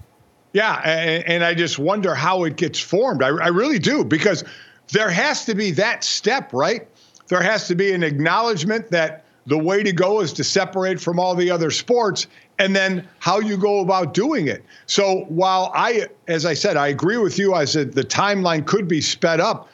Yeah, 0.54 0.82
and, 0.86 1.24
and, 1.26 1.44
I 1.44 1.56
just 1.56 1.80
wonder 1.80 2.14
how 2.14 2.44
it 2.44 2.58
gets 2.58 2.80
formed. 2.80 3.24
I, 3.24 3.30
I 3.30 3.48
really 3.48 3.80
do, 3.80 4.04
because 4.04 4.44
there 4.92 5.10
has 5.10 5.46
to 5.46 5.56
be 5.56 5.72
that 5.72 6.04
step, 6.04 6.54
right? 6.54 6.88
There 7.28 7.42
has 7.42 7.68
to 7.70 7.76
be 7.76 7.92
an 7.92 8.04
acknowledgement 8.04 8.90
that 8.92 9.26
the 9.48 9.58
way 9.58 9.84
to 9.84 9.92
go 9.92 10.22
is 10.22 10.32
to 10.34 10.44
separate 10.44 11.00
from 11.00 11.20
all 11.20 11.36
the 11.36 11.50
other 11.50 11.72
sports 11.72 12.28
and 12.60 12.76
then 12.76 13.08
how 13.20 13.40
you 13.40 13.58
go 13.58 13.80
about 13.82 14.14
doing 14.14 14.48
it. 14.48 14.64
So 14.86 15.26
while 15.30 15.72
I, 15.74 16.08
as 16.28 16.46
I 16.46 16.54
said, 16.54 16.78
I 16.78 16.88
agree 16.88 17.18
with 17.18 17.40
you, 17.40 17.54
I 17.54 17.66
said 17.66 17.94
the 17.94 18.04
timeline 18.04 18.66
could 18.66 18.88
be 18.88 19.02
sped 19.02 19.40
up. 19.40 19.70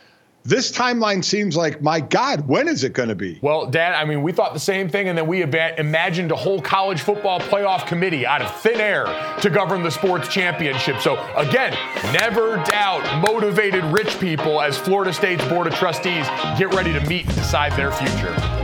This 0.46 0.72
timeline 0.72 1.24
seems 1.24 1.58
like, 1.58 1.82
my 1.82 2.00
God, 2.00 2.48
when 2.48 2.70
is 2.70 2.86
it 2.86 2.94
going 2.94 3.10
to 3.10 3.16
be? 3.16 3.40
Well, 3.42 3.68
Dad, 3.70 3.94
I 3.94 4.06
mean, 4.06 4.24
we 4.24 4.32
thought 4.32 4.54
the 4.54 4.60
same 4.60 4.90
thing, 4.90 5.10
and 5.10 5.18
then 5.18 5.28
we 5.28 5.44
imagined 5.44 6.32
a 6.32 6.36
whole 6.36 6.62
college 6.62 7.02
football 7.02 7.42
playoff 7.42 7.86
committee 7.86 8.26
out 8.26 8.42
of 8.42 8.56
thin 8.62 8.80
air 8.80 9.06
to 9.42 9.50
govern 9.50 9.84
the 9.84 9.92
sports 9.92 10.30
championship. 10.30 11.02
So, 11.02 11.22
again, 11.36 11.78
never 12.14 12.56
doubt 12.64 13.22
motivated 13.22 13.84
rich 13.86 14.18
people 14.20 14.62
as 14.62 14.78
Florida 14.78 15.12
State's 15.12 15.46
Board 15.50 15.68
of 15.68 15.76
Trustees 15.76 16.26
get 16.58 16.74
ready 16.74 16.94
to 16.94 17.02
meet 17.02 17.26
and 17.26 17.36
decide 17.36 17.74
their 17.74 17.92
future. 17.92 18.59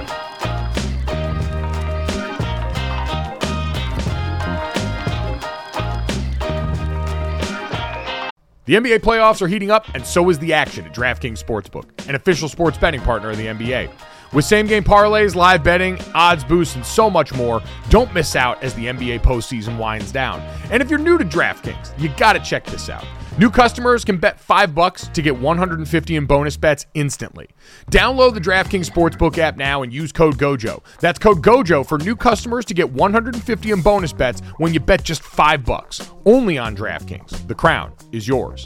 The 8.65 8.73
NBA 8.73 9.01
playoffs 9.01 9.43
are 9.43 9.47
heating 9.47 9.69
up, 9.69 9.86
and 9.93 10.04
so 10.04 10.28
is 10.32 10.39
the 10.39 10.51
action 10.51 10.86
at 10.86 10.93
DraftKings 10.93 11.43
Sportsbook, 11.43 11.86
an 12.10 12.15
official 12.15 12.49
sports 12.49 12.80
betting 12.80 12.99
partner 12.99 13.30
of 13.30 13.38
the 13.38 13.45
NBA. 13.45 13.91
With 14.34 14.43
same 14.43 14.65
game 14.65 14.84
parlays, 14.84 15.36
live 15.36 15.63
betting, 15.63 15.99
odds 16.15 16.43
boosts, 16.43 16.75
and 16.75 16.84
so 16.84 17.08
much 17.08 17.32
more, 17.32 17.62
don't 17.89 18.12
miss 18.12 18.36
out 18.36 18.63
as 18.63 18.73
the 18.73 18.88
NBA 18.88 19.19
postseason 19.19 19.78
winds 19.78 20.12
down. 20.12 20.41
And 20.71 20.82
if 20.82 20.89
you're 20.89 20.97
new 20.97 21.19
to 21.19 21.23
DraftKings, 21.23 21.97
you 22.01 22.10
gotta 22.17 22.39
check 22.39 22.65
this 22.65 22.89
out. 22.89 23.06
New 23.38 23.50
customers 23.50 24.06
can 24.06 24.15
bet 24.15 24.39
5 24.39 24.74
bucks 24.74 25.10
to 25.10 25.21
get 25.21 25.38
150 25.38 26.15
in 26.15 26.26
bonus 26.26 26.56
bets 26.56 26.86
instantly. 26.93 27.50
Download 27.91 28.34
the 28.34 28.39
DraftKings 28.39 28.89
Sportsbook 28.89 29.38
app 29.38 29.57
now 29.57 29.84
and 29.84 29.93
use 29.93 30.14
code 30.14 30.38
GOJO. 30.38 30.82
That's 31.01 31.20
code 31.20 31.43
GOJO 31.43 31.86
for 31.86 31.97
new 31.97 32.16
customers 32.16 32.64
to 32.64 32.74
get 32.74 32.89
150 32.89 33.72
in 33.72 33.82
bonus 33.82 34.14
bets 34.14 34.39
when 34.57 34.74
you 34.74 34.80
bet 34.80 35.03
just 35.03 35.22
5 35.22 35.66
bucks. 35.66 36.09
Only 36.26 36.57
on 36.57 36.78
DraftKings. 36.78 37.45
The 37.45 37.55
crown 37.55 37.93
is 38.14 38.26
yours. 38.26 38.66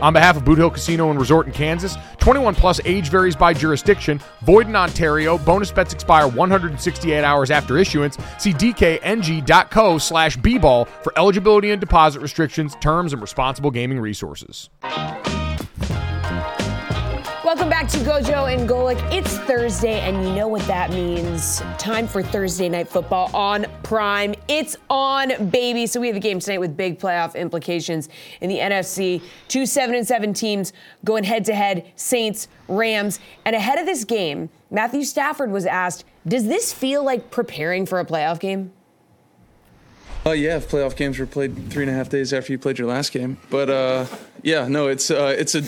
On 0.00 0.12
behalf 0.12 0.36
of 0.36 0.44
Boot 0.44 0.58
Hill 0.58 0.70
Casino 0.70 1.10
and 1.10 1.18
Resort 1.18 1.46
in 1.46 1.52
Kansas, 1.52 1.96
21 2.18 2.54
plus 2.54 2.80
age 2.84 3.08
varies 3.08 3.36
by 3.36 3.54
jurisdiction, 3.54 4.20
void 4.42 4.66
in 4.66 4.76
Ontario, 4.76 5.38
bonus 5.38 5.70
bets 5.70 5.94
expire 5.94 6.28
168 6.28 7.24
hours 7.24 7.50
after 7.50 7.78
issuance. 7.78 8.18
See 8.38 8.52
dkng.co 8.52 9.98
slash 9.98 10.36
bball 10.38 10.88
for 11.02 11.12
eligibility 11.16 11.70
and 11.70 11.80
deposit 11.80 12.20
restrictions, 12.20 12.76
terms, 12.80 13.12
and 13.12 13.22
responsible 13.22 13.70
gaming 13.70 13.98
resources. 13.98 14.68
Welcome 17.46 17.68
back 17.68 17.86
to 17.90 17.98
Gojo 17.98 18.52
and 18.52 18.68
Golic. 18.68 19.00
It's 19.12 19.38
Thursday, 19.38 20.00
and 20.00 20.26
you 20.26 20.34
know 20.34 20.48
what 20.48 20.66
that 20.66 20.90
means. 20.90 21.60
Time 21.78 22.08
for 22.08 22.20
Thursday 22.20 22.68
night 22.68 22.88
football 22.88 23.30
on 23.32 23.66
Prime. 23.84 24.34
It's 24.48 24.76
on, 24.90 25.48
baby. 25.50 25.86
So 25.86 26.00
we 26.00 26.08
have 26.08 26.16
a 26.16 26.20
game 26.20 26.40
tonight 26.40 26.58
with 26.58 26.76
big 26.76 26.98
playoff 26.98 27.36
implications 27.36 28.08
in 28.40 28.48
the 28.48 28.58
NFC. 28.58 29.22
Two 29.46 29.64
seven 29.64 29.94
and 29.94 30.04
seven 30.04 30.34
teams 30.34 30.72
going 31.04 31.22
head 31.22 31.44
to 31.44 31.54
head. 31.54 31.88
Saints, 31.94 32.48
Rams, 32.66 33.20
and 33.44 33.54
ahead 33.54 33.78
of 33.78 33.86
this 33.86 34.02
game, 34.02 34.50
Matthew 34.68 35.04
Stafford 35.04 35.52
was 35.52 35.66
asked, 35.66 36.04
"Does 36.26 36.48
this 36.48 36.72
feel 36.72 37.04
like 37.04 37.30
preparing 37.30 37.86
for 37.86 38.00
a 38.00 38.04
playoff 38.04 38.40
game?" 38.40 38.72
Oh 40.24 40.30
uh, 40.30 40.32
yeah, 40.32 40.56
if 40.56 40.68
playoff 40.68 40.96
games 40.96 41.16
were 41.20 41.26
played 41.26 41.70
three 41.70 41.84
and 41.84 41.92
a 41.92 41.94
half 41.94 42.08
days 42.08 42.32
after 42.32 42.50
you 42.50 42.58
played 42.58 42.80
your 42.80 42.88
last 42.88 43.12
game. 43.12 43.36
But 43.50 43.70
uh, 43.70 44.06
yeah, 44.42 44.66
no, 44.66 44.88
it's 44.88 45.12
uh, 45.12 45.32
it's 45.38 45.54
a 45.54 45.62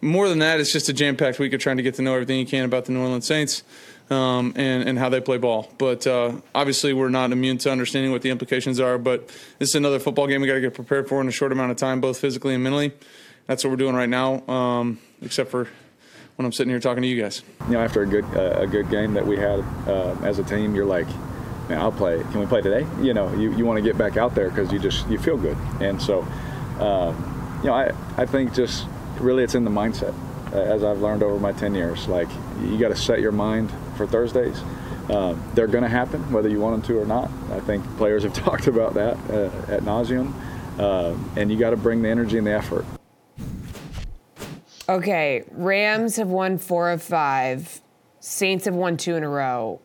more 0.00 0.28
than 0.28 0.38
that, 0.40 0.60
it's 0.60 0.72
just 0.72 0.88
a 0.88 0.92
jam-packed 0.92 1.38
week 1.38 1.52
of 1.52 1.60
trying 1.60 1.78
to 1.78 1.82
get 1.82 1.94
to 1.94 2.02
know 2.02 2.14
everything 2.14 2.38
you 2.38 2.46
can 2.46 2.64
about 2.64 2.84
the 2.84 2.92
New 2.92 3.00
Orleans 3.00 3.26
Saints 3.26 3.62
um, 4.10 4.52
and 4.56 4.88
and 4.88 4.98
how 4.98 5.08
they 5.08 5.20
play 5.20 5.38
ball. 5.38 5.72
But 5.78 6.06
uh, 6.06 6.40
obviously, 6.54 6.92
we're 6.92 7.08
not 7.08 7.32
immune 7.32 7.58
to 7.58 7.70
understanding 7.70 8.12
what 8.12 8.22
the 8.22 8.30
implications 8.30 8.80
are. 8.80 8.98
But 8.98 9.28
this 9.58 9.70
is 9.70 9.74
another 9.74 9.98
football 9.98 10.26
game 10.26 10.40
we 10.40 10.46
got 10.46 10.54
to 10.54 10.60
get 10.60 10.74
prepared 10.74 11.08
for 11.08 11.20
in 11.20 11.28
a 11.28 11.32
short 11.32 11.52
amount 11.52 11.70
of 11.70 11.76
time, 11.76 12.00
both 12.00 12.18
physically 12.18 12.54
and 12.54 12.62
mentally. 12.62 12.92
That's 13.46 13.64
what 13.64 13.70
we're 13.70 13.76
doing 13.76 13.94
right 13.94 14.08
now, 14.08 14.46
um, 14.46 15.00
except 15.22 15.50
for 15.50 15.68
when 16.36 16.46
I'm 16.46 16.52
sitting 16.52 16.70
here 16.70 16.80
talking 16.80 17.02
to 17.02 17.08
you 17.08 17.20
guys. 17.20 17.42
You 17.66 17.74
know, 17.74 17.80
after 17.80 18.02
a 18.02 18.06
good 18.06 18.24
uh, 18.36 18.60
a 18.60 18.66
good 18.66 18.90
game 18.90 19.14
that 19.14 19.26
we 19.26 19.36
had 19.36 19.60
uh, 19.86 20.16
as 20.22 20.38
a 20.38 20.44
team, 20.44 20.74
you're 20.74 20.86
like. 20.86 21.08
Man, 21.68 21.78
I'll 21.78 21.92
play. 21.92 22.18
Can 22.18 22.40
we 22.40 22.46
play 22.46 22.62
today? 22.62 22.86
You 23.02 23.12
know, 23.12 23.30
you, 23.34 23.54
you 23.54 23.66
want 23.66 23.76
to 23.76 23.82
get 23.82 23.98
back 23.98 24.16
out 24.16 24.34
there 24.34 24.48
because 24.48 24.72
you 24.72 24.78
just 24.78 25.06
you 25.10 25.18
feel 25.18 25.36
good, 25.36 25.58
and 25.82 26.00
so, 26.00 26.22
um, 26.80 27.60
you 27.62 27.68
know, 27.68 27.74
I 27.74 27.92
I 28.16 28.24
think 28.24 28.54
just 28.54 28.86
really 29.20 29.44
it's 29.44 29.54
in 29.54 29.64
the 29.64 29.70
mindset 29.70 30.14
uh, 30.52 30.56
as 30.56 30.84
I've 30.84 31.00
learned 31.00 31.22
over 31.22 31.38
my 31.38 31.52
10 31.52 31.74
years. 31.74 32.08
Like, 32.08 32.28
you 32.62 32.78
got 32.78 32.88
to 32.88 32.96
set 32.96 33.20
your 33.20 33.32
mind 33.32 33.72
for 33.96 34.06
Thursdays. 34.06 34.60
Uh, 35.08 35.36
they're 35.54 35.66
going 35.66 35.84
to 35.84 35.88
happen, 35.88 36.30
whether 36.32 36.48
you 36.48 36.60
want 36.60 36.82
them 36.82 36.94
to 36.94 37.00
or 37.00 37.06
not. 37.06 37.30
I 37.50 37.60
think 37.60 37.84
players 37.96 38.22
have 38.24 38.34
talked 38.44 38.66
about 38.66 38.94
that 38.94 39.16
uh, 39.30 39.72
at 39.72 39.82
nauseum. 39.82 40.32
Uh, 40.78 41.16
and 41.36 41.50
you 41.50 41.58
got 41.58 41.70
to 41.70 41.76
bring 41.76 42.02
the 42.02 42.08
energy 42.08 42.38
and 42.38 42.46
the 42.46 42.52
effort. 42.52 42.84
Okay, 44.88 45.44
Rams 45.50 46.16
have 46.16 46.28
won 46.28 46.56
four 46.56 46.90
of 46.90 47.02
five. 47.02 47.80
Saints 48.20 48.64
have 48.64 48.74
won 48.74 48.96
two 48.96 49.16
in 49.16 49.22
a 49.22 49.28
row. 49.28 49.80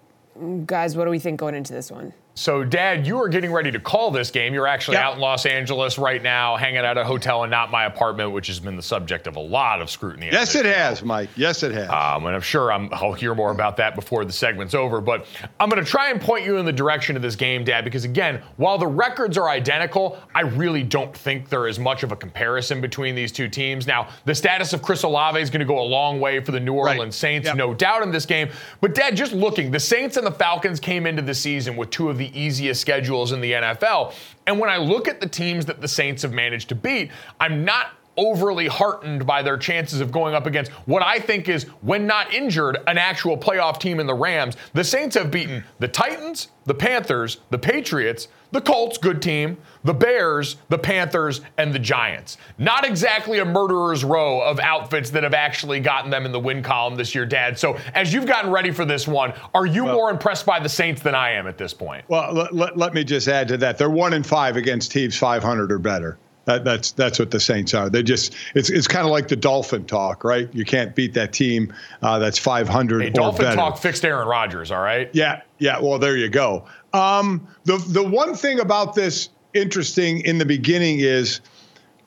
Guys, 0.66 0.96
what 0.96 1.06
do 1.06 1.12
we 1.12 1.20
think 1.20 1.40
going 1.40 1.56
into 1.56 1.74
this 1.74 1.92
one? 1.92 2.14
So, 2.36 2.64
Dad, 2.64 3.06
you 3.06 3.22
are 3.22 3.30
getting 3.30 3.52
ready 3.52 3.72
to 3.72 3.80
call 3.80 4.10
this 4.10 4.32
game. 4.32 4.56
You're 4.56 4.66
actually 4.66 4.96
yep. 4.96 5.04
out 5.04 5.16
in 5.16 5.20
Los 5.20 5.46
Angeles 5.46 6.00
right 6.00 6.22
now, 6.22 6.56
hanging 6.56 6.80
out 6.80 6.86
at 6.86 6.98
a 6.98 7.06
hotel 7.06 7.44
and 7.44 7.52
not 7.52 7.70
my 7.70 7.86
apartment, 7.86 8.32
which 8.32 8.48
has 8.48 8.60
been 8.60 8.76
the 8.76 8.82
subject 8.82 9.28
of 9.28 9.36
a 9.36 9.40
lot 9.40 9.84
of 9.84 9.90
scrutiny. 9.90 10.30
Yes, 10.32 10.56
it 10.56 10.64
show. 10.64 10.72
has, 10.72 11.04
Mike. 11.04 11.30
Yes, 11.36 11.62
it 11.62 11.72
has. 11.74 11.88
Um, 11.90 12.26
and 12.26 12.36
I'm 12.36 12.42
sure 12.42 12.72
i 12.72 12.78
will 12.78 13.14
hear 13.14 13.36
more 13.36 13.52
about 13.52 13.78
that 13.78 13.94
before 13.94 14.26
the 14.26 14.32
segment's 14.32 14.74
over. 14.74 15.00
But 15.00 15.28
I'm 15.60 15.70
going 15.70 15.84
to 15.84 15.90
try 15.90 16.10
and 16.10 16.20
point 16.20 16.44
you 16.44 16.58
in 16.58 16.66
the 16.66 16.74
direction 16.74 17.16
of 17.16 17.22
this 17.22 17.36
game, 17.36 17.64
Dad, 17.64 17.84
because 17.84 18.04
again, 18.04 18.42
while 18.58 18.80
the 18.80 18.88
records 18.88 19.38
are 19.38 19.50
identical, 19.50 20.18
I 20.34 20.42
really 20.42 20.82
don't 20.82 21.16
think 21.16 21.50
there 21.50 21.68
is 21.68 21.78
much 21.78 22.02
of 22.02 22.12
a 22.12 22.16
comparison 22.16 22.82
between 22.82 23.14
these 23.14 23.32
two 23.32 23.48
teams. 23.48 23.86
Now, 23.86 24.10
the 24.26 24.34
status 24.34 24.74
of 24.74 24.82
Chris 24.82 25.04
Olave 25.04 25.40
is 25.40 25.52
going 25.52 25.60
to 25.60 25.66
go 25.66 25.80
a 25.80 25.86
long 25.86 26.20
way 26.20 26.40
for 26.40 26.52
the 26.52 26.60
New 26.60 26.74
Orleans 26.74 27.00
right. 27.00 27.14
Saints, 27.14 27.46
yep. 27.46 27.58
no 27.58 27.76
doubt 27.76 28.02
in 28.02 28.12
this 28.12 28.26
game. 28.26 28.50
But, 28.82 28.96
Dad, 28.96 29.16
just 29.16 29.34
looking, 29.34 29.70
the 29.70 29.80
Saints 29.80 30.18
and 30.18 30.26
the 30.26 30.32
Falcons 30.32 30.80
came 30.80 31.06
into 31.06 31.22
the 31.22 31.36
season 31.36 31.76
with 31.76 31.92
two 31.92 32.10
of 32.10 32.18
the 32.18 32.23
easiest 32.38 32.82
schedules 32.82 33.32
in 33.32 33.42
the 33.42 33.52
NFL. 33.52 34.14
And 34.48 34.60
when 34.60 34.70
I 34.70 34.78
look 34.78 35.08
at 35.08 35.20
the 35.20 35.28
teams 35.28 35.66
that 35.66 35.82
the 35.82 35.88
Saints 35.88 36.22
have 36.22 36.34
managed 36.34 36.70
to 36.70 36.76
beat, 36.76 37.12
I'm 37.40 37.66
not 37.66 37.92
overly 38.18 38.68
heartened 38.68 39.26
by 39.26 39.42
their 39.42 39.58
chances 39.58 40.00
of 40.00 40.12
going 40.12 40.36
up 40.36 40.46
against 40.46 40.72
what 40.86 41.04
I 41.04 41.20
think 41.20 41.50
is, 41.50 41.64
when 41.82 42.06
not 42.06 42.34
injured, 42.34 42.78
an 42.88 42.98
actual 42.98 43.38
playoff 43.38 43.80
team 43.80 44.00
in 44.00 44.08
the 44.08 44.14
Rams. 44.14 44.56
The 44.74 44.84
Saints 44.84 45.16
have 45.16 45.32
beaten 45.32 45.64
the 45.80 45.88
Titans, 45.88 46.50
the 46.66 46.74
Panthers, 46.74 47.40
the 47.50 47.58
Patriots, 47.58 48.28
the 48.52 48.62
Colts, 48.62 48.98
good 49.00 49.22
team, 49.22 49.58
the 49.84 49.94
Bears, 49.94 50.58
the 50.70 50.78
Panthers, 50.78 51.42
and 51.58 51.74
the 51.74 51.80
Giants. 51.80 52.38
Not 52.58 52.86
exactly 52.86 53.40
a 53.40 53.46
murderer's 53.46 54.04
row 54.04 54.42
of 54.42 54.60
outfits 54.60 55.10
that 55.10 55.24
have 55.24 55.34
actually 55.34 55.80
gotten 55.80 56.12
them 56.12 56.26
in 56.26 56.32
the 56.32 56.40
win 56.40 56.62
column 56.62 56.96
this 56.96 57.16
year, 57.16 57.26
Dad. 57.26 57.58
So 57.58 57.78
as 57.96 58.14
you've 58.14 58.28
gotten 58.28 58.52
ready 58.52 58.72
for 58.72 58.86
this 58.86 59.08
one, 59.08 59.34
are 59.54 59.66
you 59.66 59.86
well, 59.86 59.96
more 59.96 60.10
impressed 60.12 60.46
by 60.46 60.60
the 60.60 60.70
Saints 60.70 61.02
than 61.02 61.16
I 61.16 61.32
am 61.32 61.48
at 61.48 61.58
this 61.58 61.74
point? 61.74 62.06
Well, 62.08 62.32
let, 62.32 62.54
let, 62.54 62.78
let 62.78 62.94
me 62.94 63.04
just 63.04 63.28
add 63.28 63.48
to 63.50 63.58
that. 63.58 63.78
They're 63.78 63.90
one 63.90 64.14
in 64.14 64.24
five 64.24 64.56
against 64.56 64.92
teams 64.92 65.18
500 65.18 65.72
or 65.72 65.80
better. 65.80 66.18
That, 66.46 66.66
that's 66.66 66.92
that's 66.92 67.20
what 67.20 67.32
the 67.32 67.40
Saints 67.40 67.74
are. 67.74 67.90
They 67.90 68.04
just 68.04 68.36
it's 68.54 68.70
it's 68.70 68.88
kind 68.88 69.06
of 69.06 69.12
like 69.12 69.30
the 69.30 69.36
Dolphin 69.36 69.86
talk, 69.86 70.26
right? 70.26 70.50
You 70.54 70.66
can't 70.66 70.94
beat 70.94 71.14
that 71.14 71.32
team 71.32 71.74
uh, 72.02 72.20
that's 72.20 72.38
500 72.38 73.02
hey, 73.02 73.10
Dolphin 73.12 73.46
better. 73.46 73.56
talk 73.56 73.78
fixed 73.78 74.04
Aaron 74.04 74.28
Rodgers, 74.28 74.70
all 74.70 74.82
right? 74.82 75.10
Yeah, 75.14 75.42
yeah. 75.60 75.80
Well, 75.80 76.00
there 76.00 76.18
you 76.18 76.30
go. 76.30 76.66
Um, 76.92 77.48
the 77.64 77.78
the 77.78 78.04
one 78.04 78.36
thing 78.36 78.60
about 78.60 78.94
this 78.94 79.30
interesting 79.54 80.20
in 80.22 80.38
the 80.38 80.46
beginning 80.46 81.00
is 81.00 81.40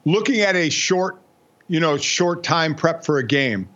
looking 0.05 0.41
at 0.41 0.55
a 0.55 0.69
short, 0.69 1.19
you 1.69 1.81
know, 1.81 1.97
short 1.97 2.45
time 2.45 2.75
prep 2.75 3.05
for 3.05 3.19
a 3.19 3.27
game. 3.27 3.69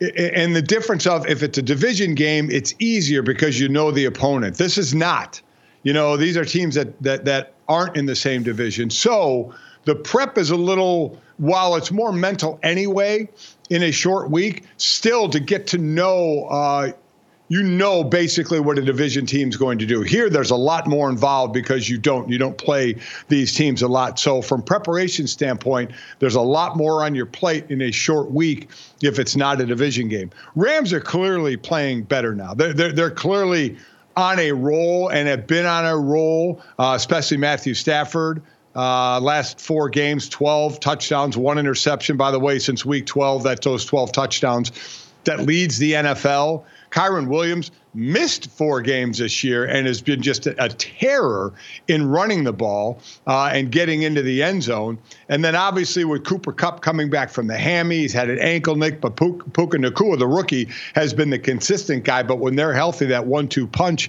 And 0.00 0.54
the 0.54 0.62
difference 0.62 1.06
of 1.06 1.26
if 1.26 1.42
it's 1.42 1.58
a 1.58 1.62
division 1.62 2.14
game, 2.14 2.50
it's 2.50 2.74
easier 2.78 3.22
because 3.22 3.58
you 3.58 3.68
know 3.68 3.90
the 3.90 4.04
opponent. 4.04 4.56
This 4.56 4.78
is 4.78 4.94
not. 4.94 5.40
You 5.82 5.92
know, 5.92 6.16
these 6.16 6.36
are 6.36 6.44
teams 6.44 6.74
that 6.74 7.00
that 7.02 7.24
that 7.24 7.54
aren't 7.68 7.96
in 7.96 8.06
the 8.06 8.16
same 8.16 8.42
division. 8.42 8.90
So 8.90 9.54
the 9.88 9.94
prep 9.94 10.36
is 10.36 10.50
a 10.50 10.56
little 10.56 11.18
while 11.38 11.74
it's 11.74 11.90
more 11.90 12.12
mental 12.12 12.60
anyway 12.62 13.26
in 13.70 13.82
a 13.82 13.90
short 13.90 14.30
week, 14.30 14.64
still 14.76 15.30
to 15.30 15.40
get 15.40 15.66
to 15.68 15.78
know 15.78 16.44
uh, 16.50 16.92
you 17.48 17.62
know 17.62 18.04
basically 18.04 18.60
what 18.60 18.78
a 18.78 18.82
division 18.82 19.24
team's 19.24 19.56
going 19.56 19.78
to 19.78 19.86
do. 19.86 20.02
Here, 20.02 20.28
there's 20.28 20.50
a 20.50 20.56
lot 20.56 20.86
more 20.86 21.08
involved 21.08 21.54
because 21.54 21.88
you 21.88 21.96
don't 21.96 22.28
you 22.28 22.36
don't 22.36 22.58
play 22.58 22.96
these 23.28 23.54
teams 23.54 23.80
a 23.80 23.88
lot. 23.88 24.18
So 24.18 24.42
from 24.42 24.60
preparation 24.60 25.26
standpoint, 25.26 25.92
there's 26.18 26.34
a 26.34 26.42
lot 26.42 26.76
more 26.76 27.02
on 27.02 27.14
your 27.14 27.24
plate 27.24 27.64
in 27.70 27.80
a 27.80 27.90
short 27.90 28.30
week 28.30 28.68
if 29.00 29.18
it's 29.18 29.36
not 29.36 29.58
a 29.58 29.64
division 29.64 30.08
game. 30.08 30.28
Rams 30.54 30.92
are 30.92 31.00
clearly 31.00 31.56
playing 31.56 32.02
better 32.02 32.34
now. 32.34 32.52
They're 32.52 32.74
they're, 32.74 32.92
they're 32.92 33.10
clearly 33.10 33.78
on 34.18 34.38
a 34.38 34.52
roll 34.52 35.08
and 35.08 35.28
have 35.28 35.46
been 35.46 35.64
on 35.64 35.86
a 35.86 35.96
roll, 35.96 36.60
uh, 36.78 36.92
especially 36.94 37.38
Matthew 37.38 37.72
Stafford. 37.72 38.42
Uh, 38.78 39.18
last 39.18 39.60
four 39.60 39.88
games, 39.88 40.28
12 40.28 40.78
touchdowns, 40.78 41.36
one 41.36 41.58
interception, 41.58 42.16
by 42.16 42.30
the 42.30 42.38
way, 42.38 42.60
since 42.60 42.84
week 42.84 43.06
12. 43.06 43.42
That's 43.42 43.64
those 43.64 43.84
12 43.84 44.12
touchdowns 44.12 44.70
that 45.24 45.40
leads 45.40 45.78
the 45.78 45.94
NFL. 45.94 46.62
Kyren 46.92 47.26
Williams 47.26 47.72
missed 47.92 48.48
four 48.52 48.80
games 48.80 49.18
this 49.18 49.42
year 49.42 49.64
and 49.64 49.88
has 49.88 50.00
been 50.00 50.22
just 50.22 50.46
a, 50.46 50.64
a 50.64 50.68
terror 50.68 51.52
in 51.88 52.08
running 52.08 52.44
the 52.44 52.52
ball 52.52 53.00
uh, 53.26 53.50
and 53.52 53.72
getting 53.72 54.02
into 54.02 54.22
the 54.22 54.44
end 54.44 54.62
zone. 54.62 54.96
And 55.28 55.44
then 55.44 55.56
obviously 55.56 56.04
with 56.04 56.24
Cooper 56.24 56.52
Kupp 56.52 56.80
coming 56.80 57.10
back 57.10 57.30
from 57.30 57.48
the 57.48 57.58
hammy, 57.58 57.98
he's 57.98 58.12
had 58.12 58.30
an 58.30 58.38
ankle 58.38 58.76
nick, 58.76 59.00
but 59.00 59.16
Puka, 59.16 59.50
Puka 59.50 59.78
Nacua, 59.78 60.20
the 60.20 60.28
rookie, 60.28 60.68
has 60.94 61.12
been 61.12 61.30
the 61.30 61.38
consistent 61.40 62.04
guy. 62.04 62.22
But 62.22 62.36
when 62.36 62.54
they're 62.54 62.74
healthy, 62.74 63.06
that 63.06 63.26
one-two 63.26 63.66
punch 63.66 64.08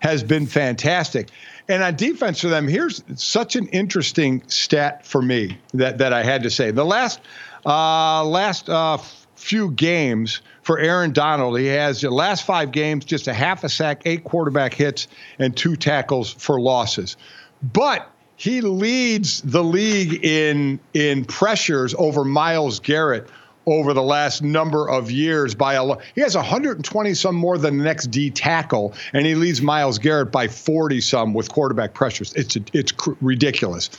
has 0.00 0.22
been 0.22 0.46
fantastic. 0.46 1.30
And 1.70 1.84
on 1.84 1.94
defense 1.94 2.40
for 2.40 2.48
them, 2.48 2.66
here's 2.66 3.04
such 3.14 3.54
an 3.54 3.68
interesting 3.68 4.42
stat 4.48 5.06
for 5.06 5.22
me 5.22 5.56
that, 5.72 5.98
that 5.98 6.12
I 6.12 6.24
had 6.24 6.42
to 6.42 6.50
say. 6.50 6.72
The 6.72 6.84
last 6.84 7.20
uh, 7.64 8.24
last 8.24 8.68
uh, 8.68 8.98
few 9.36 9.70
games 9.70 10.40
for 10.62 10.80
Aaron 10.80 11.12
Donald. 11.12 11.58
He 11.58 11.66
has 11.66 12.00
the 12.00 12.10
last 12.10 12.44
five 12.44 12.72
games 12.72 13.04
just 13.04 13.28
a 13.28 13.32
half 13.32 13.62
a 13.62 13.68
sack, 13.68 14.02
eight 14.04 14.24
quarterback 14.24 14.74
hits, 14.74 15.06
and 15.38 15.56
two 15.56 15.76
tackles 15.76 16.32
for 16.32 16.60
losses. 16.60 17.16
But 17.62 18.10
he 18.34 18.62
leads 18.62 19.40
the 19.42 19.62
league 19.62 20.24
in 20.24 20.80
in 20.92 21.24
pressures 21.24 21.94
over 21.98 22.24
Myles 22.24 22.80
Garrett 22.80 23.28
over 23.70 23.94
the 23.94 24.02
last 24.02 24.42
number 24.42 24.90
of 24.90 25.10
years 25.10 25.54
by 25.54 25.74
a. 25.74 25.96
He 26.14 26.20
has 26.20 26.34
120 26.34 27.14
some 27.14 27.36
more 27.36 27.56
than 27.56 27.78
the 27.78 27.84
next 27.84 28.08
D 28.08 28.30
tackle, 28.30 28.92
and 29.12 29.24
he 29.24 29.34
leads 29.34 29.62
Myles 29.62 29.98
Garrett 29.98 30.32
by 30.32 30.48
40 30.48 31.00
some 31.00 31.32
with 31.32 31.50
quarterback 31.50 31.94
pressures. 31.94 32.32
It's 32.34 32.56
it's 32.72 32.92
ridiculous. 33.20 33.90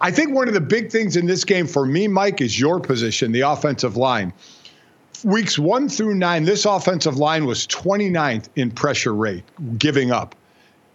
I 0.00 0.12
think 0.12 0.32
one 0.32 0.46
of 0.46 0.54
the 0.54 0.60
big 0.60 0.92
things 0.92 1.16
in 1.16 1.26
this 1.26 1.44
game 1.44 1.66
for 1.66 1.84
me, 1.84 2.06
Mike, 2.06 2.40
is 2.40 2.58
your 2.58 2.78
position, 2.78 3.32
the 3.32 3.40
offensive 3.40 3.96
line. 3.96 4.32
Weeks 5.24 5.58
one 5.58 5.88
through 5.88 6.14
nine, 6.14 6.44
this 6.44 6.64
offensive 6.64 7.16
line 7.16 7.44
was 7.44 7.66
29th 7.66 8.48
in 8.54 8.70
pressure 8.70 9.12
rate, 9.12 9.42
giving 9.76 10.12
up. 10.12 10.36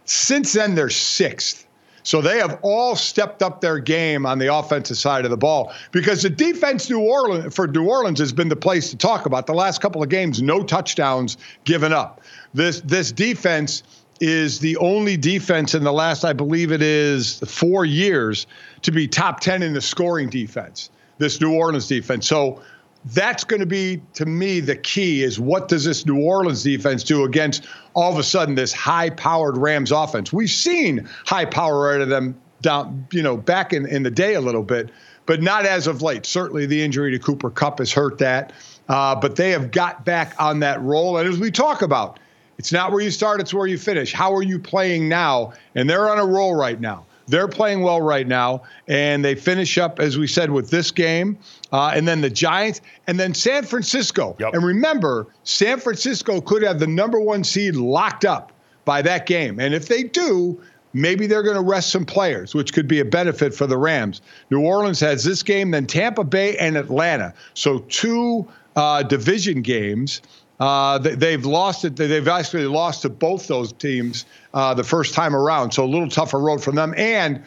Since 0.06 0.54
then, 0.54 0.76
they're 0.76 0.90
sixth. 0.90 1.68
So 2.04 2.22
they 2.22 2.38
have 2.38 2.60
all 2.62 2.96
stepped 2.96 3.42
up 3.42 3.62
their 3.62 3.80
game 3.80 4.26
on 4.26 4.38
the 4.38 4.54
offensive 4.54 4.98
side 4.98 5.26
of 5.26 5.32
the 5.32 5.38
ball 5.38 5.74
because 5.92 6.22
the 6.22 6.30
defense 6.30 6.90
New 6.90 7.00
Orleans 7.00 7.56
for 7.56 7.68
New 7.68 7.88
Orleans 7.88 8.20
has 8.20 8.34
been 8.34 8.50
the 8.50 8.56
place 8.56 8.90
to 8.92 8.98
talk 8.98 9.26
about. 9.26 9.48
The 9.48 9.54
last 9.54 9.82
couple 9.82 10.04
of 10.04 10.10
games, 10.10 10.42
no 10.42 10.64
touchdowns 10.64 11.38
given 11.64 11.94
up. 11.94 12.22
This 12.54 12.82
this 12.82 13.12
defense 13.12 13.84
is 14.20 14.60
the 14.60 14.78
only 14.78 15.18
defense 15.18 15.74
in 15.74 15.84
the 15.84 15.92
last, 15.92 16.24
I 16.24 16.34
believe 16.34 16.72
it 16.72 16.82
is 16.82 17.40
four 17.40 17.84
years, 17.84 18.48
to 18.84 18.92
be 18.92 19.08
top 19.08 19.40
10 19.40 19.64
in 19.64 19.74
the 19.74 19.82
scoring 19.82 20.30
defense, 20.30 20.90
this 21.18 21.42
New 21.42 21.54
Orleans 21.54 21.88
defense. 21.88 22.28
So 22.28 22.62
that's 23.06 23.44
going 23.44 23.60
to 23.60 23.66
be, 23.66 24.02
to 24.14 24.26
me, 24.26 24.60
the 24.60 24.76
key 24.76 25.24
is 25.24 25.40
what 25.40 25.68
does 25.68 25.84
this 25.84 26.06
New 26.06 26.22
Orleans 26.22 26.64
defense 26.64 27.04
do 27.04 27.24
against 27.24 27.66
all 27.94 28.12
of 28.12 28.18
a 28.18 28.24
sudden 28.24 28.56
this 28.56 28.72
high 28.72 29.10
powered 29.10 29.58
Rams 29.58 29.92
offense? 29.92 30.32
We've 30.32 30.50
seen 30.50 31.08
high 31.26 31.46
power 31.46 31.94
out 31.94 32.02
of 32.02 32.10
them 32.10 32.40
down, 32.62 33.06
you 33.12 33.22
know, 33.22 33.36
back 33.36 33.74
in, 33.74 33.86
in 33.88 34.04
the 34.04 34.12
day 34.12 34.36
a 34.36 34.42
little 34.42 34.64
bit, 34.64 34.90
but 35.26 35.42
not 35.42 35.66
as 35.66 35.88
of 35.88 36.02
late. 36.02 36.26
Certainly 36.26 36.68
the 36.68 36.82
injury 36.82 37.12
to 37.12 37.20
Cooper 37.20 37.50
Kupp 37.50 37.80
has 37.80 37.92
hurt 37.92 38.18
that. 38.20 38.54
Uh, 38.90 39.16
but 39.16 39.36
they 39.36 39.52
have 39.52 39.72
got 39.72 40.06
back 40.06 40.36
on 40.40 40.60
that 40.60 40.82
roll. 40.82 41.18
And 41.18 41.28
as 41.28 41.40
we 41.40 41.52
talk 41.52 41.82
about, 41.82 42.20
it's 42.58 42.72
not 42.72 42.92
where 42.92 43.02
you 43.02 43.12
start, 43.12 43.42
it's 43.42 43.54
where 43.54 43.68
you 43.68 43.78
finish. 43.78 44.14
How 44.14 44.34
are 44.34 44.44
you 44.44 44.60
playing 44.60 45.10
now? 45.10 45.54
And 45.76 45.90
they're 45.90 46.10
on 46.10 46.20
a 46.20 46.26
roll 46.26 46.56
right 46.56 46.80
now. 46.80 47.06
They're 47.28 47.48
playing 47.48 47.82
well 47.82 48.02
right 48.02 48.28
now, 48.28 48.64
and 48.88 49.24
they 49.24 49.36
finish 49.36 49.78
up, 49.78 50.00
as 50.00 50.18
we 50.18 50.28
said, 50.28 50.52
with 50.52 50.70
this 50.70 50.92
game, 50.92 51.38
uh, 51.72 51.92
and 51.96 52.08
then 52.08 52.22
the 52.22 52.30
Giants, 52.30 52.82
and 53.08 53.20
then 53.20 53.34
San 53.34 53.64
Francisco. 53.64 54.36
Yep. 54.40 54.54
And 54.54 54.66
remember, 54.66 55.28
San 55.44 55.80
Francisco 55.80 56.42
could 56.42 56.64
have 56.64 56.80
the 56.80 56.88
number 56.88 57.20
one 57.20 57.44
seed 57.44 57.76
locked 57.76 58.26
up 58.26 58.52
by 58.86 59.02
that 59.04 59.26
game. 59.26 59.60
And 59.60 59.74
if 59.74 59.88
they 59.88 60.04
do, 60.04 60.62
maybe 60.94 61.28
they're 61.28 61.44
going 61.44 61.56
to 61.56 61.64
rest 61.64 61.92
some 61.92 62.06
players, 62.06 62.54
which 62.54 62.74
could 62.74 62.88
be 62.88 63.00
a 63.00 63.06
benefit 63.06 63.54
for 63.54 63.68
the 63.68 63.78
Rams. 63.78 64.22
New 64.50 64.62
Orleans 64.62 65.00
has 65.00 65.24
this 65.24 65.44
game, 65.44 65.72
then 65.72 65.88
Tampa 65.88 66.24
Bay 66.24 66.58
and 66.58 66.78
Atlanta. 66.78 67.34
So 67.54 67.80
two 67.80 68.48
uh, 68.76 69.04
division 69.04 69.62
games. 69.62 70.22
Uh, 70.60 70.98
they, 70.98 71.32
have 71.32 71.46
lost 71.46 71.84
it. 71.84 71.96
They've 71.96 72.28
actually 72.28 72.66
lost 72.68 73.02
to 73.02 73.10
both 73.10 73.48
those 73.48 73.74
teams 73.74 74.26
uh, 74.54 74.74
the 74.74 74.84
first 74.84 75.14
time 75.14 75.36
around. 75.36 75.72
So 75.72 75.84
a 75.84 75.88
little 75.88 76.08
tougher 76.08 76.40
road 76.40 76.64
for 76.64 76.72
them. 76.72 76.94
And 76.96 77.44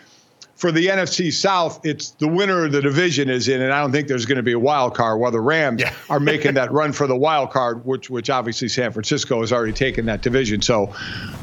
for 0.57 0.73
the 0.73 0.87
NFC 0.87 1.33
South, 1.33 1.85
it's 1.85 2.11
the 2.13 2.27
winner 2.27 2.65
of 2.65 2.73
the 2.73 2.81
division 2.81 3.29
is 3.29 3.47
in, 3.47 3.61
and 3.61 3.73
I 3.73 3.81
don't 3.81 3.93
think 3.93 4.09
there's 4.09 4.25
going 4.25 4.37
to 4.37 4.43
be 4.43 4.53
a 4.53 4.59
wild 4.59 4.95
card. 4.95 5.21
While 5.21 5.31
the 5.31 5.41
Rams 5.41 5.83
yeah. 5.83 5.95
are 6.09 6.19
making 6.19 6.55
that 6.55 6.73
run 6.73 6.93
for 6.93 7.07
the 7.07 7.17
wild 7.17 7.51
card, 7.51 7.85
which 7.85 8.09
which 8.11 8.31
obviously 8.31 8.69
San 8.69 8.91
Francisco 8.91 9.41
has 9.43 9.53
already 9.53 9.75
taken 9.75 10.07
that 10.07 10.23
division. 10.23 10.63
So 10.63 10.95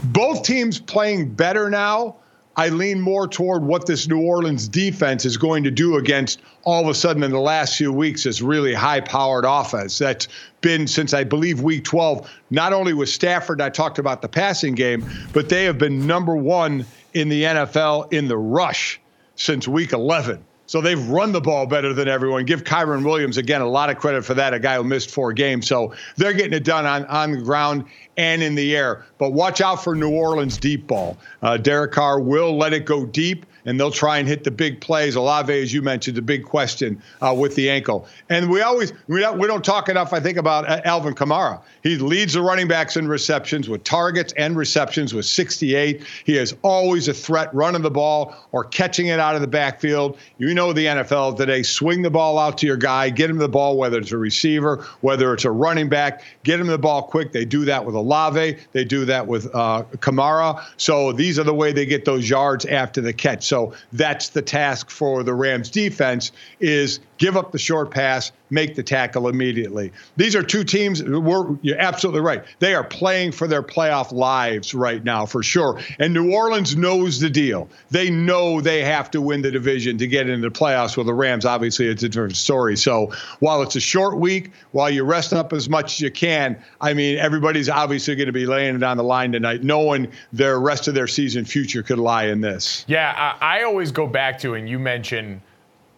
both 0.05 0.43
teams 0.43 0.79
playing 0.79 1.33
better 1.33 1.69
now. 1.69 2.17
I 2.55 2.69
lean 2.69 3.01
more 3.01 3.27
toward 3.27 3.63
what 3.63 3.87
this 3.87 4.07
New 4.07 4.21
Orleans 4.21 4.67
defense 4.67 5.25
is 5.25 5.37
going 5.37 5.63
to 5.63 5.71
do 5.71 5.97
against 5.97 6.39
all 6.63 6.83
of 6.83 6.87
a 6.87 6.93
sudden 6.93 7.23
in 7.23 7.31
the 7.31 7.39
last 7.39 7.77
few 7.77 7.91
weeks 7.91 8.23
this 8.23 8.41
really 8.41 8.73
high 8.73 9.01
powered 9.01 9.45
offense 9.47 9.97
that's 9.97 10.27
been 10.61 10.85
since 10.85 11.13
I 11.13 11.23
believe 11.23 11.61
week 11.61 11.83
12. 11.83 12.29
Not 12.51 12.71
only 12.71 12.93
with 12.93 13.09
Stafford, 13.09 13.59
I 13.59 13.69
talked 13.69 13.97
about 13.97 14.21
the 14.21 14.29
passing 14.29 14.75
game, 14.75 15.05
but 15.33 15.49
they 15.49 15.63
have 15.65 15.79
been 15.79 16.05
number 16.05 16.35
one 16.35 16.85
in 17.13 17.29
the 17.29 17.43
NFL 17.43 18.13
in 18.13 18.27
the 18.27 18.37
rush 18.37 19.01
since 19.35 19.67
week 19.67 19.91
11. 19.91 20.43
So 20.65 20.79
they've 20.79 21.09
run 21.09 21.33
the 21.33 21.41
ball 21.41 21.65
better 21.65 21.93
than 21.93 22.07
everyone. 22.07 22.45
Give 22.45 22.63
Kyren 22.63 23.03
Williams, 23.03 23.37
again, 23.37 23.61
a 23.61 23.67
lot 23.67 23.89
of 23.89 23.97
credit 23.97 24.23
for 24.23 24.33
that, 24.35 24.53
a 24.53 24.59
guy 24.59 24.77
who 24.77 24.83
missed 24.83 25.11
four 25.11 25.33
games. 25.33 25.67
So 25.67 25.93
they're 26.15 26.33
getting 26.33 26.53
it 26.53 26.63
done 26.63 26.85
on, 26.85 27.05
on 27.05 27.31
the 27.31 27.41
ground 27.41 27.85
and 28.17 28.43
in 28.43 28.55
the 28.55 28.75
air. 28.75 29.05
But 29.17 29.31
watch 29.31 29.61
out 29.61 29.83
for 29.83 29.95
New 29.95 30.11
Orleans 30.11 30.57
deep 30.57 30.87
ball. 30.87 31.17
Uh, 31.41 31.57
Derek 31.57 31.91
Carr 31.91 32.19
will 32.19 32.57
let 32.57 32.73
it 32.73 32.85
go 32.85 33.05
deep 33.05 33.45
and 33.65 33.79
they'll 33.79 33.91
try 33.91 34.17
and 34.17 34.27
hit 34.27 34.43
the 34.43 34.51
big 34.51 34.81
plays. 34.81 35.15
Olave, 35.15 35.53
as 35.53 35.73
you 35.73 35.81
mentioned, 35.81 36.17
the 36.17 36.21
big 36.21 36.43
question 36.43 37.01
uh, 37.21 37.33
with 37.37 37.55
the 37.55 37.69
ankle. 37.69 38.07
And 38.29 38.49
we 38.49 38.61
always 38.61 38.93
we 39.07 39.19
don't, 39.19 39.39
we 39.39 39.47
don't 39.47 39.63
talk 39.63 39.89
enough, 39.89 40.13
I 40.13 40.19
think, 40.19 40.37
about 40.37 40.69
uh, 40.69 40.81
Alvin 40.83 41.15
Kamara. 41.15 41.61
He 41.81 41.97
leads 41.97 42.33
the 42.33 42.41
running 42.41 42.67
backs 42.67 42.97
in 42.97 43.07
receptions 43.07 43.69
with 43.69 43.83
targets 43.83 44.33
and 44.37 44.55
receptions 44.55 45.13
with 45.13 45.25
68. 45.25 46.03
He 46.25 46.37
is 46.37 46.55
always 46.61 47.07
a 47.07 47.13
threat 47.13 47.53
running 47.53 47.81
the 47.81 47.91
ball 47.91 48.35
or 48.51 48.63
catching 48.65 49.07
it 49.07 49.19
out 49.19 49.35
of 49.35 49.41
the 49.41 49.47
backfield. 49.47 50.17
You 50.37 50.53
know 50.53 50.73
the 50.73 50.85
NFL 50.85 51.37
today. 51.37 51.63
Swing 51.63 52.01
the 52.01 52.09
ball 52.09 52.37
out 52.39 52.57
to 52.59 52.67
your 52.67 52.77
guy, 52.77 53.09
get 53.09 53.29
him 53.29 53.37
the 53.37 53.49
ball, 53.49 53.77
whether 53.77 53.99
it's 53.99 54.11
a 54.11 54.17
receiver, 54.17 54.85
whether 55.01 55.33
it's 55.33 55.45
a 55.45 55.51
running 55.51 55.89
back, 55.89 56.23
get 56.43 56.59
him 56.59 56.67
the 56.67 56.77
ball 56.77 57.03
quick. 57.03 57.31
They 57.31 57.45
do 57.45 57.65
that 57.65 57.85
with 57.85 57.95
Olave. 58.03 58.57
They 58.73 58.83
do 58.83 59.05
that 59.05 59.27
with 59.27 59.53
uh, 59.55 59.83
Kamara. 59.97 60.63
So 60.77 61.11
these 61.13 61.39
are 61.39 61.43
the 61.43 61.53
way 61.53 61.71
they 61.71 61.85
get 61.85 62.05
those 62.05 62.29
yards 62.29 62.65
after 62.65 63.01
the 63.01 63.13
catch. 63.13 63.45
So 63.45 63.73
that's 63.93 64.29
the 64.29 64.41
task 64.41 64.89
for 64.89 65.23
the 65.23 65.33
Rams 65.33 65.69
defense 65.69 66.31
is 66.59 66.99
give 67.17 67.37
up 67.37 67.51
the 67.51 67.59
short 67.59 67.91
pass, 67.91 68.31
make 68.49 68.75
the 68.75 68.83
tackle 68.83 69.27
immediately. 69.27 69.91
These 70.17 70.35
are 70.35 70.43
two 70.43 70.63
teams, 70.63 70.99
you're 71.01 71.79
absolutely 71.79 72.21
right. 72.21 72.43
They 72.59 72.75
are 72.75 72.83
playing 72.83 73.31
for 73.31 73.47
their 73.47 73.63
playoff 73.63 74.11
lives 74.11 74.73
right 74.73 75.03
now, 75.03 75.25
for 75.25 75.41
sure. 75.43 75.79
And 75.99 76.13
New 76.13 76.31
Orleans 76.33 76.75
knows 76.75 77.19
the 77.19 77.29
deal. 77.29 77.69
They 77.91 78.09
know 78.09 78.61
they 78.61 78.83
have 78.83 79.09
to 79.11 79.21
win 79.21 79.41
the 79.41 79.51
division 79.51 79.97
to 79.99 80.07
get 80.07 80.29
into 80.29 80.47
the 80.47 80.53
playoffs. 80.53 80.97
Well, 80.97 81.05
the 81.05 81.13
Rams, 81.13 81.45
obviously, 81.45 81.87
it's 81.87 82.03
a 82.03 82.09
different 82.09 82.35
story. 82.35 82.77
So 82.77 83.11
while 83.39 83.61
it's 83.61 83.75
a 83.75 83.81
short 83.81 84.17
week, 84.17 84.51
while 84.71 84.89
you 84.89 85.03
rest 85.03 85.33
up 85.33 85.53
as 85.53 85.69
much 85.69 85.93
as 85.93 86.01
you 86.01 86.11
can, 86.11 86.61
I 86.81 86.93
mean, 86.93 87.17
everybody's 87.17 87.69
obviously 87.69 88.15
going 88.15 88.27
to 88.27 88.33
be 88.33 88.45
laying 88.45 88.75
it 88.75 88.83
on 88.83 88.97
the 88.97 89.03
line 89.03 89.31
tonight, 89.31 89.63
knowing 89.63 90.11
their 90.31 90.59
rest 90.59 90.87
of 90.87 90.93
their 90.93 91.07
season 91.07 91.45
future 91.45 91.83
could 91.83 91.99
lie 91.99 92.25
in 92.25 92.41
this. 92.41 92.85
Yeah, 92.87 93.35
I, 93.39 93.59
I 93.59 93.63
always 93.63 93.91
go 93.91 94.07
back 94.07 94.39
to, 94.39 94.53
and 94.55 94.69
you 94.69 94.79
mentioned– 94.79 95.41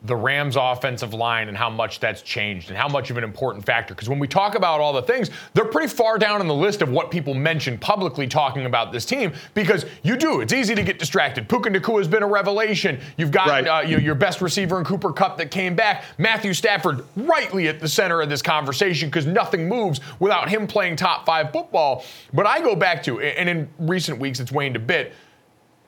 the 0.06 0.16
Rams 0.16 0.56
offensive 0.56 1.14
line 1.14 1.48
and 1.48 1.58
how 1.58 1.70
much 1.70 2.00
that's 2.00 2.22
changed 2.22 2.70
and 2.70 2.78
how 2.78 2.88
much 2.88 3.10
of 3.10 3.18
an 3.18 3.24
important 3.24 3.66
factor. 3.66 3.94
Because 3.94 4.10
when 4.10 4.20
we 4.20 4.28
talk 4.28 4.56
about 4.56 4.80
all 4.80 4.94
the 4.94 5.02
things, 5.02 5.30
they're 5.54 5.66
pretty 5.66 5.88
far 5.88 6.18
down 6.18 6.42
on 6.42 6.48
the 6.48 6.54
list 6.54 6.82
of 6.82 6.90
what 6.90 7.12
people 7.12 7.34
mention 7.34 7.78
publicly 7.78 8.28
talking 8.28 8.66
about 8.66 8.92
this 8.92 9.06
team 9.06 9.34
because 9.54 9.86
you 10.04 10.18
do. 10.18 10.42
It's 10.42 10.54
easy 10.54 10.76
to 10.76 10.84
get 10.84 11.00
distracted. 11.00 11.50
Puka 11.50 11.70
Nacua 11.70 12.00
has 12.00 12.08
been 12.08 12.24
a 12.24 12.28
revelation. 12.28 13.00
You've 13.18 13.32
got 13.32 13.48
right. 13.48 13.68
uh, 13.68 13.82
you 13.82 13.98
know, 13.98 14.04
your 14.04 14.16
best 14.16 14.42
receiver 14.42 14.78
in 14.78 14.86
Cooper 14.86 15.12
Kupp 15.12 15.38
that 15.38 15.52
came 15.52 15.76
back. 15.76 16.04
Matthew 16.18 16.54
Stafford 16.54 17.06
rightly 17.16 17.68
at 17.68 17.80
the 17.80 17.88
center 17.88 18.22
of 18.22 18.30
this 18.30 18.42
conversation 18.42 19.10
because 19.10 19.26
nothing 19.26 19.68
moves 19.68 20.00
without 20.20 20.50
him 20.50 20.68
playing 20.68 20.96
top 20.96 21.26
five 21.26 21.52
football. 21.52 22.04
But 22.34 22.46
I 22.46 22.62
go 22.62 22.76
back 22.76 23.04
to, 23.04 23.20
and 23.20 23.50
in 23.50 23.70
recent 23.80 24.20
weeks 24.20 24.40
it's 24.40 24.52
waned 24.52 24.76
a 24.76 24.80
bit, 24.80 25.14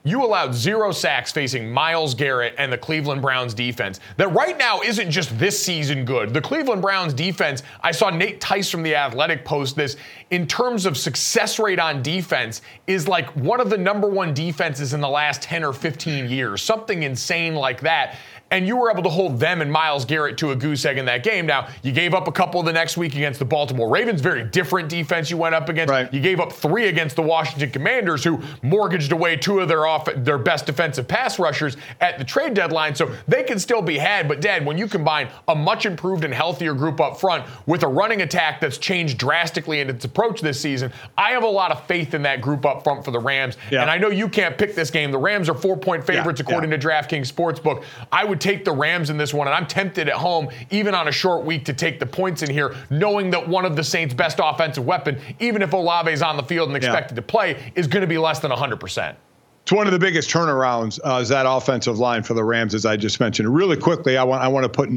you 0.08 0.24
allowed 0.24 0.54
zero 0.54 0.90
sacks 0.90 1.30
facing 1.30 1.70
Myles 1.70 2.14
Garrett 2.14 2.54
and 2.56 2.72
the 2.72 2.78
Cleveland 2.78 3.20
Browns 3.20 3.52
defense. 3.52 4.00
That 4.16 4.28
right 4.28 4.56
now 4.56 4.80
isn't 4.80 5.10
just 5.10 5.38
this 5.38 5.62
season 5.62 6.04
good. 6.04 6.32
The 6.32 6.40
Cleveland 6.40 6.82
Browns 6.82 7.12
defense, 7.12 7.62
I 7.82 7.92
saw 7.92 8.10
Nate 8.10 8.40
Tice 8.40 8.70
from 8.70 8.82
The 8.82 8.94
Athletic 8.94 9.44
post 9.44 9.76
this, 9.76 9.96
in 10.30 10.46
terms 10.46 10.86
of 10.86 10.96
success 10.96 11.58
rate 11.58 11.78
on 11.78 12.02
defense, 12.02 12.62
is 12.86 13.06
like 13.06 13.28
one 13.36 13.60
of 13.60 13.70
the 13.70 13.78
number 13.78 14.08
one 14.08 14.32
defenses 14.32 14.94
in 14.94 15.00
the 15.00 15.08
last 15.08 15.42
10 15.42 15.64
or 15.64 15.72
15 15.72 16.28
years. 16.28 16.62
Something 16.62 17.02
insane 17.02 17.54
like 17.54 17.80
that 17.82 18.16
and 18.50 18.66
you 18.66 18.76
were 18.76 18.90
able 18.90 19.02
to 19.02 19.08
hold 19.08 19.38
them 19.38 19.60
and 19.60 19.70
Myles 19.70 20.04
Garrett 20.04 20.38
to 20.38 20.50
a 20.52 20.56
goose 20.56 20.84
egg 20.84 20.98
in 20.98 21.04
that 21.06 21.22
game. 21.22 21.46
Now, 21.46 21.68
you 21.82 21.92
gave 21.92 22.14
up 22.14 22.28
a 22.28 22.32
couple 22.32 22.62
the 22.62 22.72
next 22.72 22.96
week 22.96 23.14
against 23.14 23.38
the 23.38 23.44
Baltimore 23.44 23.88
Ravens, 23.88 24.20
very 24.20 24.44
different 24.44 24.88
defense 24.88 25.30
you 25.30 25.36
went 25.36 25.54
up 25.54 25.68
against. 25.68 25.90
Right. 25.90 26.12
You 26.12 26.20
gave 26.20 26.40
up 26.40 26.52
three 26.52 26.88
against 26.88 27.16
the 27.16 27.22
Washington 27.22 27.70
Commanders, 27.70 28.24
who 28.24 28.40
mortgaged 28.62 29.12
away 29.12 29.36
two 29.36 29.60
of 29.60 29.68
their 29.68 29.86
off 29.86 30.08
their 30.16 30.38
best 30.38 30.66
defensive 30.66 31.06
pass 31.06 31.38
rushers 31.38 31.76
at 32.00 32.18
the 32.18 32.24
trade 32.24 32.54
deadline. 32.54 32.94
So 32.94 33.14
they 33.26 33.42
can 33.42 33.58
still 33.58 33.82
be 33.82 33.98
had. 33.98 34.28
But 34.28 34.40
Dad, 34.40 34.64
when 34.64 34.78
you 34.78 34.88
combine 34.88 35.28
a 35.46 35.54
much 35.54 35.86
improved 35.86 36.24
and 36.24 36.32
healthier 36.32 36.74
group 36.74 37.00
up 37.00 37.20
front 37.20 37.44
with 37.66 37.82
a 37.82 37.88
running 37.88 38.22
attack 38.22 38.60
that's 38.60 38.78
changed 38.78 39.18
drastically 39.18 39.80
in 39.80 39.90
its 39.90 40.04
approach 40.04 40.40
this 40.40 40.60
season, 40.60 40.92
I 41.16 41.30
have 41.30 41.42
a 41.42 41.48
lot 41.48 41.70
of 41.70 41.86
faith 41.86 42.14
in 42.14 42.22
that 42.22 42.40
group 42.40 42.64
up 42.64 42.84
front 42.84 43.04
for 43.04 43.10
the 43.10 43.20
Rams. 43.20 43.56
Yeah. 43.70 43.82
And 43.82 43.90
I 43.90 43.98
know 43.98 44.08
you 44.08 44.28
can't 44.28 44.56
pick 44.56 44.74
this 44.74 44.90
game. 44.90 45.10
The 45.10 45.18
Rams 45.18 45.48
are 45.48 45.54
four 45.54 45.76
point 45.76 46.04
favorites 46.04 46.40
yeah. 46.40 46.46
according 46.46 46.70
yeah. 46.70 46.78
to 46.78 46.86
DraftKings 46.86 47.32
Sportsbook. 47.32 47.84
I 48.10 48.24
would 48.24 48.37
would 48.38 48.52
take 48.52 48.64
the 48.64 48.72
Rams 48.72 49.10
in 49.10 49.16
this 49.16 49.34
one, 49.34 49.48
and 49.48 49.54
I'm 49.54 49.66
tempted 49.66 50.08
at 50.08 50.14
home, 50.14 50.48
even 50.70 50.94
on 50.94 51.08
a 51.08 51.12
short 51.12 51.44
week, 51.44 51.64
to 51.64 51.72
take 51.72 51.98
the 51.98 52.06
points 52.06 52.42
in 52.42 52.50
here, 52.50 52.76
knowing 52.88 53.30
that 53.30 53.48
one 53.48 53.64
of 53.64 53.74
the 53.74 53.82
Saints' 53.82 54.14
best 54.14 54.38
offensive 54.40 54.86
weapon, 54.86 55.20
even 55.40 55.60
if 55.60 55.72
Olave 55.72 56.10
is 56.10 56.22
on 56.22 56.36
the 56.36 56.42
field 56.44 56.68
and 56.68 56.76
expected 56.76 57.14
yeah. 57.14 57.16
to 57.16 57.22
play, 57.22 57.72
is 57.74 57.88
going 57.88 58.02
to 58.02 58.06
be 58.06 58.18
less 58.18 58.38
than 58.38 58.52
100%. 58.52 59.16
It's 59.62 59.72
one 59.72 59.86
of 59.86 59.92
the 59.92 59.98
biggest 59.98 60.30
turnarounds 60.30 60.98
uh, 61.04 61.20
is 61.20 61.28
that 61.28 61.46
offensive 61.46 61.98
line 61.98 62.22
for 62.22 62.34
the 62.34 62.44
Rams, 62.44 62.74
as 62.74 62.86
I 62.86 62.96
just 62.96 63.20
mentioned. 63.20 63.52
Really 63.52 63.76
quickly, 63.76 64.16
I 64.16 64.24
want 64.24 64.42
I 64.42 64.48
want 64.48 64.64
to 64.64 64.70
put 64.70 64.88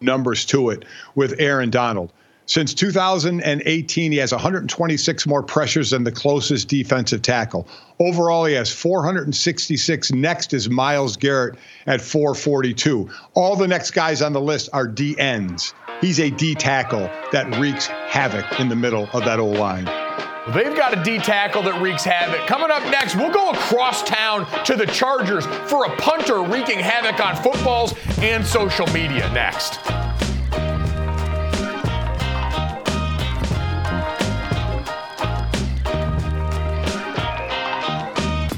numbers 0.00 0.44
to 0.46 0.70
it 0.70 0.84
with 1.16 1.40
Aaron 1.40 1.68
Donald. 1.68 2.12
Since 2.50 2.74
2018, 2.74 4.10
he 4.10 4.18
has 4.18 4.32
126 4.32 5.26
more 5.28 5.40
pressures 5.40 5.90
than 5.90 6.02
the 6.02 6.10
closest 6.10 6.66
defensive 6.66 7.22
tackle. 7.22 7.68
Overall, 8.00 8.44
he 8.44 8.54
has 8.54 8.72
466. 8.72 10.10
Next 10.10 10.52
is 10.52 10.68
Myles 10.68 11.16
Garrett 11.16 11.54
at 11.86 12.00
442. 12.00 13.08
All 13.34 13.54
the 13.54 13.68
next 13.68 13.92
guys 13.92 14.20
on 14.20 14.32
the 14.32 14.40
list 14.40 14.68
are 14.72 14.88
D 14.88 15.16
ends. 15.16 15.74
He's 16.00 16.18
a 16.18 16.28
D 16.28 16.56
tackle 16.56 17.08
that 17.30 17.56
wreaks 17.56 17.86
havoc 17.86 18.58
in 18.58 18.68
the 18.68 18.74
middle 18.74 19.08
of 19.12 19.24
that 19.26 19.38
old 19.38 19.56
line. 19.56 19.84
They've 20.52 20.76
got 20.76 20.98
a 20.98 21.04
D 21.04 21.18
tackle 21.18 21.62
that 21.62 21.80
wreaks 21.80 22.02
havoc. 22.02 22.48
Coming 22.48 22.72
up 22.72 22.82
next, 22.90 23.14
we'll 23.14 23.30
go 23.30 23.50
across 23.50 24.02
town 24.02 24.44
to 24.64 24.74
the 24.74 24.86
Chargers 24.86 25.46
for 25.70 25.84
a 25.84 25.96
punter 25.98 26.42
wreaking 26.42 26.80
havoc 26.80 27.24
on 27.24 27.40
footballs 27.44 27.94
and 28.18 28.44
social 28.44 28.88
media 28.88 29.32
next. 29.32 29.78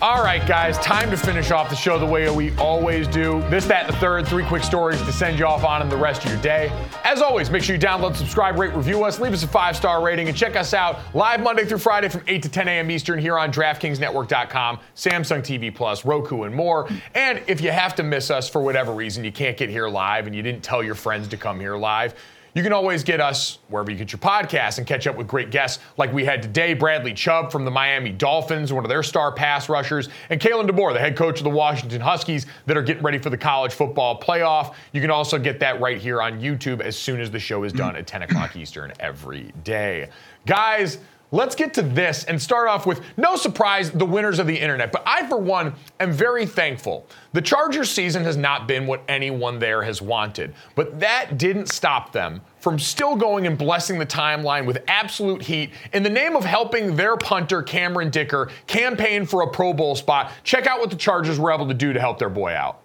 All 0.03 0.21
right, 0.21 0.45
guys, 0.49 0.77
time 0.79 1.13
to 1.13 1.17
finish 1.17 1.53
off 1.53 1.71
the 1.71 1.77
show 1.77 1.97
the 1.97 2.05
way 2.05 2.29
we 2.29 2.51
always 2.57 3.07
do. 3.07 3.41
This, 3.43 3.67
that, 3.67 3.85
and 3.85 3.95
the 3.95 3.99
third, 4.01 4.27
three 4.27 4.45
quick 4.45 4.65
stories 4.65 5.01
to 5.03 5.13
send 5.13 5.39
you 5.39 5.47
off 5.47 5.63
on 5.63 5.81
in 5.81 5.89
the 5.89 5.97
rest 5.97 6.25
of 6.25 6.33
your 6.33 6.43
day. 6.43 6.73
As 7.05 7.23
always, 7.23 7.51
make 7.51 7.63
sure 7.63 7.77
you 7.77 7.81
download, 7.81 8.17
subscribe, 8.17 8.59
rate, 8.59 8.75
review 8.75 9.05
us, 9.05 9.21
leave 9.21 9.33
us 9.33 9.45
a 9.45 9.47
five 9.47 9.77
star 9.77 10.05
rating, 10.05 10.27
and 10.27 10.37
check 10.37 10.57
us 10.57 10.75
out 10.75 10.99
live 11.15 11.41
Monday 11.41 11.65
through 11.65 11.79
Friday 11.79 12.09
from 12.09 12.25
8 12.27 12.43
to 12.43 12.49
10 12.49 12.67
a.m. 12.67 12.91
Eastern 12.91 13.21
here 13.21 13.39
on 13.39 13.53
DraftKingsNetwork.com, 13.53 14.81
Samsung 14.97 15.39
TV 15.39 15.73
Plus, 15.73 16.05
Roku, 16.05 16.43
and 16.43 16.53
more. 16.53 16.89
And 17.15 17.41
if 17.47 17.61
you 17.61 17.71
have 17.71 17.95
to 17.95 18.03
miss 18.03 18.29
us 18.29 18.49
for 18.51 18.61
whatever 18.61 18.93
reason, 18.93 19.23
you 19.23 19.31
can't 19.31 19.57
get 19.57 19.71
here 19.71 19.87
live 19.87 20.27
and 20.27 20.35
you 20.35 20.43
didn't 20.43 20.65
tell 20.65 20.83
your 20.83 20.97
friends 20.97 21.29
to 21.29 21.37
come 21.37 21.61
here 21.61 21.77
live, 21.77 22.17
you 22.55 22.63
can 22.63 22.73
always 22.73 23.03
get 23.03 23.21
us 23.21 23.59
wherever 23.69 23.91
you 23.91 23.97
get 23.97 24.13
your 24.13 24.19
podcasts 24.19 24.79
and 24.79 24.87
catch 24.87 25.07
up 25.07 25.17
with 25.17 25.27
great 25.27 25.51
guests 25.51 25.83
like 25.97 26.13
we 26.13 26.25
had 26.25 26.43
today 26.43 26.75
Bradley 26.75 27.15
Chubb 27.15 27.51
from 27.51 27.65
the 27.65 27.71
Miami 27.71 28.11
Dolphins, 28.11 28.73
one 28.73 28.85
of 28.85 28.89
their 28.89 29.03
star 29.03 29.33
pass 29.33 29.69
rushers, 29.69 30.09
and 30.31 30.41
Kalen 30.41 30.69
DeBoer, 30.69 30.93
the 30.93 31.01
head 31.01 31.17
coach 31.17 31.39
of 31.39 31.45
the 31.45 31.51
Washington 31.51 32.01
Huskies, 32.01 32.47
that 32.67 32.77
are 32.77 32.83
getting 32.83 33.03
ready 33.03 33.19
for 33.19 33.31
the 33.31 33.39
college 33.39 33.73
football 33.73 34.21
playoff. 34.21 34.75
You 34.93 35.01
can 35.01 35.11
also 35.11 35.39
get 35.39 35.61
that 35.61 35.81
right 35.81 35.99
here 35.99 36.21
on 36.21 36.41
YouTube 36.41 36.81
as 36.81 36.97
soon 36.97 37.21
as 37.21 37.31
the 37.31 37.39
show 37.39 37.65
is 37.65 37.73
done 37.73 37.97
at 37.97 38.07
10 38.07 38.23
o'clock 38.23 38.55
Eastern 38.57 38.93
every 39.01 39.53
day. 39.65 40.09
Guys, 40.45 40.99
Let's 41.35 41.55
get 41.55 41.73
to 41.75 41.83
this 41.83 42.25
and 42.25 42.41
start 42.41 42.69
off 42.69 42.85
with 42.85 43.01
no 43.17 43.37
surprise, 43.37 43.91
the 43.91 44.05
winners 44.05 44.39
of 44.39 44.47
the 44.47 44.55
internet. 44.55 44.93
But 44.93 45.03
I, 45.07 45.27
for 45.27 45.39
one, 45.39 45.73
am 45.99 46.13
very 46.13 46.45
thankful. 46.45 47.07
The 47.33 47.41
Chargers 47.41 47.91
season 47.91 48.23
has 48.25 48.37
not 48.37 48.69
been 48.69 48.87
what 48.87 49.03
anyone 49.09 49.59
there 49.59 49.83
has 49.83 50.03
wanted, 50.03 50.55
but 50.75 51.01
that 51.01 51.39
didn't 51.39 51.71
stop 51.71 52.13
them 52.13 52.43
from 52.61 52.79
still 52.79 53.17
going 53.17 53.47
and 53.47 53.57
blessing 53.57 53.99
the 53.99 54.05
timeline 54.05 54.67
with 54.67 54.85
absolute 54.89 55.41
heat 55.41 55.71
in 55.95 56.03
the 56.03 56.11
name 56.11 56.37
of 56.37 56.45
helping 56.45 56.97
their 56.97 57.17
punter, 57.17 57.63
Cameron 57.63 58.11
Dicker, 58.11 58.51
campaign 58.67 59.25
for 59.25 59.41
a 59.41 59.49
Pro 59.49 59.73
Bowl 59.73 59.97
spot. 59.97 60.33
Check 60.45 60.67
out 60.67 60.81
what 60.81 60.91
the 60.91 60.97
Chargers 60.97 61.39
were 61.39 61.51
able 61.51 61.67
to 61.67 61.75
do 61.75 61.95
to 61.95 61.99
help 61.99 62.19
their 62.19 62.29
boy 62.29 62.53
out. 62.53 62.83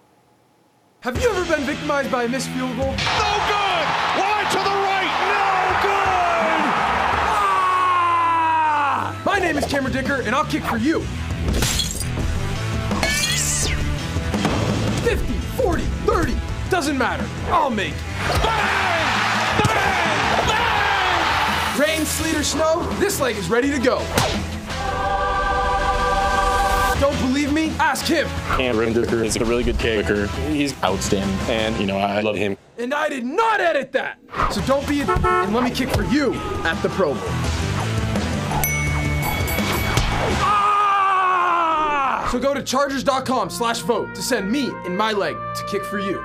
Have 1.00 1.22
you 1.22 1.28
ever 1.28 1.54
been 1.54 1.64
victimized 1.66 2.10
by 2.10 2.24
a 2.24 2.28
missed 2.28 2.48
field 2.48 2.74
goal? 2.78 2.92
No 2.92 3.32
good! 3.46 3.84
Wide 4.18 4.48
to 4.52 4.58
the 4.58 4.77
My 9.28 9.38
name 9.38 9.58
is 9.58 9.66
Cameron 9.66 9.92
Dicker, 9.92 10.22
and 10.22 10.34
I'll 10.34 10.46
kick 10.46 10.62
for 10.62 10.78
you. 10.78 11.00
50, 15.02 15.32
40, 15.62 15.82
30, 15.82 16.34
doesn't 16.70 16.96
matter. 16.96 17.28
I'll 17.48 17.68
make. 17.68 17.92
Bang! 18.42 19.62
Bang! 19.66 20.48
Bang! 20.48 21.78
Rain, 21.78 22.06
sleet, 22.06 22.36
or 22.36 22.42
snow, 22.42 22.88
this 23.00 23.20
leg 23.20 23.36
is 23.36 23.50
ready 23.50 23.70
to 23.70 23.78
go. 23.78 23.98
Don't 26.98 27.18
believe 27.20 27.52
me? 27.52 27.68
Ask 27.78 28.06
him. 28.06 28.26
Cameron 28.56 28.94
Dicker 28.94 29.22
is 29.22 29.36
a 29.36 29.44
really 29.44 29.62
good 29.62 29.78
kicker. 29.78 30.28
He's 30.48 30.72
outstanding, 30.82 31.36
and 31.50 31.76
you 31.78 31.84
know 31.84 31.98
I 31.98 32.22
love 32.22 32.36
him. 32.36 32.56
And 32.78 32.94
I 32.94 33.10
did 33.10 33.26
not 33.26 33.60
edit 33.60 33.92
that. 33.92 34.20
So 34.50 34.62
don't 34.62 34.88
be 34.88 35.02
a 35.02 35.04
and 35.06 35.54
let 35.54 35.64
me 35.64 35.70
kick 35.70 35.90
for 35.90 36.04
you 36.04 36.32
at 36.64 36.80
the 36.82 36.88
Pro 36.88 37.12
Bowl. 37.12 37.57
So 42.30 42.38
go 42.38 42.52
to 42.52 42.62
chargers.com 42.62 43.48
slash 43.48 43.80
vote 43.80 44.14
to 44.14 44.22
send 44.22 44.50
me 44.50 44.70
and 44.84 44.96
my 44.96 45.12
leg 45.12 45.36
to 45.56 45.64
kick 45.64 45.82
for 45.82 45.98
you. 45.98 46.22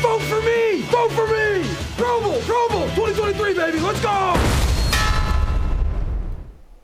Vote 0.00 0.22
for 0.22 0.40
me! 0.42 0.82
Vote 0.82 1.10
for 1.12 1.26
me! 1.26 1.64
Pro 1.96 2.20
Bowl, 2.20 2.40
Pro 2.42 2.68
Bowl, 2.68 2.88
2023, 2.90 3.54
baby, 3.54 3.80
let's 3.80 4.00
go! 4.00 4.71